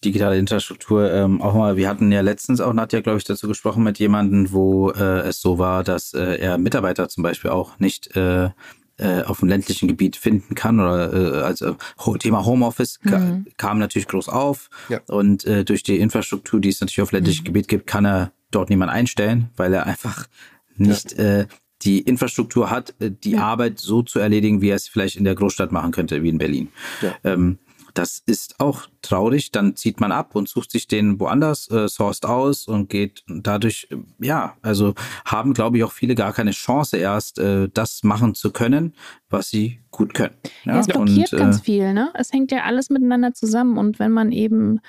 digitale 0.04 0.38
Infrastruktur 0.38 1.12
ähm, 1.12 1.42
auch 1.42 1.54
mal, 1.54 1.78
wir 1.78 1.88
hatten 1.88 2.12
ja 2.12 2.22
letztens 2.22 2.62
auch 2.62 2.74
Nadja, 2.74 3.02
glaube 3.02 3.18
ich, 3.18 3.24
dazu 3.24 3.48
gesprochen 3.48 3.84
mit 3.84 4.00
jemandem, 4.00 4.52
wo 4.52 4.92
äh, 4.92 5.20
es 5.22 5.42
so 5.42 5.58
war, 5.58 5.84
dass 5.84 6.14
äh, 6.14 6.38
er 6.38 6.58
Mitarbeiter 6.58 7.10
zum 7.10 7.24
Beispiel 7.24 7.52
auch 7.52 7.80
nicht 7.80 8.16
äh, 8.16 8.50
äh, 8.98 9.24
auf 9.24 9.40
dem 9.40 9.50
ländlichen 9.50 9.88
Gebiet 9.88 10.16
finden 10.16 10.56
kann 10.56 10.80
oder 10.80 11.14
äh, 11.14 11.42
also 11.42 11.76
Thema 12.20 12.46
Homeoffice 12.46 13.00
mhm. 13.04 13.46
kam 13.58 13.78
natürlich 13.78 14.08
groß 14.08 14.30
auf 14.30 14.70
ja. 14.90 15.02
und 15.08 15.46
äh, 15.46 15.66
durch 15.66 15.84
die 15.84 16.00
Infrastruktur, 16.00 16.60
die 16.62 16.70
es 16.70 16.80
natürlich 16.80 17.02
auf 17.02 17.12
ländlichem 17.12 17.44
mhm. 17.44 17.48
Gebiet 17.48 17.68
gibt, 17.68 17.88
kann 17.88 18.06
er 18.06 18.32
dort 18.52 18.70
niemand 18.70 18.92
einstellen, 18.92 19.50
weil 19.58 19.74
er 19.74 19.86
einfach 19.86 20.28
nicht 20.78 21.18
ja. 21.18 21.42
äh, 21.42 21.48
die 21.82 22.00
Infrastruktur 22.00 22.70
hat, 22.72 22.96
die 23.00 23.32
ja. 23.32 23.42
Arbeit 23.42 23.80
so 23.80 24.02
zu 24.02 24.20
erledigen, 24.20 24.62
wie 24.62 24.70
er 24.70 24.78
es 24.78 24.88
vielleicht 24.88 25.18
in 25.18 25.26
der 25.26 25.36
Großstadt 25.36 25.72
machen 25.72 25.92
könnte, 25.92 26.24
wie 26.24 26.30
in 26.30 26.38
Berlin. 26.38 26.70
Ähm, 27.24 27.60
das 27.96 28.22
ist 28.26 28.60
auch 28.60 28.88
traurig. 29.02 29.52
Dann 29.52 29.76
zieht 29.76 30.00
man 30.00 30.12
ab 30.12 30.36
und 30.36 30.48
sucht 30.48 30.72
sich 30.72 30.88
den 30.88 31.20
woanders, 31.20 31.70
äh, 31.72 31.88
sourced 31.88 32.26
aus 32.26 32.68
und 32.68 32.90
geht 32.90 33.24
dadurch, 33.28 33.88
äh, 33.90 33.98
ja, 34.20 34.56
also 34.62 34.94
haben, 35.26 35.54
glaube 35.54 35.78
ich, 35.78 35.84
auch 35.84 35.92
viele 35.92 36.14
gar 36.14 36.34
keine 36.34 36.52
Chance 36.52 36.98
erst, 36.98 37.40
äh, 37.40 37.70
das 37.74 38.04
machen 38.04 38.36
zu 38.36 38.52
können, 38.52 38.94
was 39.30 39.50
sie 39.50 39.80
gut 39.92 40.14
können. 40.14 40.36
Ja, 40.66 40.76
ja 40.76 40.80
es 40.82 40.88
blockiert 40.88 41.34
und, 41.34 41.40
ganz 41.40 41.60
äh, 41.60 41.64
viel, 41.64 41.94
ne? 41.94 42.12
Es 42.14 42.32
hängt 42.32 42.52
ja 42.52 42.64
alles 42.64 42.90
miteinander 42.90 43.34
zusammen 43.34 43.78
und 43.78 43.98
wenn 43.98 44.12
man 44.12 44.32
eben 44.32 44.82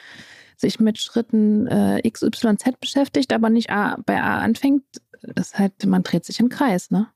sich 0.57 0.81
mit 0.81 0.99
Schritten 0.99 1.67
äh, 1.67 2.09
XYZ 2.09 2.81
beschäftigt, 2.81 3.33
aber 3.33 3.51
nicht 3.51 3.71
A, 3.71 3.99
bei 4.05 4.21
A 4.21 4.39
anfängt, 4.39 4.83
ist 5.35 5.59
halt, 5.59 5.85
man 5.87 6.03
dreht 6.03 6.25
sich 6.25 6.41
im 6.41 6.49
Kreis, 6.49 6.91
ne? 6.91 7.09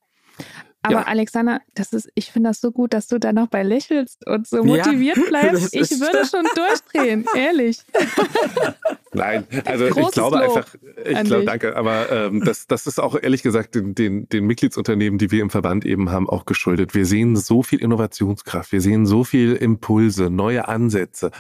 Aber 0.83 0.95
ja. 0.95 1.03
Alexander, 1.03 1.61
das 1.74 1.93
ist, 1.93 2.11
ich 2.14 2.33
finde 2.33 2.51
das 2.51 2.61
so 2.61 2.72
gut, 2.72 2.95
dass 2.95 3.07
du 3.07 3.18
da 3.18 3.33
noch 3.33 3.49
bei 3.49 3.62
lächelst 3.62 4.26
und 4.26 4.47
so 4.47 4.64
motiviert 4.64 5.18
ja, 5.18 5.22
bleibst. 5.28 5.74
Ich 5.74 5.91
würde 6.01 6.24
schon 6.31 6.47
durchdrehen, 6.55 7.26
ehrlich. 7.37 7.81
Nein, 9.12 9.45
also 9.64 9.87
Großes 9.87 10.09
ich 10.09 10.12
glaube 10.12 10.39
Lob 10.39 10.57
einfach, 10.57 10.74
ich 11.05 11.24
glaube, 11.24 11.45
danke, 11.45 11.76
aber 11.76 12.11
ähm, 12.12 12.45
das, 12.45 12.68
das 12.68 12.87
ist 12.87 13.01
auch 13.01 13.20
ehrlich 13.20 13.43
gesagt 13.43 13.74
den, 13.74 13.95
den, 13.95 14.28
den 14.28 14.47
Mitgliedsunternehmen, 14.47 15.18
die 15.18 15.33
wir 15.33 15.43
im 15.43 15.51
Verband 15.51 15.85
eben 15.85 16.11
haben, 16.11 16.28
auch 16.28 16.47
geschuldet. 16.47 16.95
Wir 16.95 17.05
sehen 17.05 17.35
so 17.35 17.62
viel 17.64 17.81
Innovationskraft, 17.81 18.70
wir 18.70 18.81
sehen 18.81 19.07
so 19.07 19.24
viel 19.24 19.57
Impulse, 19.57 20.31
neue 20.31 20.68
Ansätze. 20.68 21.33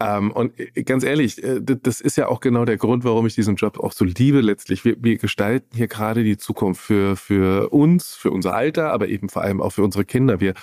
Ähm, 0.00 0.30
und 0.30 0.52
ganz 0.84 1.02
ehrlich, 1.02 1.42
äh, 1.42 1.60
das 1.60 2.00
ist 2.00 2.16
ja 2.16 2.28
auch 2.28 2.40
genau 2.40 2.64
der 2.64 2.76
Grund, 2.76 3.02
warum 3.02 3.26
ich 3.26 3.34
diesen 3.34 3.56
Job 3.56 3.80
auch 3.80 3.92
so 3.92 4.04
liebe 4.04 4.40
letztlich. 4.40 4.84
Wir, 4.84 4.96
wir 5.00 5.18
gestalten 5.18 5.76
hier 5.76 5.88
gerade 5.88 6.22
die 6.22 6.36
Zukunft 6.36 6.80
für, 6.80 7.16
für 7.16 7.70
uns, 7.70 8.14
für 8.14 8.30
unser 8.30 8.54
Alter, 8.54 8.85
aber 8.92 9.08
eben 9.08 9.28
vor 9.28 9.42
allem 9.42 9.60
auch 9.60 9.70
für 9.70 9.82
unsere 9.82 10.04
Kinder. 10.04 10.40
Wir 10.40 10.54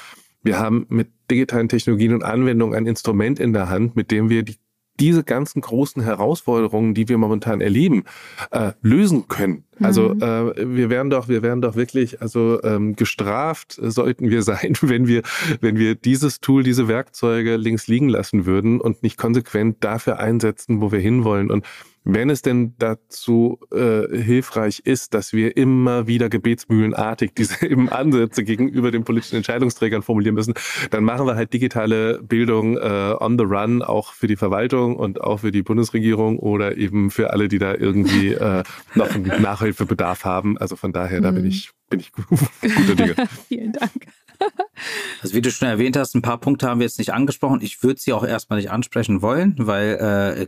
wir 0.46 0.60
haben 0.60 0.86
mit 0.90 1.08
digitalen 1.32 1.70
Technologien 1.70 2.14
und 2.14 2.24
Anwendungen 2.24 2.76
ein 2.76 2.86
Instrument 2.86 3.40
in 3.40 3.54
der 3.54 3.70
Hand, 3.70 3.96
mit 3.96 4.12
dem 4.12 4.30
wir 4.30 4.44
die 4.44 4.58
diese 5.00 5.24
ganzen 5.24 5.62
großen 5.62 6.04
Herausforderungen, 6.04 6.94
die 6.94 7.10
wir 7.10 7.18
momentan 7.18 7.62
erleben, 7.62 8.04
äh, 8.52 8.74
lösen 8.82 9.28
können. 9.28 9.64
Also 9.80 10.14
mhm. 10.14 10.22
äh, 10.22 10.76
wir 10.76 10.90
werden 10.92 11.10
doch, 11.10 11.28
wir 11.28 11.42
werden 11.42 11.62
doch 11.62 11.76
wirklich, 11.76 12.22
also 12.22 12.62
ähm, 12.64 12.96
gestraft 12.96 13.74
sollten 13.82 14.30
wir 14.30 14.44
sein, 14.44 14.76
wenn 14.82 15.08
wir, 15.08 15.24
wenn 15.62 15.78
wir 15.78 15.96
dieses 15.96 16.42
Tool, 16.42 16.64
diese 16.64 16.88
Werkzeuge 16.88 17.56
links 17.56 17.88
liegen 17.88 18.08
lassen 18.08 18.46
würden 18.46 18.80
und 18.80 19.02
nicht 19.02 19.18
konsequent 19.18 19.84
dafür 19.84 20.20
einsetzen, 20.20 20.80
wo 20.80 20.92
wir 20.92 21.00
hinwollen. 21.00 21.50
Und 21.50 21.66
wenn 22.04 22.30
es 22.30 22.42
denn 22.42 22.76
dazu 22.78 23.60
äh, 23.72 24.08
hilfreich 24.16 24.82
ist, 24.84 25.14
dass 25.14 25.34
wir 25.34 25.56
immer 25.56 26.08
wieder 26.08 26.30
gebetsmühlenartig 26.30 27.32
diese 27.38 27.66
eben 27.66 27.90
Ansätze 27.90 28.44
gegenüber 28.44 28.92
den 28.92 29.04
politischen 29.04 29.38
Entscheidungsträgern 29.38 30.02
formulieren 30.02 30.36
müssen, 30.36 30.54
dann 30.92 31.04
machen 31.04 31.26
wir 31.26 31.36
halt 31.36 31.54
digitale 31.54 32.22
Bildung 32.22 32.78
äh, 32.78 33.16
on 33.20 33.38
the 33.38 33.46
run 33.46 33.82
auch 33.82 34.14
für 34.14 34.28
die 34.28 34.36
Verwaltung 34.36 34.96
und 34.96 35.22
auch 35.22 35.42
für 35.42 35.52
die 35.52 35.64
Bundesregierung 35.64 36.40
oder 36.40 36.78
eben 36.78 37.12
für 37.12 37.32
alle, 37.32 37.48
die 37.48 37.60
da 37.60 37.74
irgendwie 37.74 38.34
äh, 38.34 38.64
noch 38.96 39.14
einen 39.14 39.26
Nachhilfebedarf 39.42 40.26
haben. 40.26 40.58
Also 40.58 40.76
von 40.76 40.92
daher, 40.92 41.22
da 41.22 41.32
bin 41.32 41.44
mhm. 41.44 41.50
ich, 41.50 41.72
bin 41.90 42.00
ich 42.00 42.12
guter 42.62 42.96
Dinge. 42.96 43.16
Vielen 43.48 43.74
Dank. 43.74 43.92
Also 45.22 45.36
wie 45.36 45.42
du 45.42 45.52
schon 45.52 45.70
erwähnt 45.70 45.96
hast, 45.96 46.16
ein 46.16 46.22
paar 46.22 46.40
Punkte 46.40 46.68
haben 46.68 46.80
wir 46.80 46.86
jetzt 46.86 46.98
nicht 46.98 47.14
angesprochen. 47.14 47.62
Ich 47.62 47.82
würde 47.84 48.00
sie 48.00 48.12
auch 48.12 48.26
erstmal 48.26 48.60
nicht 48.60 48.72
ansprechen 48.72 49.22
wollen, 49.22 49.56
weil 49.58 50.38
äh, 50.40 50.48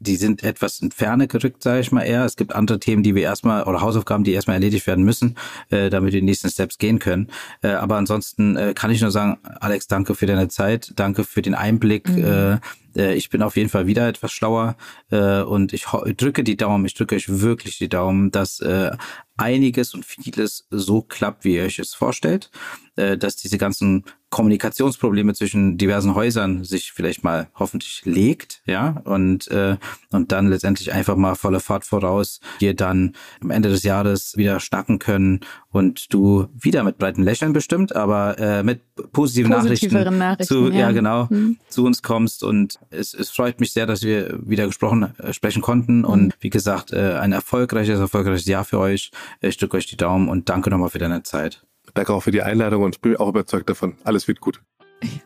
die 0.00 0.16
sind 0.16 0.42
etwas 0.42 0.80
in 0.80 0.90
Ferne 0.90 1.28
gerückt, 1.28 1.62
sage 1.62 1.80
ich 1.80 1.92
mal 1.92 2.02
eher. 2.02 2.24
Es 2.24 2.36
gibt 2.36 2.54
andere 2.54 2.80
Themen, 2.80 3.02
die 3.02 3.14
wir 3.14 3.22
erstmal, 3.22 3.64
oder 3.64 3.82
Hausaufgaben, 3.82 4.24
die 4.24 4.32
erstmal 4.32 4.54
erledigt 4.54 4.86
werden 4.86 5.04
müssen, 5.04 5.36
äh, 5.68 5.90
damit 5.90 6.14
wir 6.14 6.20
die 6.20 6.26
nächsten 6.26 6.48
Steps 6.48 6.78
gehen 6.78 6.98
können. 6.98 7.28
Äh, 7.62 7.68
aber 7.68 7.96
ansonsten 7.96 8.56
äh, 8.56 8.72
kann 8.74 8.90
ich 8.90 9.02
nur 9.02 9.10
sagen, 9.10 9.38
Alex, 9.60 9.88
danke 9.88 10.14
für 10.14 10.26
deine 10.26 10.48
Zeit, 10.48 10.92
danke 10.96 11.24
für 11.24 11.42
den 11.42 11.54
Einblick. 11.54 12.08
Mhm. 12.08 12.24
Äh, 12.24 12.58
äh 12.96 13.14
ich 13.14 13.28
bin 13.28 13.42
auf 13.42 13.56
jeden 13.56 13.68
Fall 13.68 13.86
wieder 13.86 14.08
etwas 14.08 14.32
schlauer 14.32 14.76
äh, 15.10 15.42
und 15.42 15.74
ich 15.74 15.84
drücke 16.16 16.44
die 16.44 16.56
Daumen, 16.56 16.86
ich 16.86 16.94
drücke 16.94 17.14
euch 17.14 17.28
wirklich 17.28 17.76
die 17.76 17.90
Daumen, 17.90 18.30
dass 18.30 18.60
äh, 18.60 18.92
einiges 19.36 19.94
und 19.94 20.06
vieles 20.06 20.66
so 20.70 21.02
klappt, 21.02 21.44
wie 21.44 21.56
ihr 21.56 21.64
euch 21.64 21.78
es 21.78 21.94
vorstellt, 21.94 22.50
äh, 22.96 23.18
dass 23.18 23.36
diese 23.36 23.58
ganzen 23.58 24.04
Kommunikationsprobleme 24.30 25.34
zwischen 25.34 25.76
diversen 25.76 26.14
Häusern 26.14 26.64
sich 26.64 26.92
vielleicht 26.92 27.24
mal 27.24 27.48
hoffentlich 27.54 28.02
legt, 28.04 28.62
ja, 28.64 29.00
und, 29.04 29.48
äh, 29.48 29.76
und 30.12 30.30
dann 30.30 30.46
letztendlich 30.46 30.92
einfach 30.92 31.16
mal 31.16 31.34
volle 31.34 31.58
Fahrt 31.58 31.84
voraus, 31.84 32.40
wir 32.60 32.74
dann 32.74 33.14
am 33.40 33.50
Ende 33.50 33.68
des 33.68 33.82
Jahres 33.82 34.36
wieder 34.36 34.60
schnacken 34.60 35.00
können 35.00 35.40
und 35.70 36.14
du 36.14 36.46
wieder 36.54 36.84
mit 36.84 36.98
breiten 36.98 37.24
Lächeln 37.24 37.52
bestimmt, 37.52 37.94
aber 37.96 38.38
äh, 38.38 38.62
mit 38.62 38.82
positiven 39.12 39.50
Nachrichten, 39.50 40.18
Nachrichten 40.18 40.44
zu, 40.44 40.70
ja. 40.70 40.78
ja 40.78 40.92
genau, 40.92 41.26
mhm. 41.28 41.58
zu 41.68 41.84
uns 41.84 42.02
kommst 42.02 42.44
und 42.44 42.78
es, 42.90 43.14
es 43.14 43.30
freut 43.30 43.58
mich 43.58 43.72
sehr, 43.72 43.86
dass 43.86 44.02
wir 44.02 44.38
wieder 44.48 44.66
gesprochen, 44.66 45.12
äh, 45.18 45.32
sprechen 45.32 45.60
konnten 45.60 45.98
mhm. 45.98 46.04
und 46.04 46.36
wie 46.38 46.50
gesagt, 46.50 46.92
äh, 46.92 47.14
ein 47.14 47.32
erfolgreiches, 47.32 47.98
erfolgreiches 47.98 48.46
Jahr 48.46 48.64
für 48.64 48.78
euch. 48.78 49.10
Ich 49.40 49.56
drücke 49.56 49.76
euch 49.76 49.86
die 49.86 49.96
Daumen 49.96 50.28
und 50.28 50.48
danke 50.48 50.70
nochmal 50.70 50.90
für 50.90 50.98
deine 50.98 51.24
Zeit. 51.24 51.64
Danke 51.94 52.12
auch 52.12 52.22
für 52.22 52.30
die 52.30 52.42
Einladung 52.42 52.82
und 52.82 52.96
ich 52.96 53.00
bin 53.00 53.16
auch 53.16 53.28
überzeugt 53.28 53.68
davon. 53.68 53.94
Alles 54.04 54.28
wird 54.28 54.40
gut. 54.40 54.60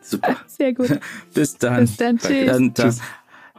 Super. 0.01 0.37
Sehr 0.47 0.73
gut. 0.73 0.99
Bis 1.33 1.57
dann. 1.57 1.81
Bis 1.81 1.97
dann. 1.97 2.17
Tschüss. 2.17 2.45
Dann, 2.45 2.73
tschüss. 2.73 3.01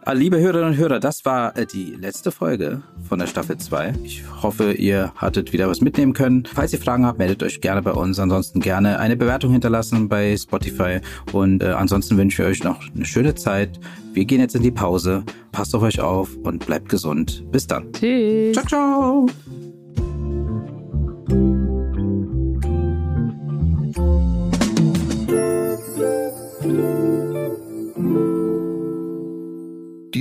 Ah, 0.08 0.12
liebe 0.12 0.38
Hörerinnen 0.38 0.68
und 0.68 0.76
Hörer, 0.76 1.00
das 1.00 1.24
war 1.24 1.56
äh, 1.58 1.66
die 1.66 1.96
letzte 1.96 2.30
Folge 2.30 2.80
von 3.08 3.18
der 3.18 3.26
Staffel 3.26 3.56
2. 3.56 3.94
Ich 4.04 4.22
hoffe, 4.40 4.72
ihr 4.72 5.12
hattet 5.16 5.52
wieder 5.52 5.68
was 5.68 5.80
mitnehmen 5.80 6.12
können. 6.12 6.44
Falls 6.46 6.72
ihr 6.72 6.78
Fragen 6.78 7.04
habt, 7.04 7.18
meldet 7.18 7.42
euch 7.42 7.60
gerne 7.60 7.82
bei 7.82 7.90
uns. 7.90 8.20
Ansonsten 8.20 8.60
gerne 8.60 9.00
eine 9.00 9.16
Bewertung 9.16 9.50
hinterlassen 9.50 10.08
bei 10.08 10.36
Spotify. 10.36 11.00
Und 11.32 11.60
äh, 11.60 11.70
ansonsten 11.70 12.16
wünsche 12.18 12.44
ich 12.44 12.48
euch 12.48 12.62
noch 12.62 12.80
eine 12.94 13.04
schöne 13.04 13.34
Zeit. 13.34 13.80
Wir 14.12 14.24
gehen 14.26 14.38
jetzt 14.38 14.54
in 14.54 14.62
die 14.62 14.70
Pause. 14.70 15.24
Passt 15.50 15.74
auf 15.74 15.82
euch 15.82 15.98
auf 15.98 16.36
und 16.36 16.64
bleibt 16.64 16.88
gesund. 16.88 17.44
Bis 17.50 17.66
dann. 17.66 17.92
Tschüss. 17.92 18.52
Ciao, 18.52 18.64
ciao. 18.64 19.26